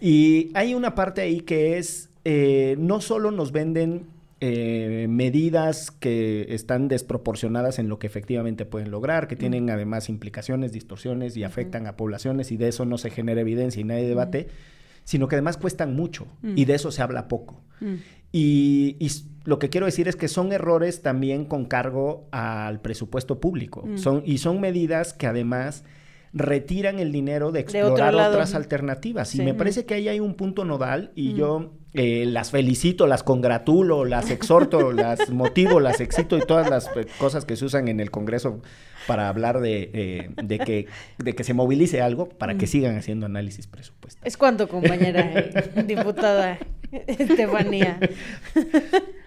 Y 0.00 0.50
hay 0.54 0.74
una 0.74 0.94
parte 0.94 1.20
ahí 1.20 1.40
que 1.40 1.76
es, 1.78 2.08
eh, 2.24 2.76
no 2.78 3.02
solo 3.02 3.30
nos 3.30 3.52
venden 3.52 4.06
eh, 4.46 5.06
medidas 5.08 5.90
que 5.90 6.48
están 6.50 6.88
desproporcionadas 6.88 7.78
en 7.78 7.88
lo 7.88 7.98
que 7.98 8.06
efectivamente 8.06 8.66
pueden 8.66 8.90
lograr, 8.90 9.26
que 9.26 9.36
tienen 9.36 9.70
además 9.70 10.10
implicaciones, 10.10 10.70
distorsiones 10.70 11.34
y 11.38 11.44
afectan 11.44 11.86
a 11.86 11.96
poblaciones 11.96 12.52
y 12.52 12.58
de 12.58 12.68
eso 12.68 12.84
no 12.84 12.98
se 12.98 13.08
genera 13.08 13.40
evidencia 13.40 13.80
y 13.80 13.84
nadie 13.84 14.06
debate, 14.06 14.48
sino 15.04 15.28
que 15.28 15.36
además 15.36 15.56
cuestan 15.56 15.96
mucho 15.96 16.26
Mm. 16.42 16.58
y 16.58 16.66
de 16.66 16.74
eso 16.74 16.90
se 16.90 17.00
habla 17.00 17.26
poco. 17.26 17.62
Mm. 17.80 17.94
Y, 18.32 19.10
lo 19.46 19.58
que 19.58 19.70
quiero 19.70 19.86
decir 19.86 20.08
es 20.08 20.16
que 20.16 20.28
son 20.28 20.52
errores 20.52 21.00
también 21.00 21.46
con 21.46 21.64
cargo 21.64 22.28
al 22.30 22.82
presupuesto 22.82 23.40
público. 23.40 23.82
Mm. 23.86 23.96
Son, 23.96 24.22
y 24.26 24.38
son 24.38 24.60
medidas 24.60 25.14
que 25.14 25.26
además 25.26 25.84
retiran 26.34 26.98
el 26.98 27.12
dinero 27.12 27.50
de 27.50 27.60
explorar 27.60 28.14
otras 28.14 28.54
alternativas. 28.54 29.28
Sí. 29.28 29.40
Y 29.40 29.44
me 29.46 29.54
parece 29.54 29.86
que 29.86 29.94
ahí 29.94 30.08
hay 30.08 30.20
un 30.20 30.34
punto 30.34 30.66
nodal 30.66 31.12
y 31.14 31.32
yo 31.32 31.72
eh, 31.94 32.24
las 32.26 32.50
felicito, 32.50 33.06
las 33.06 33.22
congratulo, 33.22 34.04
las 34.04 34.30
exhorto, 34.30 34.92
las 34.92 35.30
motivo, 35.30 35.80
las 35.80 36.00
excito 36.00 36.36
y 36.36 36.40
todas 36.40 36.68
las 36.68 36.88
eh, 36.96 37.06
cosas 37.18 37.44
que 37.44 37.56
se 37.56 37.64
usan 37.64 37.88
en 37.88 38.00
el 38.00 38.10
Congreso 38.10 38.60
para 39.06 39.28
hablar 39.28 39.60
de, 39.60 39.90
eh, 39.92 40.30
de, 40.42 40.58
que, 40.58 40.86
de 41.18 41.34
que 41.34 41.44
se 41.44 41.54
movilice 41.54 42.00
algo 42.02 42.28
para 42.28 42.56
que 42.56 42.66
sigan 42.66 42.96
haciendo 42.96 43.26
análisis 43.26 43.66
presupuestario. 43.66 44.26
Es 44.26 44.36
cuanto, 44.36 44.68
compañera 44.68 45.32
eh, 45.34 45.84
diputada 45.86 46.58
Estefanía. 46.90 47.98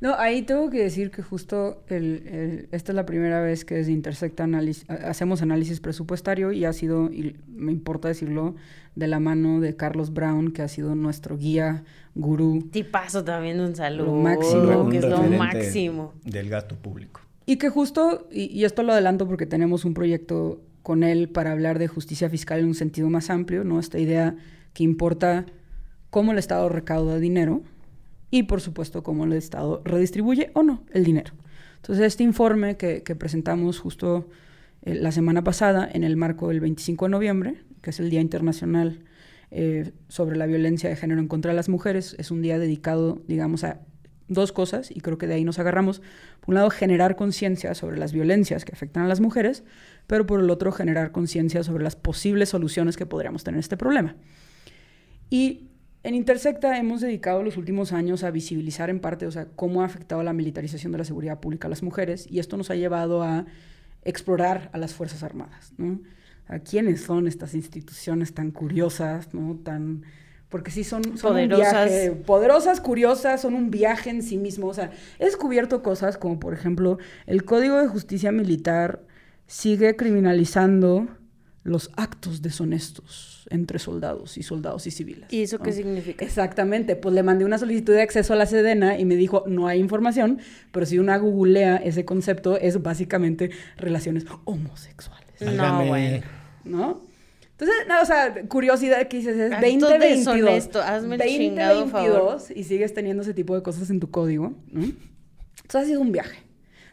No, 0.00 0.14
ahí 0.14 0.42
tengo 0.42 0.70
que 0.70 0.80
decir 0.82 1.10
que 1.10 1.22
justo 1.22 1.82
el, 1.88 2.22
el- 2.28 2.68
esta 2.70 2.92
es 2.92 2.96
la 2.96 3.04
primera 3.04 3.40
vez 3.42 3.64
que 3.64 3.74
desde 3.74 3.90
Intersecta 3.92 4.44
análisis- 4.44 4.88
hacemos 4.88 5.42
análisis 5.42 5.80
presupuestario 5.80 6.52
y 6.52 6.64
ha 6.64 6.72
sido, 6.72 7.10
y 7.10 7.36
me 7.48 7.72
importa 7.72 8.06
decirlo, 8.06 8.54
de 8.94 9.08
la 9.08 9.18
mano 9.18 9.60
de 9.60 9.74
Carlos 9.74 10.12
Brown, 10.12 10.52
que 10.52 10.62
ha 10.62 10.68
sido 10.68 10.94
nuestro 10.94 11.36
guía, 11.36 11.82
gurú, 12.14 12.68
Tipazo 12.70 13.24
también, 13.24 13.60
un 13.60 13.74
saludo. 13.74 14.06
Lo 14.06 14.12
máximo. 14.22 14.82
Un 14.84 14.90
que 14.90 14.98
es 14.98 15.04
lo 15.04 15.22
máximo. 15.22 16.14
Del 16.24 16.48
gasto 16.48 16.76
público. 16.76 17.20
Y 17.46 17.56
que 17.56 17.68
justo, 17.68 18.28
y, 18.30 18.44
y 18.56 18.64
esto 18.64 18.82
lo 18.84 18.92
adelanto 18.92 19.26
porque 19.26 19.46
tenemos 19.46 19.84
un 19.84 19.94
proyecto 19.94 20.60
con 20.82 21.02
él 21.02 21.28
para 21.28 21.50
hablar 21.52 21.78
de 21.78 21.88
justicia 21.88 22.30
fiscal 22.30 22.60
en 22.60 22.66
un 22.66 22.74
sentido 22.74 23.10
más 23.10 23.30
amplio, 23.30 23.64
¿no? 23.64 23.80
Esta 23.80 23.98
idea 23.98 24.36
que 24.74 24.84
importa 24.84 25.44
cómo 26.10 26.32
el 26.32 26.38
Estado 26.38 26.68
recauda 26.68 27.18
dinero 27.18 27.62
y, 28.30 28.44
por 28.44 28.60
supuesto, 28.60 29.02
cómo 29.02 29.24
el 29.24 29.32
Estado 29.32 29.82
redistribuye 29.84 30.50
o 30.54 30.62
no 30.62 30.84
el 30.92 31.04
dinero. 31.04 31.32
Entonces, 31.76 32.04
este 32.04 32.24
informe 32.24 32.76
que, 32.76 33.02
que 33.02 33.14
presentamos 33.14 33.78
justo 33.78 34.28
eh, 34.82 34.94
la 34.94 35.12
semana 35.12 35.42
pasada 35.44 35.88
en 35.92 36.04
el 36.04 36.16
marco 36.16 36.48
del 36.48 36.60
25 36.60 37.06
de 37.06 37.10
noviembre, 37.10 37.54
que 37.82 37.90
es 37.90 38.00
el 38.00 38.10
Día 38.10 38.20
Internacional 38.20 39.00
eh, 39.50 39.92
sobre 40.08 40.36
la 40.36 40.46
Violencia 40.46 40.88
de 40.90 40.96
Género 40.96 41.20
en 41.20 41.28
contra 41.28 41.52
de 41.52 41.56
las 41.56 41.68
Mujeres, 41.68 42.14
es 42.18 42.30
un 42.30 42.42
día 42.42 42.58
dedicado, 42.58 43.22
digamos, 43.26 43.64
a 43.64 43.80
dos 44.28 44.52
cosas, 44.52 44.90
y 44.90 45.00
creo 45.00 45.16
que 45.16 45.26
de 45.26 45.34
ahí 45.34 45.44
nos 45.44 45.58
agarramos. 45.58 46.00
Por 46.40 46.50
un 46.50 46.56
lado, 46.56 46.70
generar 46.70 47.16
conciencia 47.16 47.74
sobre 47.74 47.98
las 47.98 48.12
violencias 48.12 48.64
que 48.64 48.72
afectan 48.72 49.04
a 49.04 49.08
las 49.08 49.20
mujeres, 49.20 49.64
pero 50.06 50.26
por 50.26 50.40
el 50.40 50.50
otro, 50.50 50.70
generar 50.70 51.12
conciencia 51.12 51.62
sobre 51.64 51.82
las 51.82 51.96
posibles 51.96 52.50
soluciones 52.50 52.96
que 52.96 53.06
podríamos 53.06 53.42
tener 53.42 53.56
a 53.58 53.60
este 53.60 53.76
problema. 53.76 54.16
Y 55.30 55.67
en 56.02 56.14
Intersecta 56.14 56.78
hemos 56.78 57.00
dedicado 57.00 57.42
los 57.42 57.56
últimos 57.56 57.92
años 57.92 58.24
a 58.24 58.30
visibilizar 58.30 58.88
en 58.90 59.00
parte, 59.00 59.26
o 59.26 59.30
sea, 59.30 59.46
cómo 59.56 59.82
ha 59.82 59.84
afectado 59.86 60.22
la 60.22 60.32
militarización 60.32 60.92
de 60.92 60.98
la 60.98 61.04
seguridad 61.04 61.40
pública 61.40 61.66
a 61.66 61.70
las 61.70 61.82
mujeres, 61.82 62.26
y 62.30 62.38
esto 62.38 62.56
nos 62.56 62.70
ha 62.70 62.76
llevado 62.76 63.22
a 63.22 63.46
explorar 64.04 64.70
a 64.72 64.78
las 64.78 64.94
Fuerzas 64.94 65.22
Armadas, 65.22 65.72
¿no? 65.76 66.00
A 66.46 66.60
quiénes 66.60 67.02
son 67.02 67.26
estas 67.26 67.54
instituciones 67.54 68.32
tan 68.32 68.50
curiosas, 68.52 69.34
¿no? 69.34 69.58
Tan 69.62 70.02
porque 70.48 70.70
sí 70.70 70.82
son, 70.82 71.02
son 71.04 71.12
un 71.12 71.20
Poderosas. 71.48 71.90
viaje- 71.90 72.10
poderosas, 72.24 72.80
curiosas, 72.80 73.42
son 73.42 73.52
un 73.52 73.70
viaje 73.70 74.08
en 74.08 74.22
sí 74.22 74.38
mismo. 74.38 74.68
O 74.68 74.72
sea, 74.72 74.92
he 75.18 75.26
descubierto 75.26 75.82
cosas 75.82 76.16
como, 76.16 76.40
por 76.40 76.54
ejemplo, 76.54 76.96
el 77.26 77.44
Código 77.44 77.76
de 77.76 77.86
Justicia 77.86 78.32
Militar 78.32 79.02
sigue 79.46 79.94
criminalizando 79.94 81.06
los 81.68 81.90
actos 81.96 82.42
deshonestos 82.42 83.46
entre 83.50 83.78
soldados 83.78 84.36
y 84.38 84.42
soldados 84.42 84.86
y 84.86 84.90
civiles. 84.90 85.32
¿Y 85.32 85.42
eso 85.42 85.58
qué 85.58 85.72
significa? 85.72 86.24
Exactamente, 86.24 86.96
pues 86.96 87.14
le 87.14 87.22
mandé 87.22 87.44
una 87.44 87.58
solicitud 87.58 87.92
de 87.94 88.02
acceso 88.02 88.32
a 88.32 88.36
la 88.36 88.46
Sedena 88.46 88.98
y 88.98 89.04
me 89.04 89.16
dijo, 89.16 89.44
no 89.46 89.68
hay 89.68 89.78
información, 89.80 90.40
pero 90.72 90.86
si 90.86 90.98
una 90.98 91.16
googlea 91.18 91.76
ese 91.76 92.04
concepto 92.04 92.56
es 92.58 92.82
básicamente 92.82 93.50
relaciones 93.76 94.24
homosexuales, 94.44 95.28
No, 95.40 95.86
bueno. 95.86 96.24
¿no? 96.64 97.02
Entonces, 97.52 97.76
no, 97.88 98.00
o 98.00 98.04
sea, 98.04 98.34
curiosidad 98.46 99.08
que 99.08 99.16
dices, 99.16 99.36
es 99.36 99.52
Acto 99.52 99.66
2022, 99.66 100.34
deshonesto, 100.36 100.80
hazme 100.80 101.16
el 101.16 101.22
chingado 101.22 101.88
favor. 101.88 102.32
2022 102.34 102.56
y 102.56 102.64
sigues 102.64 102.94
teniendo 102.94 103.22
ese 103.24 103.34
tipo 103.34 103.56
de 103.56 103.62
cosas 103.64 103.90
en 103.90 103.98
tu 103.98 104.10
código, 104.10 104.54
¿no? 104.70 104.82
Entonces 104.82 105.74
ha 105.74 105.84
sido 105.84 106.00
un 106.00 106.12
viaje. 106.12 106.38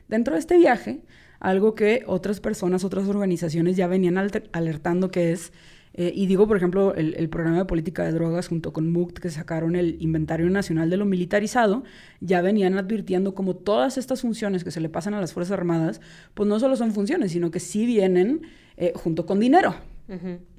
Dentro 0.07 0.33
de 0.33 0.39
este 0.39 0.57
viaje, 0.57 1.01
algo 1.45 1.75
que 1.75 2.03
otras 2.07 2.39
personas, 2.39 2.83
otras 2.83 3.07
organizaciones 3.07 3.77
ya 3.77 3.87
venían 3.87 4.17
alertando 4.17 5.11
que 5.11 5.31
es 5.31 5.51
Eh, 5.97 6.11
y 6.13 6.25
digo, 6.25 6.45
por 6.45 6.57
ejemplo, 6.57 6.93
el, 6.93 7.13
el, 7.13 7.29
programa 7.29 7.59
de 7.59 7.65
política 7.65 8.03
de 8.03 8.11
drogas 8.11 8.49
junto 8.49 8.73
con 8.73 8.91
MUCT, 8.91 9.19
que 9.19 9.29
sacaron 9.29 9.77
el 9.77 9.95
Inventario 10.01 10.49
Nacional 10.49 10.89
de 10.89 10.97
lo 10.97 11.05
Militarizado, 11.05 11.85
ya 12.19 12.41
venían 12.41 12.77
advirtiendo 12.77 13.33
como 13.33 13.55
todas 13.55 13.97
estas 13.97 14.19
funciones 14.19 14.65
que 14.65 14.71
se 14.71 14.81
le 14.81 14.89
pasan 14.89 15.13
a 15.13 15.21
las 15.21 15.31
Fuerzas 15.31 15.53
Armadas, 15.57 16.01
pues 16.33 16.49
no 16.49 16.59
solo 16.59 16.75
son 16.75 16.91
funciones, 16.91 17.31
sino 17.31 17.49
que 17.49 17.61
sí 17.61 17.85
vienen 17.85 18.41
eh, 18.75 18.91
junto 18.93 19.25
con 19.25 19.39
dinero. 19.39 19.73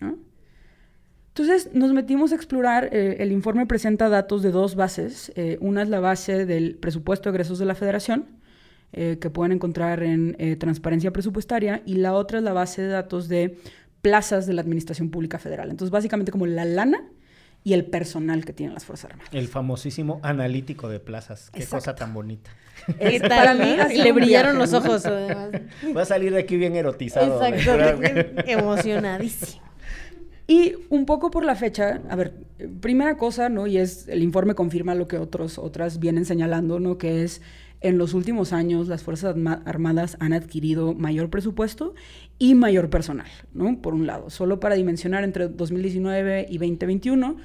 ¿no? 0.01 0.16
Entonces 1.28 1.68
nos 1.74 1.93
metimos 1.93 2.32
a 2.32 2.37
explorar, 2.37 2.89
eh, 2.93 3.16
el 3.18 3.30
informe 3.30 3.66
presenta 3.66 4.09
datos 4.09 4.43
de 4.43 4.51
dos 4.53 4.74
bases. 4.74 5.34
Una 5.61 5.82
es 5.82 5.91
la 5.91 6.01
base 6.01 6.47
del 6.47 6.76
presupuesto 6.76 7.28
de 7.28 7.34
egresos 7.34 7.59
de 7.59 7.66
la 7.66 7.74
federación, 7.74 8.24
eh, 8.93 9.18
que 9.20 9.30
pueden 9.30 9.53
encontrar 9.53 10.03
en 10.03 10.37
eh, 10.39 10.57
transparencia 10.57 11.12
presupuestaria, 11.12 11.82
y 11.87 11.95
la 11.95 12.14
otra 12.14 12.39
es 12.39 12.45
la 12.45 12.53
base 12.53 12.82
de 12.82 12.89
datos 12.89 13.28
de 13.28 13.59
plazas 14.03 14.47
de 14.47 14.53
la 14.53 14.61
Administración 14.62 15.11
Pública 15.11 15.39
Federal. 15.39 15.70
Entonces 15.70 15.91
básicamente 15.91 16.32
como 16.32 16.47
la 16.47 16.64
lana 16.64 17.05
y 17.66 17.72
el 17.72 17.84
personal 17.84 18.45
que 18.45 18.53
tienen 18.53 18.74
las 18.74 18.84
Fuerzas 18.84 19.11
Armadas. 19.11 19.34
El 19.34 19.49
famosísimo 19.49 20.20
analítico 20.22 20.89
de 20.89 21.01
plazas. 21.01 21.51
Qué 21.51 21.64
Exacto. 21.64 21.76
cosa 21.76 21.95
tan 21.97 22.14
bonita. 22.14 22.51
¿Qué 23.01 23.18
tal? 23.18 23.28
Para 23.28 23.55
mí 23.55 23.76
le 23.93 24.12
brillaron 24.12 24.57
viaje, 24.57 24.72
los 24.72 24.72
¿no? 24.72 24.78
ojos. 24.78 25.07
además. 25.07 25.51
Va 25.97 26.03
a 26.03 26.05
salir 26.05 26.32
de 26.32 26.39
aquí 26.39 26.57
bien 26.57 26.76
erotizado. 26.76 27.45
Exacto. 27.45 28.03
Emocionadísimo. 28.47 29.66
Y 30.47 30.74
un 30.91 31.07
poco 31.07 31.32
por 31.32 31.45
la 31.45 31.57
fecha, 31.57 32.03
a 32.09 32.14
ver, 32.14 32.34
primera 32.80 33.16
cosa, 33.16 33.49
¿no? 33.49 33.66
Y 33.66 33.78
es, 33.78 34.07
el 34.07 34.22
informe 34.22 34.55
confirma 34.55 34.95
lo 34.95 35.09
que 35.09 35.18
otros, 35.18 35.59
otras 35.59 35.99
vienen 35.99 36.24
señalando, 36.24 36.78
¿no? 36.78 36.99
Que 36.99 37.24
es, 37.24 37.43
en 37.81 37.99
los 37.99 38.14
últimos 38.14 38.53
años 38.53 38.89
las 38.89 39.03
Fuerzas 39.03 39.35
Arma- 39.35 39.62
Armadas 39.64 40.16
han 40.20 40.33
adquirido 40.33 40.95
mayor 40.95 41.31
presupuesto 41.31 41.95
y 42.39 42.55
mayor 42.55 42.91
personal, 42.91 43.27
¿no? 43.55 43.81
Por 43.81 43.95
un 43.95 44.07
lado, 44.07 44.31
solo 44.31 44.61
para 44.61 44.74
dimensionar 44.74 45.24
entre 45.24 45.49
2019 45.49 46.47
y 46.49 46.59
2021, 46.59 47.37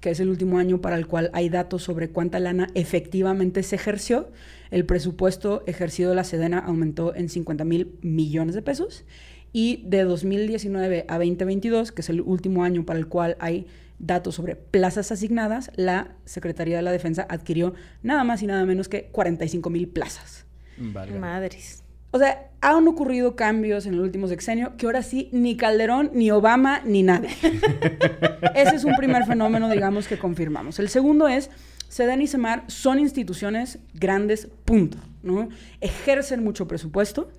que 0.00 0.10
es 0.10 0.20
el 0.20 0.28
último 0.28 0.58
año 0.58 0.80
para 0.80 0.96
el 0.96 1.06
cual 1.06 1.30
hay 1.32 1.48
datos 1.48 1.82
sobre 1.82 2.10
cuánta 2.10 2.38
lana 2.40 2.68
efectivamente 2.74 3.62
se 3.62 3.76
ejerció, 3.76 4.28
el 4.70 4.84
presupuesto 4.84 5.62
ejercido 5.66 6.10
de 6.10 6.16
la 6.16 6.24
Sedena 6.24 6.58
aumentó 6.58 7.14
en 7.14 7.28
50 7.28 7.64
mil 7.64 7.92
millones 8.02 8.54
de 8.54 8.62
pesos 8.62 9.04
y 9.52 9.84
de 9.86 10.02
2019 10.04 11.06
a 11.08 11.18
2022, 11.18 11.92
que 11.92 12.02
es 12.02 12.10
el 12.10 12.20
último 12.20 12.62
año 12.64 12.84
para 12.84 12.98
el 12.98 13.06
cual 13.06 13.36
hay 13.38 13.66
datos 13.98 14.34
sobre 14.34 14.56
plazas 14.56 15.10
asignadas, 15.12 15.70
la 15.76 16.14
Secretaría 16.24 16.76
de 16.76 16.82
la 16.82 16.92
Defensa 16.92 17.26
adquirió 17.28 17.74
nada 18.02 18.24
más 18.24 18.42
y 18.42 18.46
nada 18.46 18.64
menos 18.64 18.88
que 18.88 19.04
45 19.06 19.70
mil 19.70 19.88
plazas. 19.88 20.46
Válgame. 20.76 21.18
Madres. 21.18 21.82
O 22.10 22.18
sea, 22.18 22.50
han 22.60 22.88
ocurrido 22.88 23.36
cambios 23.36 23.86
en 23.86 23.94
el 23.94 24.00
último 24.00 24.28
sexenio 24.28 24.76
que 24.76 24.86
ahora 24.86 25.02
sí 25.02 25.28
ni 25.32 25.56
Calderón, 25.56 26.10
ni 26.14 26.30
Obama, 26.30 26.80
ni 26.84 27.02
nadie. 27.02 27.30
Ese 28.54 28.76
es 28.76 28.84
un 28.84 28.94
primer 28.96 29.24
fenómeno, 29.26 29.68
digamos, 29.68 30.08
que 30.08 30.18
confirmamos. 30.18 30.78
El 30.78 30.88
segundo 30.88 31.28
es, 31.28 31.50
Sedena 31.88 32.22
y 32.22 32.26
Semar 32.26 32.64
son 32.68 32.98
instituciones 32.98 33.78
grandes, 33.94 34.48
punto, 34.64 34.98
¿no? 35.22 35.48
Ejercen 35.80 36.42
mucho 36.42 36.66
presupuesto, 36.66 37.30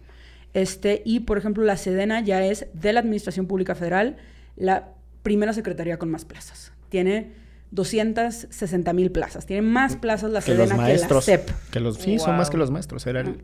este, 0.53 1.01
y 1.05 1.21
por 1.21 1.37
ejemplo, 1.37 1.63
la 1.63 1.77
Sedena 1.77 2.21
ya 2.21 2.43
es 2.43 2.67
de 2.73 2.93
la 2.93 2.99
Administración 2.99 3.47
Pública 3.47 3.75
Federal 3.75 4.17
la 4.55 4.89
primera 5.23 5.53
secretaría 5.53 5.97
con 5.97 6.09
más 6.09 6.25
plazas. 6.25 6.71
Tiene 6.89 7.33
260 7.71 8.93
mil 8.93 9.11
plazas. 9.11 9.45
Tiene 9.45 9.61
más 9.61 9.95
plazas 9.95 10.31
la 10.31 10.41
Que 10.41 10.53
los 10.55 10.69
Sedena 10.69 10.75
que 10.75 10.93
la 10.93 10.97
maestros. 10.99 11.25
CEP. 11.25 11.49
Que 11.71 11.79
los, 11.79 11.97
sí, 11.97 12.19
son 12.19 12.37
más 12.37 12.49
que 12.49 12.57
los 12.57 12.71
maestros. 12.71 13.05
Era 13.07 13.21
el- 13.21 13.43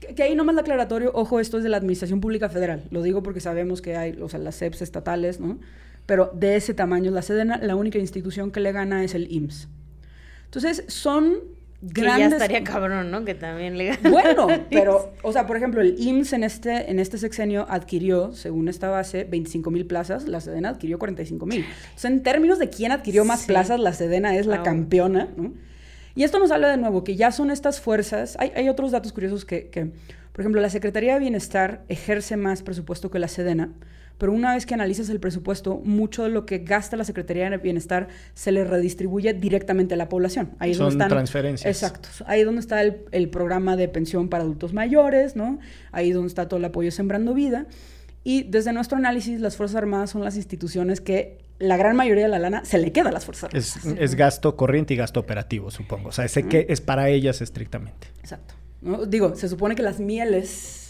Que, 0.00 0.14
que 0.14 0.22
ahí 0.22 0.34
nomás 0.34 0.54
la 0.54 0.60
aclaratorio, 0.62 1.10
ojo, 1.14 1.40
esto 1.40 1.56
es 1.58 1.62
de 1.62 1.70
la 1.70 1.78
Administración 1.78 2.20
Pública 2.20 2.48
Federal. 2.48 2.84
Lo 2.90 3.02
digo 3.02 3.22
porque 3.22 3.40
sabemos 3.40 3.80
que 3.80 3.96
hay, 3.96 4.18
o 4.20 4.28
sea, 4.28 4.38
las 4.38 4.56
CEPs 4.58 4.82
estatales, 4.82 5.40
¿no? 5.40 5.58
Pero 6.06 6.30
de 6.34 6.56
ese 6.56 6.74
tamaño 6.74 7.10
la 7.10 7.22
Sedena, 7.22 7.56
la 7.58 7.76
única 7.76 7.98
institución 7.98 8.50
que 8.50 8.60
le 8.60 8.72
gana 8.72 9.02
es 9.04 9.14
el 9.14 9.30
IMSS. 9.32 9.68
Entonces, 10.44 10.84
son 10.88 11.38
Que 11.92 12.00
ya 12.02 12.16
grandes... 12.16 12.32
estaría 12.40 12.64
cabrón, 12.64 13.10
¿no? 13.10 13.24
Que 13.24 13.34
también 13.34 13.76
le 13.76 13.96
Bueno, 14.10 14.46
pero, 14.70 15.12
o 15.22 15.32
sea, 15.32 15.46
por 15.46 15.56
ejemplo, 15.56 15.80
el 15.80 15.96
IMSS 15.98 16.32
en 16.34 16.44
este, 16.44 16.90
en 16.90 16.98
este 16.98 17.18
sexenio 17.18 17.66
adquirió, 17.68 18.32
según 18.32 18.68
esta 18.68 18.88
base, 18.88 19.24
25 19.24 19.70
mil 19.70 19.84
plazas, 19.86 20.26
la 20.28 20.40
Sedena 20.40 20.70
adquirió 20.70 20.98
45 20.98 21.44
mil. 21.46 21.64
Entonces, 21.64 22.04
en 22.10 22.22
términos 22.22 22.58
de 22.58 22.70
quién 22.70 22.92
adquirió 22.92 23.24
más 23.24 23.40
Sí. 23.40 23.48
plazas, 23.48 23.80
la 23.80 23.92
Sedena 23.92 24.36
es 24.36 24.46
la 24.46 24.56
Wow. 24.56 24.64
campeona, 24.64 25.28
¿no? 25.36 25.52
Y 26.14 26.22
esto 26.22 26.38
nos 26.38 26.50
habla 26.52 26.68
de 26.68 26.76
nuevo 26.76 27.02
que 27.04 27.16
ya 27.16 27.32
son 27.32 27.50
estas 27.50 27.80
fuerzas. 27.80 28.36
Hay, 28.38 28.52
hay 28.54 28.68
otros 28.68 28.92
datos 28.92 29.12
curiosos 29.12 29.44
que, 29.44 29.68
que, 29.68 29.86
por 30.32 30.40
ejemplo, 30.40 30.60
la 30.60 30.70
Secretaría 30.70 31.14
de 31.14 31.18
Bienestar 31.20 31.82
ejerce 31.88 32.36
más 32.36 32.62
presupuesto 32.62 33.10
que 33.10 33.18
la 33.18 33.26
Sedena, 33.28 33.72
pero 34.18 34.32
una 34.32 34.54
vez 34.54 34.64
que 34.66 34.74
analizas 34.74 35.08
el 35.10 35.18
presupuesto, 35.20 35.80
mucho 35.84 36.22
de 36.22 36.28
lo 36.30 36.46
que 36.46 36.58
gasta 36.58 36.96
la 36.96 37.04
Secretaría 37.04 37.50
de 37.50 37.56
Bienestar 37.58 38.08
se 38.34 38.52
le 38.52 38.64
redistribuye 38.64 39.32
directamente 39.34 39.94
a 39.94 39.96
la 39.96 40.08
población. 40.08 40.52
Ahí 40.58 40.70
es 40.70 40.78
donde 40.78 40.92
Son 40.92 41.00
están- 41.02 41.08
transferencias. 41.10 41.82
Exacto. 41.82 42.08
Ahí 42.26 42.40
es 42.40 42.46
donde 42.46 42.60
está 42.60 42.80
el, 42.82 43.02
el 43.12 43.28
programa 43.28 43.76
de 43.76 43.88
pensión 43.88 44.28
para 44.28 44.44
adultos 44.44 44.72
mayores, 44.72 45.36
¿no? 45.36 45.58
Ahí 45.92 46.10
es 46.10 46.14
donde 46.14 46.28
está 46.28 46.48
todo 46.48 46.58
el 46.58 46.64
apoyo 46.64 46.90
Sembrando 46.90 47.34
Vida. 47.34 47.66
Y 48.22 48.44
desde 48.44 48.72
nuestro 48.72 48.96
análisis, 48.96 49.40
las 49.40 49.56
Fuerzas 49.56 49.76
Armadas 49.76 50.10
son 50.10 50.22
las 50.24 50.36
instituciones 50.36 51.00
que 51.00 51.38
la 51.58 51.76
gran 51.76 51.94
mayoría 51.94 52.24
de 52.24 52.30
la 52.30 52.38
lana 52.38 52.64
se 52.64 52.78
le 52.78 52.90
queda 52.92 53.10
a 53.10 53.12
las 53.12 53.24
Fuerzas 53.24 53.44
Armadas. 53.44 53.76
es, 53.84 53.94
es 53.98 54.14
gasto 54.14 54.56
corriente 54.56 54.94
y 54.94 54.96
gasto 54.96 55.20
operativo, 55.20 55.70
supongo. 55.70 56.08
O 56.08 56.12
sea, 56.12 56.26
sé 56.28 56.44
que 56.44 56.66
es 56.68 56.80
para 56.80 57.08
ellas 57.10 57.42
estrictamente. 57.42 58.08
Exacto. 58.20 58.54
¿no? 58.80 59.04
Digo, 59.06 59.34
se 59.36 59.48
supone 59.48 59.74
que 59.74 59.82
las 59.82 60.00
mieles 60.00 60.83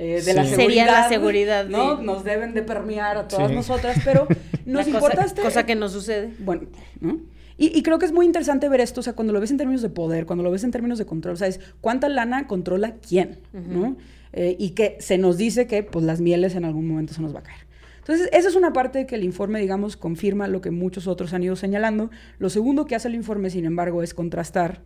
eh, 0.00 0.14
de 0.14 0.20
Sí. 0.22 0.32
la 0.32 0.44
seguridad, 0.44 0.56
Sería 0.68 0.86
la 0.86 1.08
seguridad, 1.08 1.66
¿no? 1.66 1.98
sí. 1.98 2.04
Nos 2.04 2.22
deben 2.24 2.54
de 2.54 2.62
permear 2.62 3.16
a 3.16 3.26
todas 3.28 3.48
Sí. 3.50 3.54
nosotras, 3.56 3.98
pero 4.04 4.26
nos 4.66 4.86
La 4.86 4.92
importa 4.94 5.16
cosa, 5.16 5.26
este... 5.26 5.42
cosa 5.42 5.66
que 5.66 5.74
no 5.74 5.88
sucede. 5.88 6.32
Bueno, 6.38 6.62
¿no? 7.00 7.18
Y, 7.56 7.76
y 7.76 7.82
creo 7.82 7.98
que 7.98 8.06
es 8.06 8.12
muy 8.12 8.24
interesante 8.24 8.68
ver 8.68 8.80
esto, 8.80 9.00
o 9.00 9.02
sea, 9.02 9.14
cuando 9.14 9.32
lo 9.32 9.40
ves 9.40 9.50
en 9.50 9.56
términos 9.56 9.82
de 9.82 9.88
poder, 9.90 10.26
cuando 10.26 10.44
lo 10.44 10.50
ves 10.52 10.62
en 10.62 10.70
términos 10.70 10.98
de 10.98 11.06
control, 11.06 11.36
¿sabes? 11.36 11.58
¿Cuánta 11.80 12.08
lana 12.08 12.46
controla 12.46 12.94
quién? 13.06 13.40
¿no? 13.52 13.96
Eh, 14.32 14.54
y 14.58 14.70
que 14.70 14.96
se 15.00 15.18
nos 15.18 15.36
dice 15.36 15.66
que, 15.66 15.82
pues, 15.82 16.04
las 16.04 16.20
mieles 16.20 16.54
en 16.54 16.64
algún 16.64 16.86
momento 16.86 17.14
se 17.14 17.20
nos 17.22 17.34
va 17.34 17.40
a 17.40 17.42
caer. 17.42 17.66
Entonces, 17.98 18.28
esa 18.32 18.48
es 18.48 18.54
una 18.54 18.72
parte 18.72 19.06
que 19.06 19.16
el 19.16 19.24
informe, 19.24 19.58
digamos, 19.60 19.96
confirma 19.96 20.46
lo 20.46 20.60
que 20.60 20.70
muchos 20.70 21.06
otros 21.08 21.32
han 21.34 21.42
ido 21.42 21.56
señalando. 21.56 22.10
Lo 22.38 22.48
segundo 22.48 22.84
que 22.86 22.94
hace 22.94 23.08
el 23.08 23.14
informe, 23.16 23.50
sin 23.50 23.64
embargo, 23.64 24.02
es 24.04 24.14
contrastar 24.14 24.82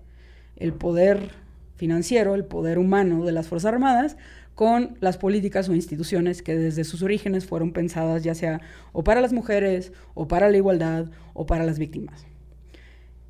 el 0.56 0.72
poder 0.72 1.30
financiero, 1.76 2.34
el 2.34 2.44
poder 2.44 2.78
humano 2.78 3.24
de 3.24 3.32
las 3.32 3.48
Fuerzas 3.48 3.72
Armadas 3.72 4.16
con 4.55 4.96
las 5.00 5.16
políticas 5.18 5.68
o 5.68 5.74
instituciones 5.74 6.42
que 6.42 6.57
desde 6.57 6.84
sus 6.84 7.03
orígenes 7.03 7.46
fueron 7.46 7.72
pensadas 7.72 8.22
ya 8.22 8.34
sea 8.34 8.61
o 8.92 9.03
para 9.03 9.20
las 9.20 9.32
mujeres, 9.32 9.92
o 10.14 10.28
para 10.28 10.50
la 10.50 10.57
igualdad, 10.57 11.07
o 11.34 11.46
para 11.46 11.64
las 11.64 11.78
víctimas. 11.78 12.26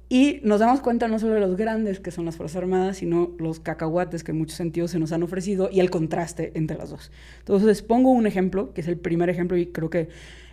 Y 0.08 0.40
nos 0.42 0.60
damos 0.60 0.80
cuenta 0.82 1.08
no 1.08 1.18
solo 1.18 1.34
de 1.34 1.40
los 1.40 1.56
grandes 1.56 1.98
que 1.98 2.10
son 2.10 2.26
las 2.26 2.36
Fuerzas 2.36 2.56
Armadas, 2.58 2.98
sino 2.98 3.30
los 3.38 3.60
cacahuates 3.60 4.22
que 4.24 4.32
en 4.32 4.38
muchos 4.38 4.56
sentidos 4.58 4.90
se 4.90 4.98
nos 4.98 5.10
han 5.12 5.22
ofrecido 5.22 5.70
y 5.72 5.80
el 5.80 5.88
contraste 5.88 6.52
entre 6.54 6.76
las 6.76 6.90
dos. 6.90 7.10
Entonces, 7.38 7.80
pongo 7.82 8.10
un 8.10 8.26
ejemplo, 8.26 8.74
que 8.74 8.82
es 8.82 8.88
el 8.88 8.98
primer 8.98 9.30
ejemplo 9.30 9.56
y 9.56 9.66
creo 9.66 9.88
que 9.88 10.08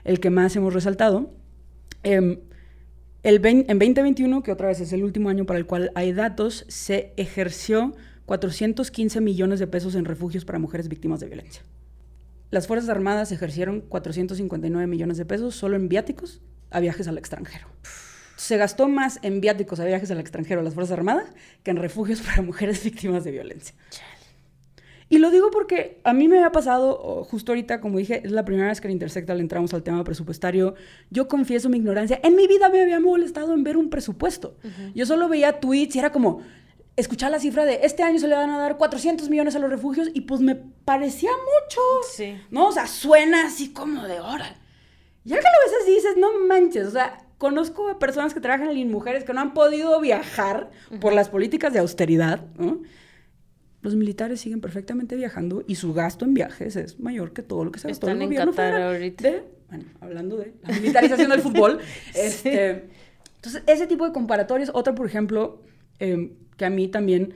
el 0.05 0.21
que 0.21 0.29
más 0.29 0.55
hemos 0.55 0.73
resaltado. 0.73 1.33
Em, 2.03 2.39
el 3.23 3.39
vein- 3.41 3.65
en 3.67 3.79
2021, 3.79 4.43
que 4.43 4.53
otra 4.53 4.69
vez 4.69 4.79
es 4.79 4.93
el 4.93 5.03
último 5.03 5.27
año 5.27 5.45
para 5.45 5.59
el 5.59 5.65
cual 5.65 5.91
hay 5.93 6.13
datos, 6.13 6.63
se 6.69 7.11
ejerció 7.17 7.93
415 8.29 9.21
millones 9.21 9.59
de 9.59 9.65
pesos 9.65 9.95
en 9.95 10.05
refugios 10.05 10.45
para 10.45 10.59
mujeres 10.59 10.87
víctimas 10.87 11.19
de 11.19 11.25
violencia. 11.25 11.63
Las 12.51 12.67
Fuerzas 12.67 12.87
Armadas 12.87 13.31
ejercieron 13.31 13.81
459 13.81 14.85
millones 14.85 15.17
de 15.17 15.25
pesos 15.25 15.55
solo 15.55 15.75
en 15.75 15.89
viáticos 15.89 16.39
a 16.69 16.79
viajes 16.79 17.07
al 17.07 17.17
extranjero. 17.17 17.65
Se 18.35 18.57
gastó 18.57 18.87
más 18.87 19.17
en 19.23 19.41
viáticos 19.41 19.79
a 19.79 19.85
viajes 19.85 20.11
al 20.11 20.19
extranjero 20.19 20.61
a 20.61 20.63
las 20.63 20.75
Fuerzas 20.75 20.95
Armadas 20.95 21.25
que 21.63 21.71
en 21.71 21.77
refugios 21.77 22.21
para 22.21 22.43
mujeres 22.43 22.83
víctimas 22.85 23.23
de 23.23 23.31
violencia. 23.31 23.73
Y 25.09 25.17
lo 25.17 25.31
digo 25.31 25.49
porque 25.49 25.99
a 26.03 26.13
mí 26.13 26.27
me 26.27 26.37
había 26.37 26.51
pasado, 26.51 27.23
justo 27.23 27.53
ahorita, 27.53 27.81
como 27.81 27.97
dije, 27.97 28.21
es 28.23 28.31
la 28.31 28.45
primera 28.45 28.67
vez 28.67 28.79
que 28.79 28.87
en 28.89 28.91
Intersectal 28.91 29.39
entramos 29.39 29.73
al 29.73 29.81
tema 29.81 30.03
presupuestario. 30.03 30.75
Yo 31.09 31.27
confieso 31.27 31.67
mi 31.67 31.79
ignorancia. 31.79 32.19
En 32.21 32.35
mi 32.35 32.45
vida 32.45 32.69
me 32.69 32.79
había 32.79 32.99
molestado 32.99 33.55
en 33.55 33.63
ver 33.63 33.75
un 33.75 33.89
presupuesto. 33.89 34.55
Yo 34.93 35.07
solo 35.07 35.27
veía 35.27 35.59
tweets 35.59 35.95
y 35.95 35.99
era 35.99 36.11
como 36.11 36.43
escuchar 36.95 37.31
la 37.31 37.39
cifra 37.39 37.65
de 37.65 37.79
este 37.83 38.03
año 38.03 38.19
se 38.19 38.27
le 38.27 38.35
van 38.35 38.49
a 38.49 38.57
dar 38.57 38.77
400 38.77 39.29
millones 39.29 39.55
a 39.55 39.59
los 39.59 39.69
refugios 39.69 40.09
y 40.13 40.21
pues 40.21 40.41
me 40.41 40.55
parecía 40.55 41.31
mucho. 41.31 41.81
Sí. 42.11 42.35
¿No? 42.51 42.67
O 42.67 42.71
sea, 42.71 42.87
suena 42.87 43.47
así 43.47 43.71
como 43.71 44.03
de 44.03 44.19
hora. 44.19 44.55
Ya 45.23 45.35
que 45.37 45.41
ves 45.43 45.73
así, 45.81 45.91
dices, 45.95 46.15
no 46.17 46.27
manches, 46.47 46.87
o 46.87 46.91
sea, 46.91 47.25
conozco 47.37 47.89
a 47.89 47.99
personas 47.99 48.33
que 48.33 48.39
trabajan 48.41 48.69
en 48.75 48.91
mujeres 48.91 49.23
que 49.23 49.33
no 49.33 49.41
han 49.41 49.53
podido 49.53 49.99
viajar 50.01 50.71
por 50.99 51.13
las 51.13 51.29
políticas 51.29 51.71
de 51.73 51.79
austeridad, 51.79 52.41
¿no? 52.57 52.81
Los 53.81 53.95
militares 53.95 54.41
siguen 54.41 54.59
perfectamente 54.59 55.15
viajando 55.15 55.63
y 55.65 55.75
su 55.75 55.93
gasto 55.93 56.25
en 56.25 56.33
viajes 56.33 56.75
es 56.75 56.99
mayor 56.99 57.31
que 57.31 57.43
todo 57.43 57.63
lo 57.63 57.71
que 57.71 57.79
se 57.79 57.87
gastó 57.87 58.07
Están 58.07 58.17
el 58.17 58.23
en 58.23 58.27
gobierno 58.29 58.51
Qatar 58.51 58.71
federal. 58.73 58.93
ahorita. 58.93 59.23
De- 59.23 59.43
bueno, 59.69 59.85
hablando 60.01 60.35
de 60.37 60.53
la 60.63 60.73
militarización 60.73 61.29
del 61.29 61.39
fútbol. 61.41 61.79
Este, 62.15 62.89
entonces, 63.35 63.63
ese 63.67 63.87
tipo 63.87 64.05
de 64.05 64.11
comparatorios, 64.11 64.71
otra, 64.73 64.93
por 64.95 65.05
ejemplo, 65.05 65.61
eh, 65.99 66.31
que 66.57 66.65
a 66.65 66.69
mí 66.69 66.87
también 66.87 67.33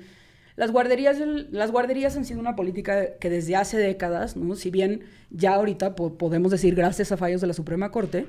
Las 0.55 0.71
guarderías, 0.71 1.17
las 1.51 1.71
guarderías 1.71 2.15
han 2.15 2.25
sido 2.25 2.39
una 2.39 2.55
política 2.55 3.17
que 3.19 3.29
desde 3.29 3.55
hace 3.55 3.77
décadas, 3.77 4.37
¿no? 4.37 4.55
si 4.55 4.69
bien 4.69 5.01
ya 5.31 5.55
ahorita 5.55 5.95
podemos 5.95 6.51
decir 6.51 6.75
gracias 6.75 7.11
a 7.11 7.17
fallos 7.17 7.41
de 7.41 7.47
la 7.47 7.53
Suprema 7.53 7.89
Corte, 7.89 8.27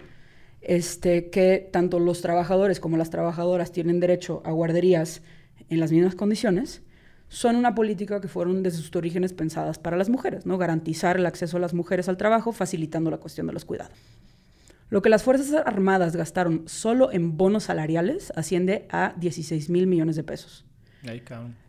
este, 0.63 1.29
que 1.29 1.69
tanto 1.71 1.99
los 1.99 2.23
trabajadores 2.23 2.81
como 2.81 2.97
las 2.97 3.11
trabajadoras 3.11 3.73
tienen 3.73 4.01
derecho 4.01 4.41
a 4.47 4.53
guarderías 4.53 5.21
en 5.69 5.81
las 5.81 5.93
mismas 5.93 6.15
condiciones, 6.15 6.83
son 7.29 7.57
una 7.57 7.75
política 7.75 8.21
que 8.21 8.29
fueron 8.29 8.63
desde 8.63 8.79
sus 8.79 8.95
orígenes 8.97 9.33
pensadas 9.33 9.79
para 9.79 9.97
las 9.97 10.09
mujeres, 10.09 10.47
¿no? 10.47 10.57
Garantizar 10.57 11.17
el 11.17 11.27
acceso 11.27 11.57
a 11.59 11.61
las 11.61 11.75
mujeres 11.75 12.09
al 12.09 12.17
trabajo, 12.17 12.53
facilitando 12.53 13.11
la 13.11 13.19
cuestión 13.19 13.47
de 13.47 13.53
los 13.53 13.65
cuidados. 13.65 13.99
Lo 14.91 15.03
que 15.03 15.09
las 15.09 15.23
Fuerzas 15.23 15.63
Armadas 15.67 16.15
gastaron 16.17 16.65
solo 16.67 17.11
en 17.13 17.37
bonos 17.37 17.65
salariales 17.65 18.33
asciende 18.37 18.87
a 18.91 19.15
16 19.17 19.71
mil 19.71 19.87
millones 19.87 20.17
de 20.17 20.25
pesos. 20.25 20.65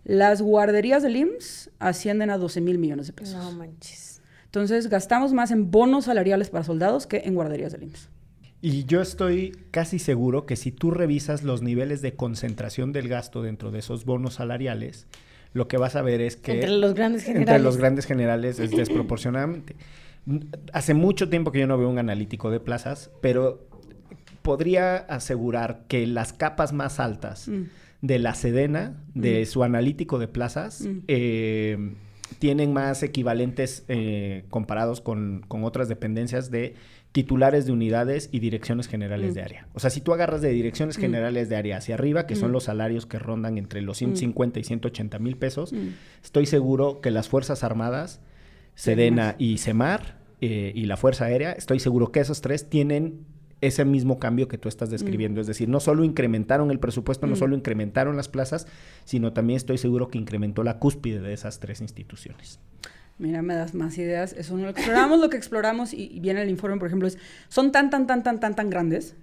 Las 0.04 0.42
guarderías 0.42 1.04
del 1.04 1.18
IMSS 1.18 1.72
ascienden 1.80 2.30
a 2.30 2.38
12 2.38 2.62
mil 2.62 2.78
millones 2.78 3.08
de 3.08 3.14
pesos. 3.14 3.36
No 3.36 3.52
manches. 3.52 4.22
Entonces, 4.46 4.88
gastamos 4.88 5.34
más 5.34 5.52
en 5.52 5.72
bonos 5.72 6.06
salariales 6.06 6.50
para 6.50 6.64
soldados 6.64 7.08
que 7.08 7.24
en 7.26 7.36
guarderías 7.36 7.74
del 7.74 7.84
IMSS. 7.84 8.10
Y 8.62 8.86
yo 8.86 9.02
estoy 9.02 9.52
casi 9.72 10.00
seguro 10.00 10.46
que 10.46 10.56
si 10.56 10.72
tú 10.72 10.90
revisas 10.90 11.44
los 11.44 11.62
niveles 11.62 12.02
de 12.02 12.16
concentración 12.16 12.94
del 12.94 13.10
gasto 13.10 13.42
dentro 13.42 13.72
de 13.72 13.80
esos 13.80 14.06
bonos 14.06 14.36
salariales, 14.36 15.08
lo 15.54 15.68
que 15.68 15.78
vas 15.78 15.96
a 15.96 16.02
ver 16.02 16.22
es 16.22 16.36
que... 16.38 16.54
Entre 16.54 16.70
los 16.70 16.94
grandes 16.94 17.24
generales. 17.24 17.48
Entre 17.50 17.64
los 17.64 17.78
grandes 17.78 18.06
generales 18.06 18.60
es 18.60 18.72
desproporcionadamente. 18.76 19.76
Hace 20.74 20.94
mucho 20.94 21.30
tiempo 21.30 21.52
que 21.52 21.60
yo 21.60 21.68
no 21.68 21.78
veo 21.78 21.90
un 21.90 22.00
analítico 22.00 22.50
de 22.50 22.60
plazas, 22.60 23.12
pero 23.22 23.68
podría 24.42 24.98
asegurar 24.98 25.86
que 25.88 26.06
las 26.08 26.32
capas 26.32 26.72
más 26.72 27.00
altas 27.00 27.48
mm. 27.48 27.64
de 28.02 28.20
la 28.20 28.36
Sedena, 28.36 29.04
de 29.14 29.42
mm. 29.42 29.46
su 29.46 29.64
analítico 29.64 30.20
de 30.20 30.28
plazas, 30.28 30.82
mm. 30.82 31.00
eh, 31.08 31.96
tienen 32.40 32.74
más 32.74 33.04
equivalentes 33.04 33.86
eh, 33.88 34.46
comparados 34.50 35.02
con, 35.02 35.44
con, 35.48 35.64
otras 35.64 35.90
dependencias 35.90 36.52
de 36.52 36.76
titulares 37.12 37.66
de 37.66 37.72
unidades 37.72 38.30
y 38.32 38.40
direcciones 38.40 38.88
generales 38.88 39.34
de 39.36 39.42
área. 39.42 39.68
O 39.74 39.80
sea, 39.80 39.90
si 39.90 40.02
tú 40.02 40.14
agarras 40.14 40.42
de 40.42 40.50
direcciones 40.50 40.98
generales 40.98 41.48
de 41.48 41.56
área 41.56 41.78
hacia 41.78 41.96
arriba, 41.96 42.28
que 42.28 42.36
son 42.36 42.52
los 42.52 42.66
salarios 42.66 43.06
que 43.06 43.20
rondan 43.20 43.58
entre 43.58 43.82
los 43.82 43.98
150 43.98 44.60
y 44.60 44.64
180 44.66 45.20
mil 45.20 45.38
pesos, 45.38 45.74
estoy 46.22 46.46
seguro 46.46 47.00
que 47.00 47.12
las 47.12 47.30
Fuerzas 47.30 47.64
Armadas, 47.64 48.20
Sedena 48.76 49.36
y 49.40 49.58
Semar 49.58 50.20
eh, 50.42 50.72
y 50.76 50.86
la 50.86 50.98
Fuerza 50.98 51.26
Aérea, 51.26 51.54
estoy 51.54 51.80
seguro 51.80 52.12
que 52.12 52.20
esos 52.20 52.42
tres 52.42 52.70
tienen 52.70 53.26
ese 53.62 53.86
mismo 53.86 54.20
cambio 54.20 54.48
que 54.48 54.58
tú 54.58 54.70
estás 54.70 54.90
describiendo. 54.90 55.42
Es 55.42 55.48
decir, 55.48 55.70
no 55.70 55.80
solo 55.80 56.04
incrementaron 56.04 56.72
el 56.72 56.80
presupuesto, 56.80 57.26
no 57.26 57.36
solo 57.36 57.56
incrementaron 57.56 58.16
las 58.16 58.28
plazas, 58.28 58.68
sino 59.06 59.34
también 59.34 59.58
estoy 59.58 59.78
seguro 59.78 60.10
que 60.10 60.18
incrementó 60.18 60.64
la 60.64 60.78
cúspide 60.78 61.22
de 61.22 61.34
esas 61.34 61.60
tres 61.60 61.82
instituciones. 61.82 62.60
Mira, 63.18 63.42
me 63.42 63.56
das 63.56 63.74
más 63.74 63.98
ideas. 63.98 64.34
Eso 64.34 64.58
no 64.58 64.64
lo 64.64 64.70
exploramos. 64.70 65.20
lo 65.20 65.30
que 65.30 65.38
exploramos 65.38 65.94
y, 65.94 66.20
viene 66.20 66.42
el 66.42 66.50
informe, 66.50 66.78
por 66.78 66.88
ejemplo, 66.88 67.08
es 67.08 67.18
son 67.48 67.72
tan, 67.72 67.90
tan, 67.90 68.08
tan, 68.08 68.24
tan, 68.24 68.40
tan, 68.40 68.56
tan 68.56 68.70
grandes 68.70 69.16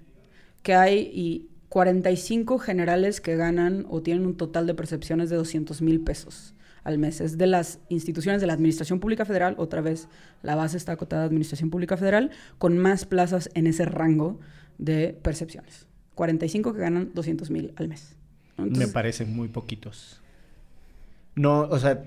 que 0.62 0.74
hay 0.74 1.10
y 1.12 1.48
45 1.68 2.58
generales 2.58 3.20
que 3.20 3.36
ganan 3.36 3.86
o 3.88 4.02
tienen 4.02 4.26
un 4.26 4.36
total 4.36 4.66
de 4.66 4.74
percepciones 4.74 5.28
de 5.28 5.36
200 5.36 5.82
mil 5.82 6.00
pesos 6.00 6.54
al 6.84 6.98
mes. 6.98 7.20
Es 7.20 7.38
de 7.38 7.46
las 7.46 7.78
instituciones 7.88 8.40
de 8.40 8.46
la 8.46 8.52
Administración 8.52 9.00
Pública 9.00 9.24
Federal, 9.24 9.54
otra 9.58 9.80
vez 9.80 10.08
la 10.42 10.54
base 10.54 10.76
está 10.76 10.92
acotada 10.92 11.22
a 11.22 11.26
Administración 11.26 11.70
Pública 11.70 11.96
Federal, 11.96 12.30
con 12.58 12.78
más 12.78 13.04
plazas 13.04 13.50
en 13.54 13.66
ese 13.66 13.84
rango 13.84 14.40
de 14.78 15.18
percepciones. 15.22 15.86
45 16.14 16.74
que 16.74 16.80
ganan 16.80 17.10
200 17.14 17.50
mil 17.50 17.72
al 17.76 17.88
mes. 17.88 18.16
Me 18.56 18.88
parecen 18.88 19.34
muy 19.34 19.48
poquitos. 19.48 20.20
No, 21.34 21.60
o 21.62 21.78
sea, 21.78 22.04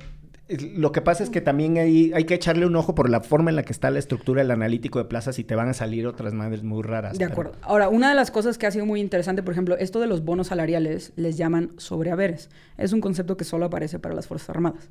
lo 0.48 0.92
que 0.92 1.02
pasa 1.02 1.24
es 1.24 1.32
que 1.32 1.42
también 1.42 1.78
hay, 1.78 2.12
hay 2.14 2.26
que 2.26 2.36
echarle 2.36 2.68
un 2.68 2.76
ojo 2.76 2.94
por 2.94 3.10
la 3.10 3.22
forma 3.22 3.50
en 3.50 3.56
la 3.56 3.64
que 3.64 3.74
está 3.74 3.90
la 3.90 3.98
estructura 3.98 4.42
del 4.42 4.52
analítico 4.52 5.00
de 5.00 5.06
plazas 5.06 5.40
y 5.40 5.44
te 5.44 5.56
van 5.56 5.70
a 5.70 5.74
salir 5.74 6.06
otras 6.06 6.34
madres 6.34 6.62
muy 6.62 6.84
raras. 6.84 7.18
De 7.18 7.26
acuerdo. 7.26 7.54
Ahora, 7.62 7.90
una 7.90 8.10
de 8.10 8.16
las 8.16 8.30
cosas 8.30 8.58
que 8.60 8.68
ha 8.68 8.72
sido 8.72 8.86
muy 8.86 9.02
interesante, 9.02 9.42
por 9.42 9.54
ejemplo, 9.54 9.76
esto 9.78 10.00
de 10.00 10.08
los 10.08 10.24
bonos 10.24 10.48
salariales 10.48 11.14
les 11.16 11.38
llaman 11.38 11.72
sobrehaberes. 11.78 12.50
Es 12.78 12.94
un 12.94 13.02
concepto 13.02 13.38
que 13.38 13.44
solo 13.44 13.66
aparece 13.66 13.98
para 13.98 14.14
las 14.14 14.28
Fuerzas 14.28 14.52
Armadas. 14.52 14.90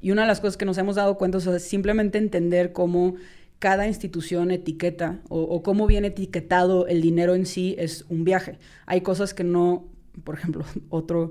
Y 0.00 0.12
una 0.12 0.22
de 0.22 0.28
las 0.28 0.40
cosas 0.40 0.56
que 0.56 0.64
nos 0.64 0.78
hemos 0.78 0.96
dado 0.96 1.16
cuenta 1.18 1.38
es 1.38 1.62
simplemente 1.62 2.18
entender 2.18 2.72
cómo 2.72 3.14
cada 3.58 3.86
institución 3.86 4.50
etiqueta 4.50 5.20
o, 5.28 5.62
cómo 5.62 5.86
viene 5.86 6.08
etiquetado 6.08 6.88
el 6.88 7.00
dinero 7.00 7.36
en 7.36 7.46
sí 7.46 7.76
es 7.78 8.04
un 8.08 8.24
viaje. 8.24 8.58
Hay 8.86 9.02
cosas 9.02 9.34
que 9.34 9.44
no, 9.44 9.86
por 10.24 10.34
ejemplo, 10.34 10.64
otro 10.90 11.30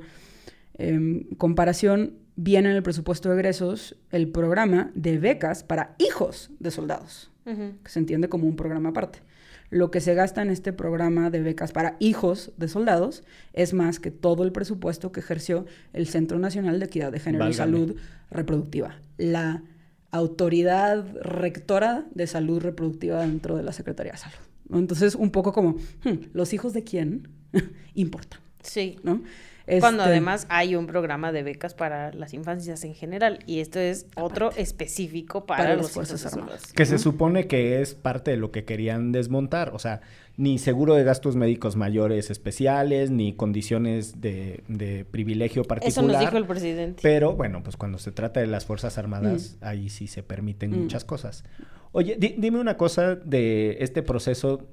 em, 0.77 1.25
comparación, 1.37 2.20
viene 2.35 2.69
en 2.69 2.75
el 2.75 2.83
presupuesto 2.83 3.29
de 3.29 3.35
egresos 3.35 3.97
el 4.11 4.29
programa 4.29 4.91
de 4.95 5.17
becas 5.17 5.63
para 5.63 5.95
hijos 5.97 6.51
de 6.59 6.71
soldados, 6.71 7.31
que 7.45 7.89
se 7.89 7.99
entiende 7.99 8.29
como 8.29 8.47
un 8.47 8.55
programa 8.55 8.89
aparte. 8.89 9.19
Lo 9.69 9.89
que 9.89 10.01
se 10.01 10.13
gasta 10.15 10.41
en 10.41 10.49
este 10.49 10.73
programa 10.73 11.29
de 11.29 11.41
becas 11.41 11.71
para 11.71 11.95
hijos 11.99 12.51
de 12.57 12.67
soldados 12.67 13.23
es 13.53 13.73
más 13.73 13.99
que 13.99 14.11
todo 14.11 14.43
el 14.43 14.51
presupuesto 14.51 15.13
que 15.13 15.21
ejerció 15.21 15.65
el 15.93 16.07
Centro 16.07 16.39
Nacional 16.39 16.79
de 16.79 16.87
Equidad 16.87 17.11
de 17.11 17.19
Género 17.19 17.47
y 17.47 17.53
Salud 17.53 17.95
Reproductiva, 18.29 18.99
la 19.17 19.63
autoridad 20.11 21.05
rectora 21.21 22.05
de 22.13 22.27
salud 22.27 22.61
reproductiva 22.61 23.21
dentro 23.21 23.55
de 23.55 23.63
la 23.63 23.71
Secretaría 23.71 24.11
de 24.11 24.17
Salud. 24.17 24.37
Entonces, 24.73 25.15
un 25.15 25.31
poco 25.31 25.53
como, 25.53 25.77
hmm, 26.03 26.31
¿los 26.33 26.53
hijos 26.53 26.73
de 26.73 26.83
quién 26.83 27.29
importa? 27.93 28.41
Sí. 28.61 28.97
¿no? 29.03 29.21
Cuando 29.79 30.03
este, 30.03 30.11
además 30.11 30.47
hay 30.49 30.75
un 30.75 30.87
programa 30.87 31.31
de 31.31 31.43
becas 31.43 31.73
para 31.73 32.13
las 32.13 32.33
infancias 32.33 32.83
en 32.83 32.95
general 32.95 33.39
y 33.45 33.59
esto 33.59 33.79
es 33.79 34.05
otro 34.15 34.51
específico 34.51 35.45
para, 35.45 35.75
los 35.75 35.91
Fuerzas 35.91 36.25
Armadas. 36.25 36.73
Que 36.73 36.85
se 36.85 36.97
supone 36.97 37.47
que 37.47 37.81
es 37.81 37.93
parte 37.93 38.31
de 38.31 38.37
lo 38.37 38.51
que 38.51 38.65
querían 38.65 39.11
desmontar, 39.11 39.71
o 39.73 39.79
sea, 39.79 40.01
ni 40.37 40.57
seguro 40.57 40.95
de 40.95 41.03
gastos 41.03 41.35
médicos 41.35 41.75
mayores 41.75 42.31
especiales, 42.31 43.11
ni 43.11 43.33
condiciones 43.33 44.21
de, 44.21 45.05
privilegio 45.11 45.63
particular. 45.63 45.91
Eso 45.91 46.01
nos 46.01 46.19
dijo 46.19 46.37
el 46.37 46.45
presidente. 46.45 46.99
Pero 47.03 47.33
bueno, 47.33 47.61
pues 47.63 47.77
cuando 47.77 47.97
se 47.97 48.11
trata 48.11 48.39
de 48.39 48.47
las 48.47 48.65
Fuerzas 48.65 48.97
Armadas, 48.97 49.57
mm. 49.61 49.65
ahí 49.65 49.89
sí 49.89 50.07
se 50.07 50.23
permiten 50.23 50.71
mm. 50.71 50.81
muchas 50.81 51.05
cosas. 51.05 51.43
Oye, 51.91 52.17
dime 52.17 52.59
una 52.59 52.77
cosa 52.77 53.15
de 53.15 53.77
este 53.81 54.01
proceso 54.01 54.65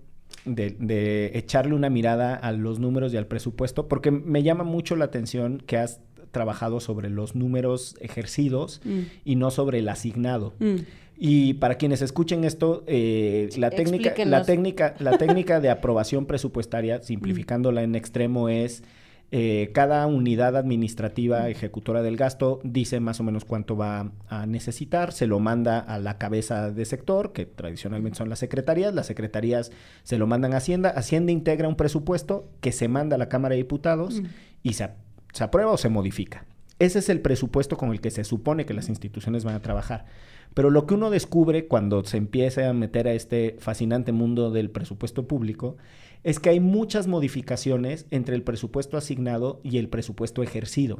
de, 0.45 1.31
echarle 1.35 1.75
una 1.75 1.91
mirada 1.91 2.35
a 2.35 2.53
los 2.53 2.79
números 2.79 3.13
y 3.13 3.17
al 3.17 3.27
presupuesto, 3.27 3.89
porque 3.89 4.11
me 4.11 4.43
llama 4.43 4.65
mucho 4.65 4.97
la 4.97 5.07
atención 5.07 5.63
que 5.67 5.77
has 5.77 6.01
trabajado 6.31 6.81
sobre 6.81 7.11
los 7.11 7.35
números 7.35 7.97
ejercidos 8.01 8.81
mm. 8.85 9.01
y 9.25 9.37
no 9.37 9.51
sobre 9.51 9.79
el 9.79 9.89
asignado. 9.89 10.55
Mm. 10.59 10.77
Y 11.21 11.55
para 11.55 11.77
quienes 11.77 12.01
escuchen 12.01 12.45
esto, 12.45 12.85
eh, 12.87 13.49
la, 13.57 13.71
técnica, 13.71 14.15
la, 14.25 14.45
técnica, 14.45 14.95
la 15.01 15.19
técnica 15.19 15.61
de 15.61 15.69
aprobación 15.69 16.27
presupuestaria, 16.27 17.03
simplificándola 17.03 17.83
en 17.83 17.97
extremo, 17.97 18.49
es 18.49 18.85
eh, 19.31 19.71
cada 19.75 20.07
unidad 20.07 20.57
administrativa 20.57 21.51
ejecutora 21.51 22.01
del 22.01 22.17
gasto 22.17 22.61
dice 22.65 22.99
más 22.99 23.21
o 23.21 23.25
menos 23.25 23.45
cuánto 23.45 23.77
va 23.77 24.11
a 24.29 24.47
necesitar, 24.47 25.13
se 25.13 25.27
lo 25.27 25.39
manda 25.39 25.79
a 25.79 25.99
la 25.99 26.17
cabeza 26.17 26.71
de 26.71 26.85
sector, 26.87 27.33
que 27.33 27.45
tradicionalmente 27.45 28.17
son 28.17 28.31
las 28.31 28.39
secretarías, 28.39 28.95
las 28.95 29.07
secretarías 29.07 29.71
se 30.03 30.17
lo 30.17 30.27
mandan 30.27 30.55
a 30.55 30.59
Hacienda, 30.59 30.89
Hacienda 30.91 31.31
integra 31.31 31.69
un 31.69 31.77
presupuesto 31.77 32.49
que 32.63 32.73
se 32.73 32.89
manda 32.89 33.17
a 33.17 33.19
la 33.19 33.29
Cámara 33.29 33.53
de 33.53 33.59
Diputados 33.59 34.23
y 34.63 34.73
se, 34.73 34.89
se 35.35 35.45
aprueba 35.45 35.73
o 35.73 35.77
se 35.77 35.91
modifica. 35.91 36.47
Ese 36.79 37.01
es 37.01 37.09
el 37.09 37.21
presupuesto 37.21 37.77
con 37.77 37.91
el 37.91 38.01
que 38.01 38.11
se 38.11 38.25
supone 38.25 38.65
que 38.65 38.73
las 38.73 38.89
instituciones 38.89 39.45
van 39.45 39.57
a 39.57 39.63
trabajar. 39.63 40.07
Pero 40.55 40.71
lo 40.71 40.87
que 40.87 40.95
uno 40.95 41.11
descubre 41.11 41.67
cuando 41.67 42.05
se 42.05 42.17
empieza 42.17 42.69
a 42.69 42.73
meter 42.73 43.09
a 43.09 43.13
este 43.13 43.57
fascinante 43.59 44.13
mundo 44.13 44.51
del 44.51 44.71
presupuesto 44.71 45.27
público 45.27 45.77
es 46.25 46.41
que 46.41 46.51
hay 46.51 46.61
muchas 46.61 47.07
modificaciones 47.07 48.07
entre 48.11 48.35
el 48.35 48.43
presupuesto 48.43 48.97
asignado 48.97 49.61
y 49.63 49.79
el 49.79 49.89
presupuesto 49.89 50.43
ejercido. 50.43 50.99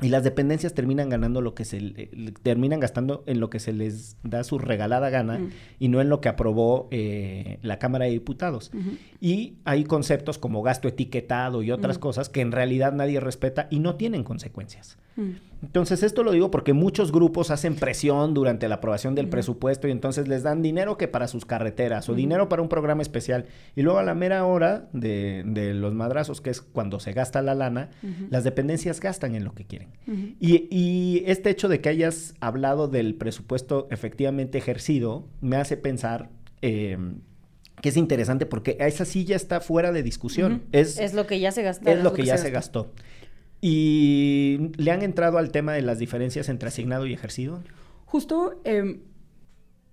Y 0.00 0.08
las 0.08 0.24
dependencias 0.24 0.74
terminan 0.74 1.08
ganando 1.08 1.40
lo 1.40 1.54
que 1.54 1.64
se 1.64 2.10
terminan 2.42 2.80
gastando 2.80 3.22
en 3.26 3.38
lo 3.38 3.50
que 3.50 3.60
se 3.60 3.72
les 3.72 4.16
da 4.24 4.42
su 4.42 4.58
regalada 4.58 5.10
gana 5.10 5.40
y 5.78 5.88
no 5.88 6.00
en 6.00 6.08
lo 6.08 6.20
que 6.20 6.28
aprobó 6.28 6.88
eh, 6.90 7.58
la 7.62 7.78
Cámara 7.78 8.06
de 8.06 8.10
Diputados. 8.10 8.72
Y 9.20 9.54
hay 9.64 9.84
conceptos 9.84 10.38
como 10.38 10.62
gasto 10.62 10.88
etiquetado 10.88 11.62
y 11.62 11.70
otras 11.70 11.98
cosas 11.98 12.28
que 12.28 12.40
en 12.40 12.52
realidad 12.52 12.92
nadie 12.92 13.20
respeta 13.20 13.68
y 13.70 13.78
no 13.78 13.94
tienen 13.94 14.24
consecuencias. 14.24 14.98
Entonces, 15.62 16.02
esto 16.02 16.24
lo 16.24 16.32
digo 16.32 16.50
porque 16.50 16.72
muchos 16.72 17.12
grupos 17.12 17.50
hacen 17.50 17.76
presión 17.76 18.34
durante 18.34 18.68
la 18.68 18.76
aprobación 18.76 19.14
del 19.14 19.28
presupuesto 19.28 19.86
y 19.86 19.92
entonces 19.92 20.26
les 20.26 20.42
dan 20.42 20.60
dinero 20.60 20.96
que 20.96 21.06
para 21.06 21.28
sus 21.28 21.44
carreteras 21.44 22.08
o 22.08 22.14
dinero 22.14 22.48
para 22.48 22.62
un 22.62 22.68
programa 22.68 23.02
especial. 23.02 23.46
Y 23.76 23.82
luego 23.82 23.98
a 23.98 24.02
la 24.02 24.14
mera 24.14 24.44
hora 24.44 24.88
de, 24.92 25.72
los 25.74 25.94
madrazos, 25.94 26.40
que 26.40 26.50
es 26.50 26.60
cuando 26.60 26.98
se 26.98 27.12
gasta 27.12 27.42
la 27.42 27.54
lana, 27.54 27.90
las 28.30 28.44
dependencias 28.44 29.00
gastan 29.00 29.34
en 29.34 29.44
lo 29.44 29.54
que 29.54 29.64
quieren. 29.64 29.90
y, 30.40 31.22
este 31.26 31.50
hecho 31.50 31.68
de 31.68 31.80
que 31.80 31.88
hayas 31.88 32.34
hablado 32.40 32.88
del 32.88 33.14
presupuesto 33.14 33.86
efectivamente 33.90 34.58
ejercido 34.58 35.28
me 35.40 35.56
hace 35.56 35.76
pensar... 35.76 36.30
Eh, 36.60 36.98
que 37.80 37.88
es 37.88 37.96
interesante 37.96 38.46
porque 38.46 38.76
esa 38.78 39.04
sí 39.04 39.24
ya 39.24 39.34
está 39.34 39.60
fuera 39.60 39.90
de 39.90 40.04
discusión. 40.04 40.62
es, 40.70 40.98
es, 40.98 41.14
lo 41.14 41.26
que 41.26 41.40
ya 41.40 41.50
se 41.50 41.62
gastó. 41.62 41.90
Es 41.90 42.00
lo, 42.00 42.12
que, 42.12 42.22
ya 42.24 42.38
se 42.38 42.50
gastó. 42.50 42.92
¿Y 43.64 44.41
le 44.58 44.90
han 44.90 45.02
entrado 45.02 45.38
al 45.38 45.50
tema 45.50 45.72
de 45.72 45.82
las 45.82 45.98
diferencias 45.98 46.48
entre 46.48 46.68
asignado 46.68 47.06
y 47.06 47.12
ejercido? 47.12 47.62
Justo 48.04 48.60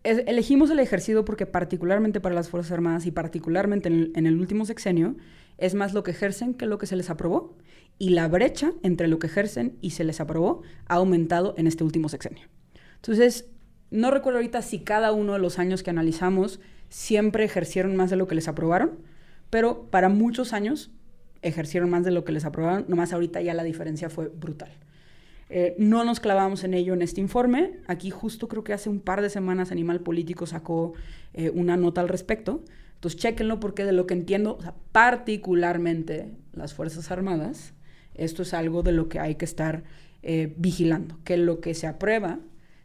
es- 0.03 0.23
elegimos 0.27 0.69
el 0.69 0.79
ejercido 0.79 1.25
porque 1.25 1.45
particularmente 1.45 2.21
para 2.21 2.35
las 2.35 2.49
Fuerzas 2.49 2.71
Armadas 2.71 3.05
y 3.05 3.11
particularmente 3.11 3.89
en 3.89 3.93
el, 3.95 4.11
en 4.15 4.25
el 4.27 4.39
último 4.39 4.65
sexenio 4.65 5.15
es 5.57 5.75
más 5.75 5.93
lo 5.93 6.03
que 6.03 6.11
ejercen 6.11 6.53
que 6.53 6.65
lo 6.65 6.77
que 6.77 6.85
se 6.85 6.95
les 6.95 7.09
aprobó 7.09 7.57
y 7.97 8.11
la 8.11 8.27
brecha 8.29 8.71
entre 8.81 9.07
lo 9.09 9.19
que 9.19 9.27
ejercen 9.27 9.77
y 9.81 9.91
se 9.91 10.05
les 10.05 10.21
aprobó 10.21 10.61
ha 10.87 10.95
aumentado 10.95 11.53
en 11.57 11.67
este 11.67 11.83
último 11.83 12.07
sexenio. 12.07 12.45
Entonces, 12.95 13.49
no 13.91 14.09
recuerdo 14.11 14.39
ahorita 14.39 14.61
si 14.61 14.79
cada 14.79 15.11
uno 15.11 15.33
de 15.33 15.39
los 15.39 15.59
años 15.59 15.83
que 15.83 15.89
analizamos 15.89 16.61
siempre 16.87 17.43
ejercieron 17.43 17.95
más 17.95 18.09
de 18.09 18.15
lo 18.15 18.27
que 18.27 18.35
les 18.35 18.47
aprobaron, 18.47 18.99
pero 19.49 19.89
para 19.89 20.07
muchos 20.09 20.53
años 20.53 20.91
ejercieron 21.41 21.89
más 21.89 22.03
de 22.03 22.11
lo 22.11 22.23
que 22.23 22.31
les 22.31 22.45
aprobaron, 22.45 22.85
nomás 22.87 23.13
ahorita 23.13 23.41
ya 23.41 23.53
la 23.53 23.63
diferencia 23.63 24.09
fue 24.09 24.27
brutal. 24.27 24.71
Eh, 25.51 25.75
no 25.79 26.03
nos 26.03 26.19
clavamos 26.19 26.63
en 26.63 26.75
ello 26.75 26.93
en 26.93 27.01
este 27.01 27.21
informe. 27.21 27.79
Aquí 27.87 28.11
justo 28.11 28.47
creo 28.47 28.63
que 28.63 28.73
hace 28.73 28.89
un 28.89 28.99
par 28.99 29.21
de 29.21 29.29
semanas 29.29 29.71
Animal 29.71 30.01
Político 30.01 30.45
sacó 30.45 30.93
eh, 31.33 31.49
una 31.49 31.75
nota 31.75 32.01
al 32.01 32.09
respecto. 32.09 32.63
Entonces, 32.95 33.19
chéquenlo 33.19 33.59
porque 33.59 33.85
de 33.85 33.93
lo 33.93 34.05
que 34.05 34.13
entiendo, 34.13 34.59
particularmente 34.91 36.31
las 36.53 36.73
Fuerzas 36.73 37.09
Armadas, 37.11 37.73
esto 38.13 38.43
es 38.43 38.53
algo 38.53 38.83
de 38.83 38.91
lo 38.91 39.07
que 39.07 39.19
hay 39.19 39.35
que 39.35 39.45
estar 39.45 39.83
eh, 40.21 40.53
vigilando, 40.57 41.17
que 41.23 41.37
lo 41.37 41.61
que 41.61 41.73
se 41.73 41.87
aprueba 41.87 42.39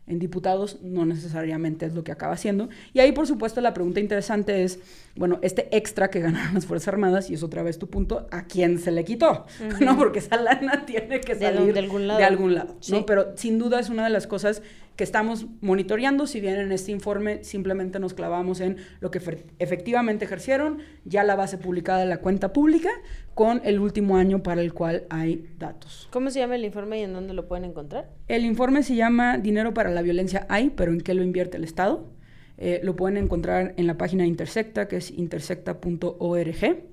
en 0.07 0.19
diputados 0.19 0.79
no 0.83 1.07
necesariamente 1.07 1.87
es 1.87 1.95
lo 1.95 2.05
que 2.05 2.13
acaba 2.13 2.37
siendo. 2.37 2.69
Y 2.93 3.01
ahí, 3.01 3.13
por 3.13 3.27
supuesto, 3.27 3.61
la 3.61 3.73
pregunta 3.73 4.01
interesante 4.01 4.63
es, 4.65 4.79
bueno, 5.17 5.39
este 5.43 5.75
extra 5.77 6.11
que 6.11 6.21
ganaron 6.21 6.55
las 6.55 6.67
Fuerzas 6.67 6.89
Armadas, 6.89 7.31
y 7.31 7.35
es 7.35 7.43
otra 7.43 7.63
vez 7.63 7.79
tu 7.79 7.89
punto, 7.89 8.27
¿a 8.31 8.45
quién 8.45 8.79
se 8.79 8.91
le 8.91 9.05
quitó? 9.05 9.47
¿No? 9.81 9.97
Porque 9.97 10.19
esa 10.19 10.37
lana 10.37 10.85
tiene 10.87 11.21
que 11.21 11.35
salir 11.35 11.73
de 11.73 11.79
algún 11.81 12.07
lado. 12.07 12.19
de 12.19 12.25
algún 12.27 12.55
lado, 12.55 12.77
Sí. 12.81 12.93
¿no? 12.93 13.07
Pero 13.07 13.33
sin 13.37 13.59
duda 13.59 13.81
es 13.81 13.89
una 13.89 14.05
de 14.05 14.11
las 14.11 14.27
cosas 14.27 14.63
que 14.97 15.05
estamos 15.05 15.47
monitoreando, 15.61 16.27
si 16.27 16.41
bien 16.41 16.55
en 16.57 16.71
este 16.73 16.93
informe 16.93 17.43
simplemente 17.43 17.99
nos 17.99 18.15
clavamos 18.15 18.61
en 18.61 18.77
lo 19.01 19.11
que 19.11 19.19
fe- 19.21 19.45
efectivamente 19.59 20.25
ejercieron, 20.25 20.79
ya 21.05 21.25
la 21.25 21.35
base 21.35 21.59
publicada 21.59 22.01
de 22.01 22.07
la 22.07 22.19
cuenta 22.19 22.53
pública, 22.53 22.91
con 23.35 23.61
el 23.65 23.81
último 23.81 24.17
año 24.17 24.43
para 24.45 24.61
el 24.61 24.73
cual 24.73 25.05
hay 25.11 25.49
datos. 25.59 26.09
¿Cómo 26.13 26.31
se 26.31 26.39
llama 26.39 26.55
el 26.55 26.65
informe 26.65 27.01
y 27.01 27.03
en 27.03 27.13
dónde 27.13 27.35
lo 27.35 27.49
pueden 27.49 27.65
encontrar? 27.65 28.09
El 28.29 28.45
informe 28.45 28.83
se 28.85 28.95
llama 28.95 29.39
Dinero 29.39 29.75
para 29.75 29.91
la 29.91 30.03
violencia 30.03 30.47
hay, 30.49 30.71
pero 30.71 30.93
¿en 30.93 31.01
qué 31.01 31.15
lo 31.15 31.25
invierte 31.25 31.57
el 31.57 31.65
Estado? 31.65 32.13
Eh, 32.57 32.81
lo 32.85 32.95
pueden 32.95 33.17
encontrar 33.17 33.75
en 33.77 33.89
la 33.89 33.99
página 33.99 34.23
de 34.23 34.29
Intersecta, 34.29 34.87
que 34.87 34.99
es 34.99 35.11
intersecta.org. 35.11 36.85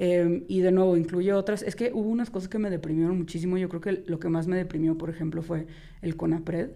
Eh, 0.00 0.44
y 0.48 0.60
de 0.60 0.72
nuevo, 0.72 0.96
incluye 0.96 1.32
otras. 1.32 1.62
Es 1.62 1.76
que 1.76 1.92
hubo 1.92 2.08
unas 2.08 2.30
cosas 2.30 2.48
que 2.48 2.58
me 2.58 2.70
deprimieron 2.70 3.16
muchísimo. 3.18 3.58
Yo 3.58 3.68
creo 3.68 3.80
que 3.80 4.02
lo 4.06 4.18
que 4.18 4.28
más 4.28 4.46
me 4.46 4.56
deprimió, 4.56 4.96
por 4.98 5.10
ejemplo, 5.10 5.42
fue 5.42 5.66
el 6.02 6.16
CONAPRED. 6.16 6.70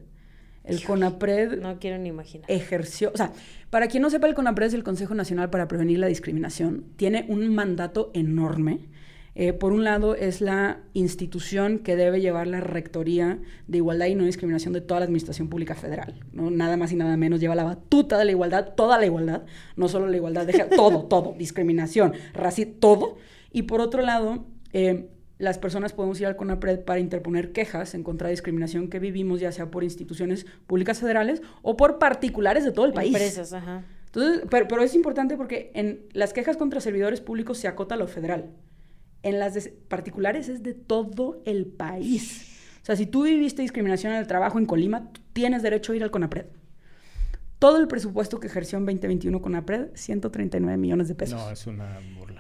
El 0.65 0.83
CONAPRED 0.83 1.61
No 1.61 1.79
quiero 1.79 1.99
ni 1.99 2.09
imaginar. 2.09 2.51
ejerció, 2.51 3.11
o 3.13 3.17
sea, 3.17 3.33
para 3.71 3.89
quien 3.89 4.03
no 4.03 4.11
sepa, 4.11 4.29
el 4.29 4.35
CONAPRED 4.35 4.69
es 4.69 4.75
el 4.75 4.85
Consejo 4.85 5.15
Nacional 5.15 5.51
para 5.51 5.69
Prevenir 5.69 5.99
la 5.99 6.07
Discriminación. 6.07 6.85
Tiene 6.97 7.25
un 7.29 7.55
mandato 7.55 8.11
enorme. 8.15 8.89
Eh, 9.35 9.55
por 9.55 9.73
un 9.73 9.83
lado, 9.83 10.15
es 10.15 10.43
la 10.43 10.81
institución 10.93 11.79
que 11.79 11.97
debe 11.97 12.21
llevar 12.21 12.47
la 12.47 12.61
rectoría 12.61 13.39
de 13.67 13.79
igualdad 13.79 14.07
y 14.07 14.15
no 14.15 14.25
discriminación 14.25 14.75
de 14.75 14.83
toda 14.83 15.01
la 15.01 15.07
administración 15.07 15.49
pública 15.49 15.75
federal. 15.75 16.21
¿no? 16.33 16.51
Nada 16.51 16.77
más 16.77 16.93
y 16.93 16.97
nada 16.97 17.17
menos 17.17 17.41
lleva 17.41 17.55
la 17.55 17.65
batuta 17.65 18.19
de 18.19 18.27
la 18.27 18.31
igualdad, 18.33 18.75
toda 18.75 18.99
la 18.99 19.07
igualdad, 19.07 19.43
no 19.75 19.89
solo 19.89 20.07
la 20.07 20.17
igualdad, 20.17 20.47
deja 20.47 20.69
todo, 20.69 21.05
todo, 21.09 21.35
discriminación, 21.39 22.13
racismo, 22.35 22.75
todo. 22.79 23.17
Y 23.53 23.63
por 23.63 23.81
otro 23.81 24.03
lado, 24.03 24.45
eh, 24.75 25.09
las 25.43 25.59
personas 25.59 25.93
podemos 25.93 26.21
ir 26.21 26.29
al 26.29 26.37
CONAPRED 26.37 26.85
para 26.85 27.01
interponer 27.01 27.51
quejas 27.51 27.95
en 27.95 28.05
contra 28.05 28.29
de 28.29 28.31
discriminación 28.31 28.87
que 28.87 29.01
vivimos, 29.01 29.41
ya 29.41 29.51
sea 29.51 29.73
por 29.73 29.83
instituciones 29.83 30.47
públicas 30.69 31.01
federales 31.01 31.43
o 31.63 31.77
por 31.77 31.99
particulares 31.99 32.65
de 32.65 32.71
todo 32.71 32.87
el 32.87 32.93
país. 32.93 33.13
Empresas, 33.13 33.53
ajá. 33.53 33.85
Entonces, 34.07 34.47
pero, 34.49 34.69
pero 34.69 34.85
es 34.85 34.95
importante 34.95 35.37
porque 35.37 35.73
en 35.75 36.07
las 36.13 36.33
quejas 36.33 36.57
contra 36.57 36.81
servidores 36.81 37.21
públicos 37.21 37.59
se 37.59 37.67
acota 37.67 37.97
lo 37.97 38.07
federal. 38.07 38.51
En 39.25 39.41
las 39.41 39.55
de 39.55 39.69
particulares 39.89 40.49
es 40.49 40.63
de 40.63 40.75
todo 40.75 41.43
el 41.45 41.67
país. 41.67 42.49
O 42.81 42.85
sea, 42.85 42.95
si 42.95 43.07
tú 43.07 43.25
viviste 43.25 43.63
discriminación 43.63 44.13
en 44.13 44.21
el 44.21 44.29
trabajo 44.29 44.61
en 44.61 44.67
Colima, 44.67 45.11
tienes 45.33 45.65
derecho 45.65 45.93
a 45.93 45.97
ir 45.97 46.05
al 46.05 46.13
CONAPRED. 46.13 46.47
Todo 47.59 47.79
el 47.79 47.89
presupuesto 47.89 48.39
que 48.39 48.47
ejerció 48.47 48.79
en 48.79 48.87
2021 48.87 49.43
CONAPRED, 49.43 49.89
139 49.95 50.77
millones 50.77 51.09
de 51.09 51.17
pesos. 51.17 51.41
No, 51.41 51.51
es 51.51 51.67
una 51.67 51.99
burla. 52.17 52.32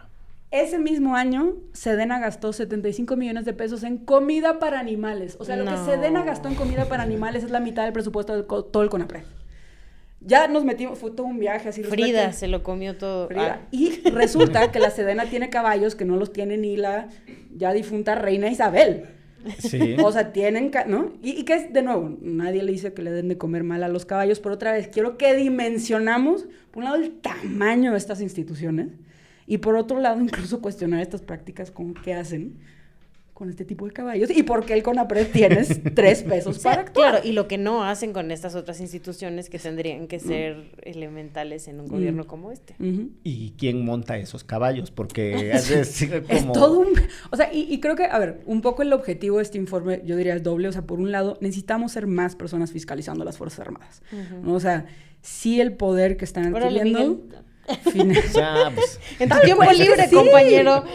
Ese 0.52 0.78
mismo 0.78 1.16
año, 1.16 1.54
Sedena 1.72 2.18
gastó 2.20 2.52
75 2.52 3.16
millones 3.16 3.44
de 3.46 3.54
pesos 3.54 3.82
en 3.84 3.96
comida 3.98 4.58
para 4.58 4.78
animales. 4.78 5.36
O 5.40 5.44
sea, 5.44 5.56
lo 5.56 5.64
que. 5.64 5.76
Sedena 5.78 6.24
gastó 6.24 6.48
en 6.48 6.54
comida 6.54 6.84
para 6.84 7.02
animales 7.02 7.42
es 7.42 7.50
la 7.50 7.58
mitad 7.60 7.84
del 7.84 7.92
presupuesto 7.94 8.36
de 8.36 8.46
co- 8.46 8.64
todo 8.64 8.82
el 8.82 8.90
CONAPRED. 8.90 9.22
Ya 10.20 10.46
nos 10.46 10.64
metimos, 10.64 10.98
fue 10.98 11.10
todo 11.10 11.26
un 11.26 11.38
viaje 11.40 11.70
así. 11.70 11.82
Frida 11.82 12.32
se 12.32 12.46
lo 12.48 12.62
comió 12.62 12.96
todo. 12.96 13.26
Frida. 13.28 13.60
Ah, 13.62 13.66
Y 13.72 14.02
resulta 14.10 14.70
que 14.70 14.78
la 14.78 14.90
Sedena 14.90 15.24
tiene 15.26 15.50
caballos 15.50 15.94
que 15.96 16.04
no 16.04 16.16
los 16.16 16.32
tiene 16.32 16.56
ni 16.58 16.76
la 16.76 17.08
ya 17.56 17.72
difunta 17.72 18.14
reina 18.14 18.48
Isabel. 18.48 19.06
Sí. 19.58 19.96
O 20.04 20.12
sea, 20.12 20.32
tienen, 20.32 20.70
¿no? 20.86 21.14
Y, 21.22 21.30
y 21.30 21.42
que 21.44 21.54
es, 21.54 21.72
de 21.72 21.82
nuevo, 21.82 22.16
nadie 22.20 22.62
le 22.62 22.70
dice 22.70 22.92
que 22.92 23.02
le 23.02 23.10
den 23.10 23.26
de 23.28 23.36
comer 23.38 23.64
mal 23.64 23.82
a 23.82 23.88
los 23.88 24.04
caballos, 24.06 24.38
pero 24.38 24.54
otra 24.54 24.72
vez, 24.72 24.86
quiero 24.86 25.18
que 25.18 25.34
dimensionamos, 25.34 26.44
por 26.70 26.78
un 26.78 26.84
lado, 26.84 26.96
el 27.02 27.10
tamaño 27.20 27.90
de 27.90 27.98
estas 27.98 28.20
instituciones, 28.20 28.88
y 29.52 29.58
por 29.58 29.76
otro 29.76 30.00
lado, 30.00 30.20
incluso 30.28 30.60
cuestionar 30.60 31.00
estas 31.02 31.20
prácticas 31.20 31.70
con 31.70 31.92
qué 31.94 32.14
hacen 32.14 32.54
con 33.34 33.48
este 33.48 33.64
tipo 33.64 33.86
de 33.86 33.92
caballos, 33.92 34.30
y 34.30 34.42
por 34.44 34.64
qué 34.66 34.74
el 34.74 34.82
CONAPRED 34.82 35.26
tienes 35.32 35.80
tres 35.94 36.22
pesos 36.22 36.58
o 36.58 36.60
sea, 36.60 36.70
para 36.72 36.82
actuar. 36.82 37.10
claro, 37.12 37.26
y 37.28 37.32
lo 37.32 37.48
que 37.48 37.58
no 37.58 37.82
hacen 37.82 38.12
con 38.12 38.30
estas 38.30 38.54
otras 38.54 38.78
instituciones 38.80 39.48
que 39.50 39.58
tendrían 39.58 40.06
que 40.06 40.20
ser 40.20 40.70
elementales 40.82 41.66
en 41.66 41.80
un 41.80 41.88
gobierno 41.88 42.22
Mm. 42.22 42.26
como 42.26 42.52
este. 42.52 42.76
¿Y 43.24 43.54
quién 43.58 43.84
monta 43.84 44.16
esos 44.18 44.44
caballos? 44.44 44.90
Porque 44.90 45.50
es, 45.52 45.70
es 45.70 46.02
Es 46.02 46.42
como... 46.42 46.52
todo 46.52 46.80
un... 46.80 46.88
O 47.30 47.36
sea, 47.36 47.52
y, 47.52 47.62
y 47.72 47.80
creo 47.80 47.96
que, 47.96 48.04
a 48.04 48.18
ver, 48.18 48.42
un 48.46 48.60
poco 48.60 48.82
el 48.82 48.92
objetivo 48.92 49.38
de 49.38 49.42
este 49.44 49.58
informe, 49.58 50.02
yo 50.04 50.16
diría, 50.16 50.36
es 50.36 50.42
doble. 50.42 50.68
O 50.68 50.72
sea, 50.72 50.82
por 50.82 51.00
un 51.00 51.10
lado, 51.10 51.38
necesitamos 51.40 51.90
ser 51.92 52.06
más 52.06 52.36
personas 52.36 52.70
fiscalizando 52.70 53.24
las 53.24 53.38
Fuerzas 53.38 53.60
Armadas. 53.60 54.02
¿no? 54.42 54.52
O 54.54 54.60
sea, 54.60 54.86
sí 55.20 55.60
el 55.60 55.72
poder 55.72 56.16
que 56.16 56.26
están 56.26 56.54
adquiriendo... 56.54 56.98
Miguel. 57.00 57.42
Sea, 58.32 58.72
pues, 58.74 59.00
En 59.18 59.28
tu 59.28 59.38
tiempo 59.40 59.64
libre, 59.72 60.08
sí. 60.08 60.14
compañero. 60.14 60.84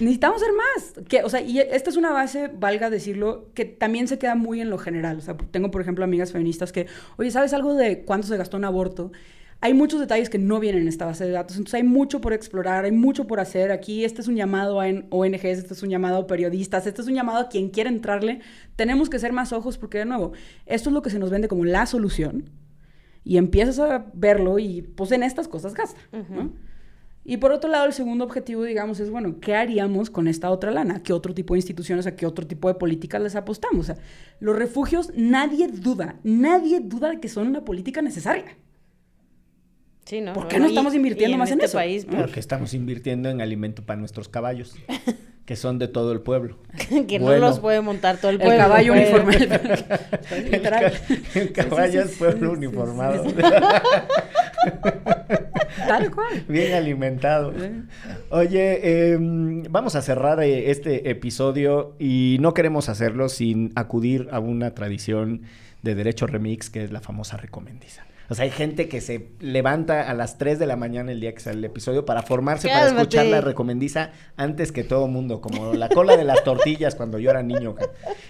necesitamos 0.00 0.40
ser 0.40 0.50
más. 0.52 1.06
Que, 1.08 1.22
o 1.22 1.28
sea, 1.28 1.40
y 1.40 1.58
esta 1.60 1.90
es 1.90 1.96
una 1.96 2.12
base, 2.12 2.48
valga 2.48 2.90
decirlo, 2.90 3.50
que 3.54 3.64
también 3.64 4.08
se 4.08 4.18
queda 4.18 4.34
muy 4.34 4.60
en 4.60 4.70
lo 4.70 4.78
general. 4.78 5.18
O 5.18 5.20
sea, 5.20 5.36
tengo, 5.36 5.70
por 5.70 5.80
ejemplo, 5.80 6.04
amigas 6.04 6.32
feministas 6.32 6.72
que, 6.72 6.86
oye, 7.16 7.30
¿sabes 7.30 7.52
algo 7.52 7.74
de 7.74 8.04
cuánto 8.04 8.26
se 8.26 8.36
gastó 8.36 8.56
en 8.56 8.64
aborto? 8.64 9.12
Hay 9.62 9.72
muchos 9.72 10.00
detalles 10.00 10.28
que 10.28 10.38
no 10.38 10.60
vienen 10.60 10.82
en 10.82 10.88
esta 10.88 11.06
base 11.06 11.24
de 11.24 11.30
datos, 11.30 11.56
entonces 11.56 11.74
hay 11.76 11.82
mucho 11.82 12.20
por 12.20 12.34
explorar, 12.34 12.84
hay 12.84 12.92
mucho 12.92 13.26
por 13.26 13.40
hacer. 13.40 13.70
Aquí 13.70 14.04
este 14.04 14.20
es 14.20 14.28
un 14.28 14.36
llamado 14.36 14.82
a 14.82 14.86
ONGs, 15.08 15.44
este 15.44 15.72
es 15.72 15.82
un 15.82 15.88
llamado 15.88 16.18
a 16.18 16.26
periodistas, 16.26 16.86
este 16.86 17.00
es 17.00 17.08
un 17.08 17.14
llamado 17.14 17.38
a 17.38 17.48
quien 17.48 17.70
quiera 17.70 17.88
entrarle. 17.88 18.40
Tenemos 18.76 19.08
que 19.08 19.18
ser 19.18 19.32
más 19.32 19.54
ojos 19.54 19.78
porque, 19.78 19.98
de 19.98 20.04
nuevo, 20.04 20.32
esto 20.66 20.90
es 20.90 20.94
lo 20.94 21.00
que 21.00 21.08
se 21.08 21.18
nos 21.18 21.30
vende 21.30 21.48
como 21.48 21.64
la 21.64 21.86
solución 21.86 22.50
y 23.28 23.38
empiezas 23.38 23.80
a 23.80 24.06
verlo 24.14 24.58
y 24.60 24.82
pues 24.82 25.10
en 25.10 25.24
estas 25.24 25.48
cosas 25.48 25.74
gasta, 25.74 25.98
¿no? 26.30 26.52
Y 27.28 27.38
por 27.38 27.50
otro 27.50 27.68
lado, 27.68 27.86
el 27.86 27.92
segundo 27.92 28.24
objetivo, 28.24 28.62
digamos, 28.62 29.00
es, 29.00 29.10
bueno, 29.10 29.40
¿qué 29.40 29.56
haríamos 29.56 30.10
con 30.10 30.28
esta 30.28 30.48
otra 30.48 30.70
lana? 30.70 31.02
¿Qué 31.02 31.12
otro 31.12 31.34
tipo 31.34 31.54
de 31.54 31.58
instituciones, 31.58 32.06
a 32.06 32.14
qué 32.14 32.24
otro 32.24 32.46
tipo 32.46 32.68
de 32.68 32.74
políticas 32.74 33.20
les 33.20 33.34
apostamos? 33.34 33.80
O 33.90 33.94
sea, 33.94 34.02
los 34.38 34.54
refugios, 34.54 35.10
nadie 35.16 35.66
duda, 35.66 36.20
nadie 36.22 36.78
duda 36.78 37.10
de 37.10 37.18
que 37.18 37.28
son 37.28 37.48
una 37.48 37.64
política 37.64 38.00
necesaria. 38.00 38.56
Sí, 40.04 40.20
¿no? 40.20 40.34
¿Por 40.34 40.46
qué 40.46 40.60
no 40.60 40.66
Y- 40.66 40.68
estamos 40.68 40.94
invirtiendo 40.94 41.34
y 41.34 41.38
más 41.38 41.50
en 41.50 41.54
este 41.54 41.66
eso? 41.66 41.78
país, 41.78 42.04
pues, 42.04 42.16
porque 42.20 42.38
estamos 42.38 42.72
invirtiendo 42.74 43.28
en 43.28 43.40
alimento 43.40 43.84
para 43.84 43.98
nuestros 43.98 44.28
caballos, 44.28 44.76
que 45.46 45.56
son 45.56 45.78
de 45.78 45.88
todo 45.88 46.12
el 46.12 46.20
pueblo. 46.20 46.58
que 47.08 47.18
Bueno. 47.18 47.40
no 47.40 47.48
los 47.48 47.60
puede 47.60 47.80
montar 47.80 48.18
todo 48.18 48.30
el 48.30 48.36
El 48.36 48.42
pueblo. 48.42 48.58
caballo 48.64 48.92
pues. 48.92 49.08
uniforme. 49.10 49.36
El, 50.52 50.62
ca- 50.62 50.92
el 51.34 51.52
caballo 51.52 52.02
es 52.02 52.16
pueblo 52.18 52.52
uniformado. 52.52 53.24
sí, 53.24 53.34
Tal 55.86 56.10
cual. 56.10 56.44
Bien 56.48 56.74
alimentado. 56.74 57.52
Oye, 58.30 59.12
em, 59.12 59.62
vamos 59.70 59.94
a 59.94 60.02
cerrar 60.02 60.42
eh, 60.42 60.70
este 60.70 61.10
episodio 61.10 61.94
y 61.98 62.38
no 62.40 62.54
queremos 62.54 62.88
hacerlo 62.88 63.28
sin 63.28 63.72
acudir 63.76 64.28
a 64.32 64.40
una 64.40 64.72
tradición 64.74 65.42
de 65.82 65.94
Derecho 65.94 66.26
Remix, 66.26 66.70
que 66.70 66.82
es 66.84 66.90
la 66.90 67.00
famosa 67.00 67.36
recomendiza. 67.36 68.04
O 68.28 68.34
sea, 68.34 68.44
hay 68.44 68.50
gente 68.50 68.88
que 68.88 69.00
se 69.00 69.28
levanta 69.40 70.10
a 70.10 70.14
las 70.14 70.38
3 70.38 70.58
de 70.58 70.66
la 70.66 70.76
mañana 70.76 71.12
el 71.12 71.20
día 71.20 71.32
que 71.34 71.40
sale 71.40 71.58
el 71.58 71.64
episodio 71.64 72.04
para 72.04 72.22
formarse, 72.22 72.68
para 72.68 72.86
escuchar 72.88 73.26
la 73.26 73.40
recomendiza 73.40 74.10
antes 74.36 74.72
que 74.72 74.84
todo 74.84 75.06
mundo, 75.06 75.40
como 75.40 75.74
la 75.74 75.88
cola 75.88 76.16
de 76.16 76.24
las 76.24 76.42
tortillas 76.44 76.94
cuando 76.94 77.18
yo 77.18 77.30
era 77.30 77.42
niño, 77.42 77.74
que, 77.74 77.86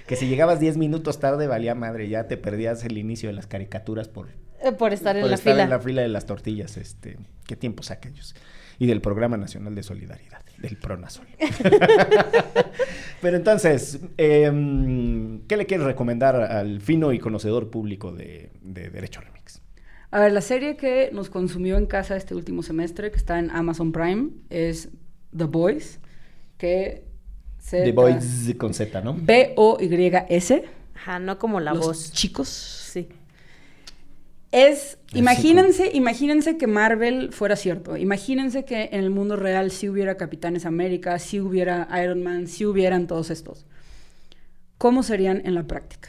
que 0.07 0.17
si 0.17 0.27
llegabas 0.29 0.61
10 0.61 0.77
minutos 0.77 1.19
tarde 1.19 1.47
valía 1.47 1.75
madre, 1.75 2.09
ya 2.09 2.27
te 2.29 2.37
perdías 2.37 2.85
el 2.85 2.99
inicio 2.99 3.29
de 3.29 3.35
las 3.35 3.47
caricaturas 3.47 4.09
por 4.09 4.29
Eh, 4.63 4.73
por 4.73 4.93
estar 4.93 5.17
en 5.17 5.23
por 5.23 5.31
la 5.31 5.37
estar 5.37 5.53
fila. 5.55 5.65
en 5.65 5.71
la 5.71 5.81
fila 5.81 6.03
de 6.03 6.09
las 6.09 6.27
tortillas, 6.27 6.77
este, 6.77 7.19
qué 7.47 7.57
tiempos 7.57 7.91
aquellos. 7.91 8.35
Y 8.79 8.87
del 8.87 9.01
Programa 9.01 9.39
Nacional 9.39 9.75
de 9.75 9.83
Solidaridad, 9.83 10.43
del 10.59 10.77
PRONASOL. 10.77 11.27
Pero 13.23 13.37
entonces, 13.37 14.01
em, 14.19 15.41
¿qué 15.47 15.57
le 15.57 15.65
quieres 15.65 15.87
recomendar 15.87 16.37
al 16.37 16.83
fino 16.83 17.13
y 17.13 17.19
conocedor 17.19 17.71
público 17.71 18.13
de, 18.13 18.51
de 18.61 18.91
Derecho 18.91 19.21
Remix? 19.23 19.36
A 20.17 20.21
ver, 20.21 20.33
la 20.33 20.41
serie 20.41 20.79
que 20.79 21.11
nos 21.13 21.29
consumió 21.29 21.77
en 21.77 21.85
casa 21.85 22.17
este 22.17 22.35
último 22.35 22.63
semestre, 22.63 23.11
que 23.11 23.19
está 23.19 23.39
en 23.39 23.51
Amazon 23.51 23.93
Prime, 23.93 24.31
es 24.49 24.89
The 25.37 25.45
Boys, 25.45 26.01
que 26.57 27.05
se 27.59 27.83
The 27.83 27.93
Boys 27.93 28.55
con 28.57 28.73
Z, 28.73 29.03
¿no? 29.03 29.13
B-O-Y-S. 29.13 30.65
Ajá, 30.95 31.19
no 31.19 31.39
como 31.39 31.61
la 31.61 31.75
los 31.75 31.85
voz. 31.85 32.13
chicos. 32.13 32.49
Sí. 32.49 33.09
Es, 34.53 34.97
imagínense, 35.13 35.91
imagínense 35.93 36.57
que 36.57 36.67
Marvel 36.67 37.31
fuera 37.35 37.55
cierto. 37.55 37.99
Imagínense 37.99 38.65
que 38.65 38.89
en 38.93 39.01
el 39.01 39.11
mundo 39.11 39.37
real 39.37 39.71
sí 39.71 39.91
hubiera 39.91 40.17
Capitanes 40.17 40.65
América, 40.65 41.19
sí 41.19 41.41
hubiera 41.41 41.89
Iron 42.03 42.23
Man, 42.23 42.47
sí 42.47 42.65
hubieran 42.65 43.07
todos 43.07 43.29
estos. 43.29 43.67
¿Cómo 44.79 45.03
serían 45.03 45.43
en 45.45 45.55
la 45.55 45.65
práctica? 45.65 46.09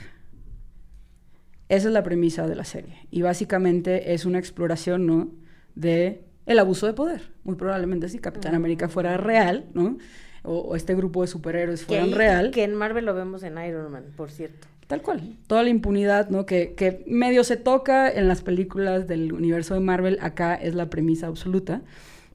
Esa 1.70 1.88
es 1.88 1.94
la 1.94 2.04
premisa 2.04 2.48
de 2.48 2.56
la 2.56 2.64
serie. 2.64 2.96
Y 3.12 3.22
básicamente 3.22 4.14
es 4.14 4.26
una 4.26 4.40
exploración, 4.40 5.06
¿no? 5.06 5.30
De 5.76 6.24
el 6.46 6.60
abuso 6.60 6.88
de 6.88 6.94
poder. 6.94 7.22
Muy 7.44 7.56
probablemente 7.56 8.08
si 8.10 8.20
Capitán 8.20 8.56
América 8.56 8.88
fuera 8.88 9.18
real, 9.18 9.66
¿no? 9.74 9.98
O, 10.44 10.60
o 10.60 10.76
este 10.76 10.96
grupo 10.96 11.22
de 11.24 11.28
superhéroes 11.28 11.82
Que, 11.82 11.86
fueran 11.88 12.06
ahí- 12.06 12.14
real. 12.14 12.52
que 12.52 12.64
en 12.64 12.74
Marvel 12.74 13.06
lo 13.06 13.14
vemos 13.14 13.44
en 13.44 13.58
Iron 13.58 13.92
Man, 13.92 14.06
por 14.16 14.32
cierto. 14.32 14.68
Tal 14.88 15.02
cual. 15.02 15.36
Toda 15.48 15.64
la 15.64 15.70
impunidad, 15.70 16.30
¿no? 16.30 16.46
Que, 16.46 16.74
que 16.74 17.04
medio 17.06 17.44
se 17.44 17.58
toca 17.58 18.10
en 18.10 18.30
las 18.30 18.42
películas 18.42 19.06
del 19.08 19.34
universo 19.34 19.74
de 19.74 19.82
Marvel, 19.82 20.18
acá 20.22 20.56
es 20.56 20.74
la 20.76 20.90
premisa 20.90 21.28
absoluta. 21.28 21.82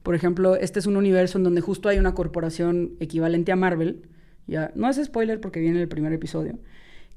Por 0.03 0.13
ejemplo, 0.13 0.55
este 0.55 0.77
es 0.77 0.85
un 0.85 0.95
universo 0.95 1.39
en 1.39 1.45
donde 1.45 1.61
justo 1.61 1.89
hay 1.89 1.97
una 1.97 2.13
corporación 2.13 2.91
equivalente 2.99 3.51
a 3.51 3.55
Marvel, 3.55 4.03
ya 4.45 4.71
no 4.75 4.87
es 4.87 5.03
spoiler 5.03 5.39
porque 5.41 5.61
viene 5.61 5.81
el 5.81 5.87
primer 5.87 6.13
episodio, 6.13 6.59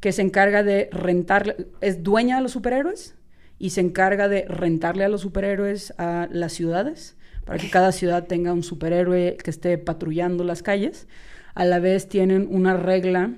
que 0.00 0.12
se 0.12 0.22
encarga 0.22 0.62
de 0.62 0.88
rentar, 0.92 1.56
es 1.80 2.02
dueña 2.02 2.36
de 2.36 2.42
los 2.42 2.52
superhéroes 2.52 3.14
y 3.58 3.70
se 3.70 3.80
encarga 3.80 4.28
de 4.28 4.44
rentarle 4.48 5.04
a 5.04 5.08
los 5.08 5.22
superhéroes 5.22 5.94
a 5.98 6.28
las 6.30 6.52
ciudades 6.52 7.16
para 7.44 7.58
que 7.58 7.70
cada 7.70 7.92
ciudad 7.92 8.26
tenga 8.26 8.52
un 8.52 8.62
superhéroe 8.62 9.36
que 9.42 9.50
esté 9.50 9.78
patrullando 9.78 10.44
las 10.44 10.62
calles. 10.62 11.06
A 11.54 11.64
la 11.64 11.78
vez 11.78 12.08
tienen 12.08 12.48
una 12.50 12.76
regla 12.76 13.34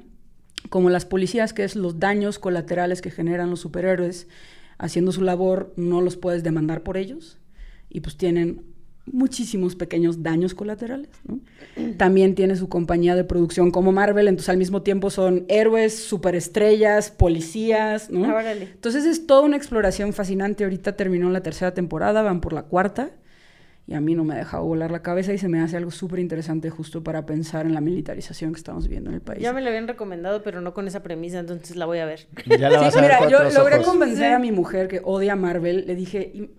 como 0.71 0.91
las 0.91 1.05
policías, 1.05 1.53
que 1.53 1.65
es 1.65 1.77
los 1.77 2.01
daños 2.01 2.39
colaterales 2.39 3.01
que 3.01 3.11
generan 3.11 3.51
los 3.51 3.61
superhéroes 3.61 4.27
haciendo 4.79 5.13
su 5.13 5.23
labor, 5.23 5.73
no 5.77 6.01
los 6.01 6.17
puedes 6.17 6.43
demandar 6.43 6.83
por 6.83 6.97
ellos. 6.97 7.39
Y 7.91 8.01
pues 8.01 8.17
tienen 8.17 8.65
muchísimos 9.13 9.75
pequeños 9.77 10.23
daños 10.23 10.55
colaterales. 10.55 11.09
¿no? 11.27 11.41
También 11.97 12.35
tiene 12.35 12.57
su 12.57 12.69
compañía 12.69 13.15
de 13.17 13.25
producción 13.25 13.71
como 13.71 13.93
Marvel, 13.93 14.29
entonces 14.29 14.49
al 14.51 14.57
mismo 14.59 14.83
tiempo 14.83 15.11
son 15.11 15.45
héroes, 15.49 15.97
superestrellas, 15.99 17.11
policías. 17.11 18.11
¿no? 18.11 18.25
Ah, 18.25 18.35
órale. 18.37 18.65
Entonces 18.65 19.05
es 19.05 19.27
toda 19.27 19.43
una 19.43 19.57
exploración 19.57 20.13
fascinante. 20.13 20.65
Ahorita 20.65 20.97
terminó 20.97 21.31
la 21.31 21.43
tercera 21.43 21.75
temporada, 21.75 22.23
van 22.23 22.41
por 22.41 22.53
la 22.53 22.63
cuarta. 22.63 23.11
Y 23.87 23.95
a 23.95 24.03
mí 24.03 24.15
no 24.15 24.23
me 24.23 24.35
ha 24.35 24.37
dejado 24.37 24.65
volar 24.65 24.91
la 24.91 25.01
cabeza 25.01 25.33
y 25.33 25.39
se 25.39 25.49
me 25.49 25.61
hace 25.63 25.79
algo 25.79 25.91
súper 25.91 26.19
interesante 26.19 26.69
justo 26.69 27.03
para 27.03 27.25
pensar 27.25 27.65
en 27.65 27.73
la 27.73 27.81
militarización 27.81 28.53
que 28.53 28.59
estamos 28.59 28.85
viviendo 28.87 29.09
en 29.09 29.15
el 29.15 29.23
país. 29.23 29.41
Ya 29.43 29.55
me 29.55 29.63
lo 29.63 29.69
habían 29.69 29.89
recomendado, 29.89 30.43
pero 30.43 30.61
no 30.61 30.75
con 30.75 30.87
esa 30.87 31.03
premisa, 31.03 31.39
entonces 31.39 31.75
la 31.75 31.87
voy 31.87 32.01
a 32.01 32.05
ver. 32.05 32.27
Ya 32.47 32.69
la 32.69 32.81
vas 32.83 32.93
Sí, 32.93 32.99
a 32.99 33.03
ver 33.03 33.13
mira, 33.19 33.31
yo 33.31 33.51
logré 33.59 33.77
ojos. 33.77 33.87
convencer 33.87 34.19
Sí. 34.29 34.33
a 34.35 34.39
mi 34.39 34.53
mujer 34.53 34.89
que 34.89 35.01
odia 35.03 35.37
Marvel. 35.37 35.85
Le 35.87 35.95
dije, 35.95 36.51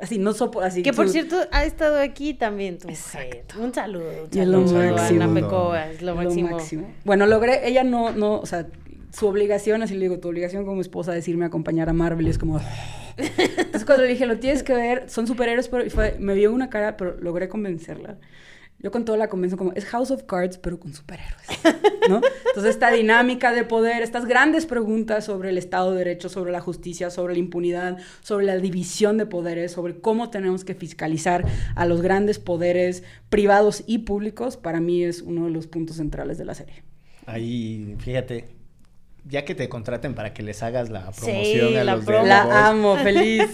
así, 0.00 0.18
no 0.18 0.32
sopo, 0.32 0.60
así. 0.60 0.82
Que 0.82 0.92
por 0.92 1.06
su- 1.06 1.12
cierto, 1.12 1.36
ha 1.52 1.64
estado 1.64 1.98
aquí 2.00 2.34
también 2.34 2.78
tu 2.78 2.88
mujer. 2.88 3.44
Un 3.60 3.72
saludo. 3.74 4.04
Un 4.24 4.32
saludo 4.32 4.80
a 4.88 4.92
máximo. 4.92 5.22
Ana 5.24 5.34
Pecoa, 5.34 5.90
es 5.90 6.02
lo 6.02 6.14
lo 6.14 6.22
máximo. 6.24 6.50
máximo. 6.50 6.94
Bueno, 7.04 7.26
logré, 7.26 7.68
ella 7.68 7.84
no, 7.84 8.10
no, 8.12 8.38
o 8.40 8.46
sea, 8.46 8.66
su 9.12 9.26
obligación, 9.28 9.82
así 9.82 9.94
le 9.94 10.00
digo, 10.00 10.18
tu 10.18 10.28
obligación 10.28 10.64
como 10.64 10.80
esposa 10.80 11.12
a 11.44 11.48
acompañar 11.48 11.88
a 11.88 11.92
Marvel 11.92 12.26
es 12.26 12.38
como... 12.38 12.60
Entonces 13.16 13.84
cuando 13.84 14.02
le 14.02 14.08
dije, 14.10 14.26
lo 14.26 14.38
tienes 14.38 14.64
que 14.64 14.74
ver, 14.74 15.08
son 15.08 15.26
superhéroes, 15.28 15.68
pero 15.68 15.88
fue- 15.90 16.16
me 16.18 16.34
vio 16.34 16.52
una 16.52 16.68
cara, 16.68 16.96
pero 16.96 17.16
logré 17.20 17.48
convencerla. 17.48 18.16
Yo 18.84 18.90
con 18.90 19.06
todo 19.06 19.16
la 19.16 19.30
convenzo 19.30 19.56
como, 19.56 19.72
es 19.72 19.86
House 19.86 20.10
of 20.10 20.24
Cards, 20.24 20.58
pero 20.58 20.78
con 20.78 20.92
superhéroes, 20.92 21.46
¿no? 22.10 22.20
Entonces 22.48 22.74
esta 22.74 22.90
dinámica 22.90 23.50
de 23.50 23.64
poder, 23.64 24.02
estas 24.02 24.26
grandes 24.26 24.66
preguntas 24.66 25.24
sobre 25.24 25.48
el 25.48 25.56
Estado 25.56 25.92
de 25.92 25.98
Derecho, 26.00 26.28
sobre 26.28 26.52
la 26.52 26.60
justicia, 26.60 27.08
sobre 27.08 27.32
la 27.32 27.38
impunidad, 27.38 27.96
sobre 28.20 28.44
la 28.44 28.58
división 28.58 29.16
de 29.16 29.24
poderes, 29.24 29.72
sobre 29.72 30.02
cómo 30.02 30.28
tenemos 30.28 30.66
que 30.66 30.74
fiscalizar 30.74 31.46
a 31.74 31.86
los 31.86 32.02
grandes 32.02 32.38
poderes 32.38 33.04
privados 33.30 33.84
y 33.86 34.00
públicos, 34.00 34.58
para 34.58 34.80
mí 34.80 35.02
es 35.02 35.22
uno 35.22 35.46
de 35.46 35.50
los 35.50 35.66
puntos 35.66 35.96
centrales 35.96 36.36
de 36.36 36.44
la 36.44 36.54
serie. 36.54 36.82
Ahí, 37.24 37.96
fíjate, 38.00 38.50
ya 39.24 39.44
que 39.44 39.54
te 39.54 39.68
contraten 39.68 40.14
para 40.14 40.32
que 40.34 40.42
les 40.42 40.62
hagas 40.62 40.90
la 40.90 41.12
Sí, 41.12 41.20
promoción 41.24 41.76
a 41.78 41.84
la 41.84 41.94
los 41.96 42.04
de 42.04 42.12
promo. 42.12 42.26
La 42.26 42.68
amo, 42.68 42.96
feliz. 43.02 43.46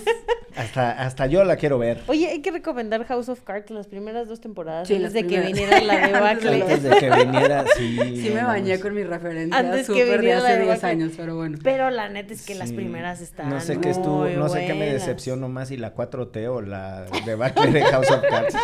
Hasta, 0.56 0.90
hasta 0.90 1.26
yo 1.26 1.44
la 1.44 1.54
quiero 1.56 1.78
ver. 1.78 2.00
Oye, 2.08 2.26
hay 2.26 2.42
que 2.42 2.50
recomendar 2.50 3.04
House 3.06 3.28
of 3.28 3.40
Cards 3.42 3.70
las 3.70 3.86
primeras 3.86 4.26
dos 4.28 4.40
temporadas 4.40 4.88
Sí, 4.88 4.96
antes 4.96 5.12
de 5.12 5.24
que 5.26 5.40
viniera 5.40 5.80
la 5.80 6.00
de 6.06 6.06
debacle. 6.12 6.62
Antes 6.62 6.82
de 6.82 6.90
que 6.90 7.08
viniera, 7.10 7.64
sí. 7.78 7.96
Sí 8.20 8.30
me 8.34 8.42
bañé 8.42 8.80
con 8.80 8.92
mi 8.94 9.04
referencia 9.04 9.56
Antes 9.56 9.86
que 9.86 9.92
súper 9.92 10.06
de 10.06 10.16
viniera 10.18 10.40
la 10.40 10.48
hace 10.48 10.56
10 10.56 10.66
debacle. 10.66 10.88
años, 10.90 11.12
pero 11.16 11.36
bueno. 11.36 11.58
Pero 11.62 11.90
la 11.90 12.08
neta 12.08 12.34
es 12.34 12.42
que 12.44 12.56
las 12.56 12.70
Sí. 12.70 12.74
primeras 12.74 13.20
están 13.20 13.48
No 13.48 13.60
sé 13.60 13.78
qué 13.80 13.90
estuvo, 13.90 14.26
no 14.28 14.48
sé 14.48 14.66
qué 14.66 14.74
me 14.74 14.92
decepcionó 14.92 15.48
más, 15.48 15.68
si 15.68 15.76
la 15.76 15.94
4T 15.94 16.48
o 16.48 16.60
la 16.62 17.04
debacle 17.24 17.70
de 17.70 17.82
House 17.82 18.10
of 18.10 18.20
Cards. 18.28 18.54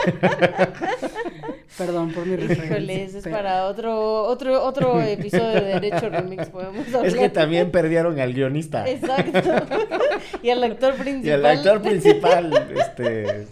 Perdón 1.78 2.12
por 2.12 2.24
mi 2.26 2.36
referencia. 2.36 2.64
Híjole, 2.76 3.02
eso 3.04 3.18
es 3.18 3.24
pero- 3.24 3.36
para 3.36 3.66
otro, 3.66 4.22
otro, 4.24 4.64
otro 4.64 5.00
episodio 5.02 5.60
de 5.60 5.80
Derecho 5.80 6.08
Remix, 6.10 6.48
podemos 6.48 6.86
hablar. 6.86 7.06
es 7.06 7.14
que 7.14 7.28
también 7.28 7.70
perdieron 7.70 8.18
al 8.20 8.32
guionista. 8.32 8.88
Exacto. 8.88 9.50
y 10.42 10.50
al 10.50 10.62
actor 10.64 10.94
principal. 10.94 11.26
Y 11.26 11.30
el 11.30 11.46
actor 11.46 11.82
principal, 11.82 12.66
este, 12.76 13.46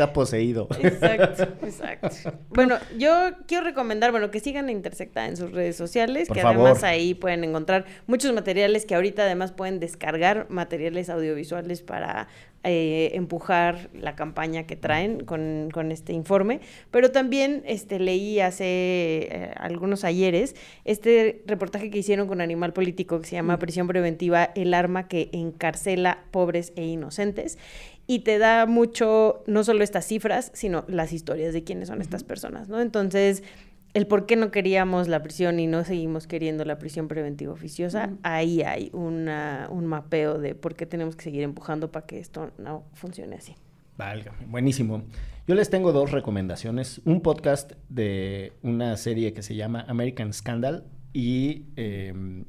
está 0.00 0.12
poseído. 0.12 0.68
Exacto, 0.82 1.42
exacto. 1.62 2.08
Bueno, 2.48 2.76
yo 2.98 3.10
quiero 3.46 3.64
recomendar, 3.64 4.10
bueno, 4.10 4.30
que 4.30 4.40
sigan 4.40 4.68
a 4.68 4.72
Intersecta 4.72 5.26
en 5.26 5.36
sus 5.36 5.52
redes 5.52 5.76
sociales, 5.76 6.28
Por 6.28 6.36
que 6.36 6.42
favor. 6.42 6.66
además 6.66 6.84
ahí 6.84 7.14
pueden 7.14 7.44
encontrar 7.44 7.84
muchos 8.06 8.32
materiales 8.32 8.86
que 8.86 8.94
ahorita 8.94 9.22
además 9.22 9.52
pueden 9.52 9.78
descargar, 9.78 10.46
materiales 10.48 11.10
audiovisuales 11.10 11.82
para 11.82 12.28
eh, 12.62 13.12
empujar 13.14 13.88
la 13.94 14.14
campaña 14.16 14.66
que 14.66 14.76
traen 14.76 15.24
con, 15.24 15.70
con 15.72 15.92
este 15.92 16.12
informe. 16.12 16.60
Pero 16.90 17.10
también 17.10 17.62
este, 17.66 17.98
leí 17.98 18.40
hace 18.40 18.64
eh, 18.66 19.54
algunos 19.56 20.04
ayeres 20.04 20.54
este 20.84 21.42
reportaje 21.46 21.90
que 21.90 21.98
hicieron 21.98 22.28
con 22.28 22.40
Animal 22.40 22.72
Político 22.72 23.20
que 23.20 23.26
se 23.26 23.36
llama 23.36 23.58
Prisión 23.58 23.86
Preventiva, 23.86 24.50
el 24.54 24.74
arma 24.74 25.08
que 25.08 25.30
encarcela 25.32 26.24
pobres 26.30 26.72
e 26.76 26.84
inocentes 26.84 27.58
y 28.10 28.18
te 28.18 28.38
da 28.38 28.66
mucho, 28.66 29.44
no 29.46 29.62
solo 29.62 29.84
estas 29.84 30.04
cifras, 30.04 30.50
sino 30.52 30.84
las 30.88 31.12
historias 31.12 31.54
de 31.54 31.62
quiénes 31.62 31.86
son 31.86 32.00
estas 32.00 32.24
personas, 32.24 32.68
¿no? 32.68 32.80
Entonces, 32.80 33.44
el 33.94 34.08
por 34.08 34.26
qué 34.26 34.34
no 34.34 34.50
queríamos 34.50 35.06
la 35.06 35.22
prisión 35.22 35.60
y 35.60 35.68
no 35.68 35.84
seguimos 35.84 36.26
queriendo 36.26 36.64
la 36.64 36.76
prisión 36.76 37.06
preventiva 37.06 37.52
oficiosa, 37.52 38.10
ahí 38.24 38.62
hay 38.62 38.90
una, 38.92 39.68
un 39.70 39.86
mapeo 39.86 40.40
de 40.40 40.56
por 40.56 40.74
qué 40.74 40.86
tenemos 40.86 41.14
que 41.14 41.22
seguir 41.22 41.44
empujando 41.44 41.92
para 41.92 42.04
que 42.04 42.18
esto 42.18 42.50
no 42.58 42.82
funcione 42.94 43.36
así. 43.36 43.54
Válgame, 43.96 44.44
buenísimo. 44.48 45.04
Yo 45.46 45.54
les 45.54 45.70
tengo 45.70 45.92
dos 45.92 46.10
recomendaciones. 46.10 47.00
Un 47.04 47.20
podcast 47.20 47.74
de 47.88 48.54
una 48.64 48.96
serie 48.96 49.32
que 49.32 49.44
se 49.44 49.54
llama 49.54 49.84
American 49.86 50.32
Scandal 50.32 50.82
y 51.12 51.66
eh, 51.76 52.42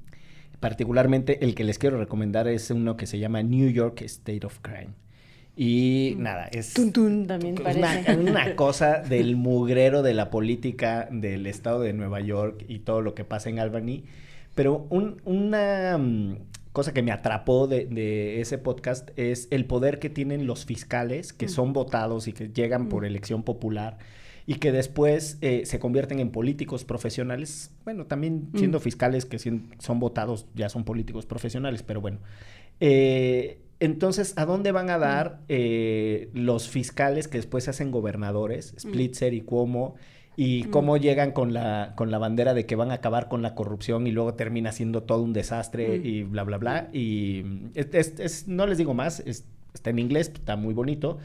particularmente 0.60 1.46
el 1.46 1.54
que 1.54 1.66
les 1.66 1.78
quiero 1.78 2.00
recomendar 2.00 2.48
es 2.48 2.72
uno 2.72 2.98
que 2.98 3.06
se 3.06 3.20
llama 3.20 3.44
New 3.44 3.70
York 3.70 4.02
State 4.02 4.44
of 4.44 4.58
Crime. 4.64 4.96
Y 5.56 6.16
nada, 6.18 6.48
es 6.48 6.74
Tun, 6.74 6.92
tun, 6.94 7.28
también 7.28 7.56
una, 8.20 8.56
cosa 8.56 9.00
del 9.00 9.36
mugrero 9.36 10.02
de 10.02 10.14
la 10.14 10.30
política 10.30 11.08
del 11.12 11.46
estado 11.46 11.82
de 11.82 11.94
Nueva 11.94 12.22
York 12.22 12.64
y 12.68 12.80
todo 12.80 13.02
lo 13.02 13.14
que 13.14 13.26
pasa 13.26 13.50
en 13.50 13.60
Albany. 13.60 14.04
Pero 14.56 14.88
un- 14.90 15.22
una 15.26 15.98
mm, 15.98 16.38
cosa 16.72 16.94
que 16.94 17.02
me 17.04 17.12
atrapó 17.12 17.68
de, 17.68 17.86
de 17.86 18.40
ese 18.42 18.58
podcast 18.58 19.10
es 19.18 19.48
el 19.52 19.66
poder 19.66 20.00
que 20.00 20.10
tienen 20.10 20.48
los 20.48 20.66
fiscales 20.66 21.34
que 21.34 21.50
son 21.50 21.74
votados 21.74 22.28
y 22.28 22.34
que 22.34 22.50
llegan 22.50 22.88
por 22.88 23.06
elección 23.06 23.44
popular 23.44 23.98
y 24.48 24.56
que 24.56 24.72
después 24.72 25.38
eh, 25.42 25.64
se 25.66 25.80
convierten 25.80 26.20
en 26.20 26.32
políticos 26.32 26.86
profesionales. 26.86 27.72
Bueno, 27.84 28.06
también 28.06 28.50
siendo 28.56 28.80
fiscales 28.80 29.26
que 29.26 29.38
son 29.38 30.00
votados 30.00 30.48
ya 30.56 30.70
son 30.70 30.86
políticos 30.86 31.26
profesionales, 31.26 31.84
pero 31.84 32.02
bueno. 32.02 32.20
Eh, 32.80 33.60
entonces, 33.82 34.34
¿a 34.38 34.46
dónde 34.46 34.72
van 34.72 34.90
a 34.90 34.98
dar 34.98 35.42
eh, 35.50 36.30
los 36.34 36.70
fiscales 36.70 37.28
que 37.28 37.38
después 37.38 37.66
se 37.66 37.72
hacen 37.72 37.92
gobernadores, 37.92 38.74
Splitzer 38.80 39.34
y 39.34 39.42
Cuomo, 39.42 39.96
y 40.38 40.64
cómo 40.66 40.96
llegan 40.96 41.34
con 41.34 41.54
la, 41.54 41.94
con 41.98 42.10
la 42.10 42.18
bandera 42.18 42.54
de 42.54 42.66
que 42.66 42.76
van 42.78 42.90
a 42.92 42.96
acabar 42.96 43.28
con 43.28 43.42
la 43.42 43.54
corrupción 43.54 44.08
y 44.08 44.12
luego 44.12 44.34
termina 44.36 44.72
siendo 44.72 45.04
todo 45.04 45.22
un 45.24 45.34
desastre 45.34 46.00
Mm. 46.00 46.06
y 46.06 46.24
bla, 46.24 46.44
bla, 46.44 46.58
bla? 46.58 46.90
Y 46.94 47.42
mm, 47.44 47.66
es- 47.76 47.90
es- 47.94 48.20
es- 48.20 48.48
no 48.48 48.66
les 48.66 48.78
digo 48.78 48.94
más, 48.94 49.20
es 49.26 49.46
está 49.74 49.90
en 49.90 50.00
inglés, 50.00 50.32
está 50.34 50.56
muy 50.56 50.74
bonito. 50.74 51.18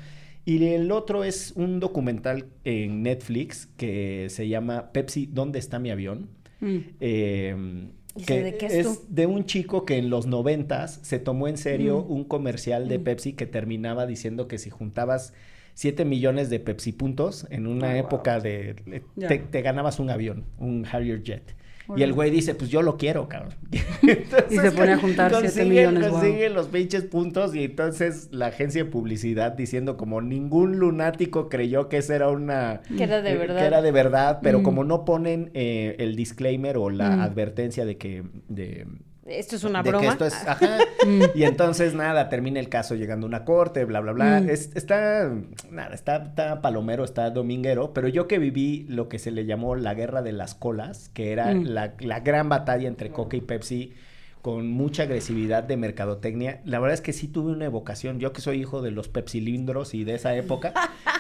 Y 0.45 0.65
el 0.67 0.91
otro 0.93 1.25
es 1.25 1.53
un 1.57 1.81
documental 1.81 2.47
en 2.65 3.03
Netflix 3.03 3.67
que 3.77 4.27
se 4.31 4.49
llama 4.49 4.93
Pepsi, 4.93 5.27
¿dónde 5.33 5.59
está 5.59 5.79
mi 5.79 5.91
avión? 5.91 6.29
Mm. 6.61 6.77
Eh, 7.01 7.57
¿Y 7.57 8.06
que 8.25 8.43
de 8.43 8.57
qué 8.57 8.67
es 8.67 8.73
es 8.75 8.87
tú? 8.87 9.05
de 9.09 9.27
un 9.27 9.45
chico 9.47 9.85
que 9.85 9.97
en 9.99 10.11
los 10.11 10.27
noventas 10.27 10.99
se 11.03 11.19
tomó 11.19 11.49
en 11.49 11.57
serio 11.57 12.05
Mm. 12.09 12.13
un 12.13 12.25
comercial 12.25 12.89
de 12.89 12.99
Mm. 12.99 13.05
Pepsi 13.05 13.33
que 13.35 13.47
terminaba 13.47 14.07
diciendo 14.07 14.49
que 14.49 14.59
si 14.59 14.71
juntabas 14.71 15.33
7 15.75 16.05
millones 16.07 16.49
de 16.51 16.59
Pepsi 16.61 16.93
puntos 16.93 17.47
en 17.51 17.67
una 17.67 17.91
Ah, 17.91 17.95
wow. 17.95 18.01
época 18.07 18.41
de... 18.41 19.03
Te 19.51 19.63
ganabas 19.63 19.99
un 20.01 20.09
avión, 20.11 20.45
un 20.59 20.87
Harrier 20.91 21.23
Jet. 21.23 21.55
Y 21.97 22.03
el 22.03 22.13
güey 22.13 22.31
dice, 22.31 22.55
pues 22.55 22.71
yo 22.71 22.83
lo 22.83 22.97
quiero, 22.97 23.29
cabrón. 23.29 23.55
Y 24.51 24.57
se 24.57 24.73
pone 24.73 24.93
a 24.93 24.99
juntar 24.99 25.31
siete 25.33 25.47
consigue- 25.49 25.69
millones, 25.69 26.11
wow. 26.11 26.21
Consigue 26.21 26.49
los 26.51 26.67
pinches 26.69 27.05
puntos 27.05 27.55
y 27.55 27.65
entonces 27.65 28.29
la 28.33 28.47
agencia 28.47 28.83
de 28.85 28.91
publicidad 28.91 29.53
diciendo 29.53 29.97
como 29.97 30.21
ningún 30.21 30.79
lunático 30.79 31.49
creyó 31.49 31.89
que 31.89 31.99
esa 31.99 32.17
era 32.17 32.29
una... 32.29 32.81
Que 32.97 33.05
era 33.05 33.23
de 33.23 33.37
verdad. 33.37 33.59
Que 33.59 33.65
era 33.65 33.83
de 33.83 33.93
verdad, 33.93 34.39
pero 34.43 34.61
Mm. 34.61 34.63
como 34.63 34.85
no 34.85 35.05
ponen 35.05 35.51
eh, 35.55 35.97
el 35.99 36.17
disclaimer 36.17 36.77
o 36.77 36.91
la 36.91 37.17
Mm. 37.17 37.21
advertencia 37.21 37.85
de 37.85 37.97
que... 37.97 38.25
De, 38.49 38.87
Esto 39.29 39.57
es 39.57 39.65
una 39.65 39.83
de 39.83 39.91
broma. 39.91 40.03
que 40.03 40.09
esto 40.09 40.25
es, 40.27 40.35
ajá. 40.35 40.79
Mm. 41.07 41.23
Y 41.35 41.43
entonces 41.45 41.95
nada, 41.95 42.29
termina 42.29 42.61
el 42.61 42.69
caso 42.69 42.95
llegando 42.95 43.27
a 43.27 43.29
una 43.29 43.45
corte, 43.45 43.85
bla, 43.85 44.01
bla, 44.01 44.13
bla. 44.13 44.41
Mm. 44.41 44.51
Es- 44.51 44.71
está, 44.75 45.31
nada, 45.71 45.95
está, 45.95 46.17
está 46.25 46.61
palomero, 46.63 47.05
está 47.05 47.31
dominguero, 47.31 47.93
pero 47.93 48.09
yo 48.09 48.29
que 48.29 48.39
viví 48.39 48.87
lo 48.89 49.09
que 49.09 49.19
se 49.19 49.31
le 49.31 49.45
llamó 49.47 49.75
la 49.77 49.95
guerra 49.95 50.23
de 50.23 50.33
las 50.33 50.55
colas, 50.55 51.09
que 51.13 51.33
era 51.33 51.53
Mm. 51.55 51.65
la, 51.65 51.95
la 52.01 52.21
gran 52.21 52.49
batalla 52.49 52.87
entre 52.89 53.11
Coca 53.11 53.37
y 53.37 53.41
Pepsi 53.41 53.95
con 54.43 54.71
mucha 54.71 55.03
agresividad 55.03 55.65
de 55.65 55.77
mercadotecnia. 55.77 56.61
La 56.65 56.79
verdad 56.79 56.95
es 56.95 57.01
que 57.01 57.13
sí 57.13 57.27
tuve 57.27 57.51
una 57.51 57.65
evocación. 57.65 58.21
Yo 58.21 58.33
que 58.33 58.41
soy 58.41 58.61
hijo 58.61 58.81
de 58.81 58.93
los 58.93 59.09
pepsilindros 59.09 59.93
y 59.93 60.05
de 60.05 60.15
esa 60.15 60.37
época, 60.37 60.73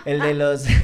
el 0.04 0.20
de 0.20 0.34
los... 0.34 0.64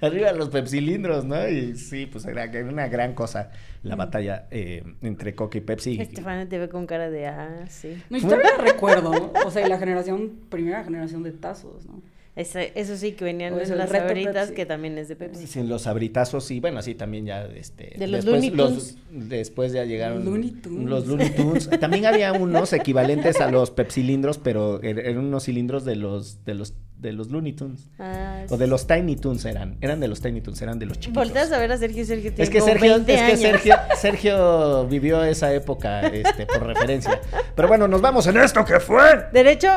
Arriba 0.00 0.32
los 0.32 0.48
pepsilindros, 0.50 1.24
¿no? 1.24 1.48
Y 1.48 1.76
sí, 1.76 2.06
pues 2.06 2.24
era 2.26 2.44
era 2.44 2.68
una 2.68 2.88
gran 2.88 3.14
cosa 3.14 3.50
la 3.82 3.94
batalla 3.96 4.46
eh, 4.50 4.82
entre 5.02 5.34
Coca 5.34 5.58
y 5.58 5.60
Pepsi. 5.60 5.92
y- 5.92 6.00
Estefania 6.00 6.48
te 6.48 6.58
ve 6.58 6.68
con 6.68 6.86
cara 6.86 7.08
de, 7.10 7.26
ah, 7.28 7.64
sí. 7.68 7.96
No, 8.10 8.18
yo 8.18 8.28
todavía 8.28 8.56
recuerdo, 8.58 9.12
¿no? 9.12 9.32
O 9.46 9.50
sea, 9.50 9.64
y 9.64 9.68
la 9.68 9.78
generación, 9.78 10.40
primera 10.48 10.82
generación 10.84 11.22
de 11.22 11.32
tazos, 11.32 11.86
¿no? 11.86 12.02
Ese- 12.36 12.70
eso 12.74 12.98
sí 12.98 13.12
que 13.12 13.24
venían 13.24 13.54
O 13.54 13.60
en 13.60 13.78
las 13.78 13.88
sabritas, 13.88 14.50
que 14.50 14.66
también 14.66 14.98
es 14.98 15.08
de 15.08 15.16
Pepsi. 15.16 15.46
Sí, 15.46 15.62
los 15.62 15.86
abritazos 15.86 16.50
y 16.50 16.60
bueno, 16.60 16.82
sí, 16.82 16.94
también 16.94 17.24
ya 17.24 17.46
este 17.46 17.94
De 17.96 18.06
los 18.06 18.26
después, 18.26 18.44
Looney 18.44 18.50
Tunes. 18.50 18.98
después 19.10 19.72
ya 19.72 19.84
llegaron 19.86 20.22
Looney 20.22 20.50
Tunes. 20.50 20.86
los 20.86 21.06
Looney 21.06 21.30
Tunes. 21.30 21.70
También 21.80 22.04
había 22.04 22.34
unos 22.34 22.74
equivalentes 22.74 23.40
a 23.40 23.50
los 23.50 23.70
pepsilindros, 23.70 24.36
pero 24.36 24.82
er- 24.82 24.98
eran 24.98 25.18
unos 25.24 25.44
cilindros 25.44 25.86
de 25.86 25.96
los 25.96 26.44
de 26.44 26.54
los 26.54 26.74
de 26.98 27.12
los 27.12 27.30
Looney 27.30 27.52
Tunes 27.54 27.88
Ah, 27.98 28.44
o 28.50 28.56
de 28.58 28.66
los 28.66 28.86
Tiny 28.86 29.16
Tunes 29.16 29.44
eran, 29.46 29.78
eran 29.80 29.98
de 30.00 30.08
los 30.08 30.20
Tiny 30.20 30.40
Tunes, 30.42 30.60
eran 30.60 30.78
de 30.78 30.84
los 30.86 30.98
chiquitos. 30.98 31.24
Volteas 31.24 31.52
a 31.52 31.58
ver 31.58 31.72
a 31.72 31.78
Sergio 31.78 32.02
y 32.02 32.04
Sergio 32.04 32.30
tiene 32.32 32.44
Es 32.44 32.50
que 32.50 32.58
como 32.58 32.70
Sergio, 32.72 32.90
20 32.96 33.14
es 33.14 33.62
que 33.62 33.72
Sergio 33.98 34.86
vivió 34.88 35.24
esa 35.24 35.52
época 35.54 36.06
este, 36.08 36.44
por 36.46 36.66
referencia. 36.66 37.18
Pero 37.54 37.66
bueno, 37.68 37.88
nos 37.88 38.02
vamos 38.02 38.26
en 38.26 38.36
esto 38.36 38.62
que 38.64 38.78
fue. 38.80 39.26
Derecho. 39.32 39.68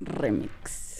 Remix. 0.00 0.81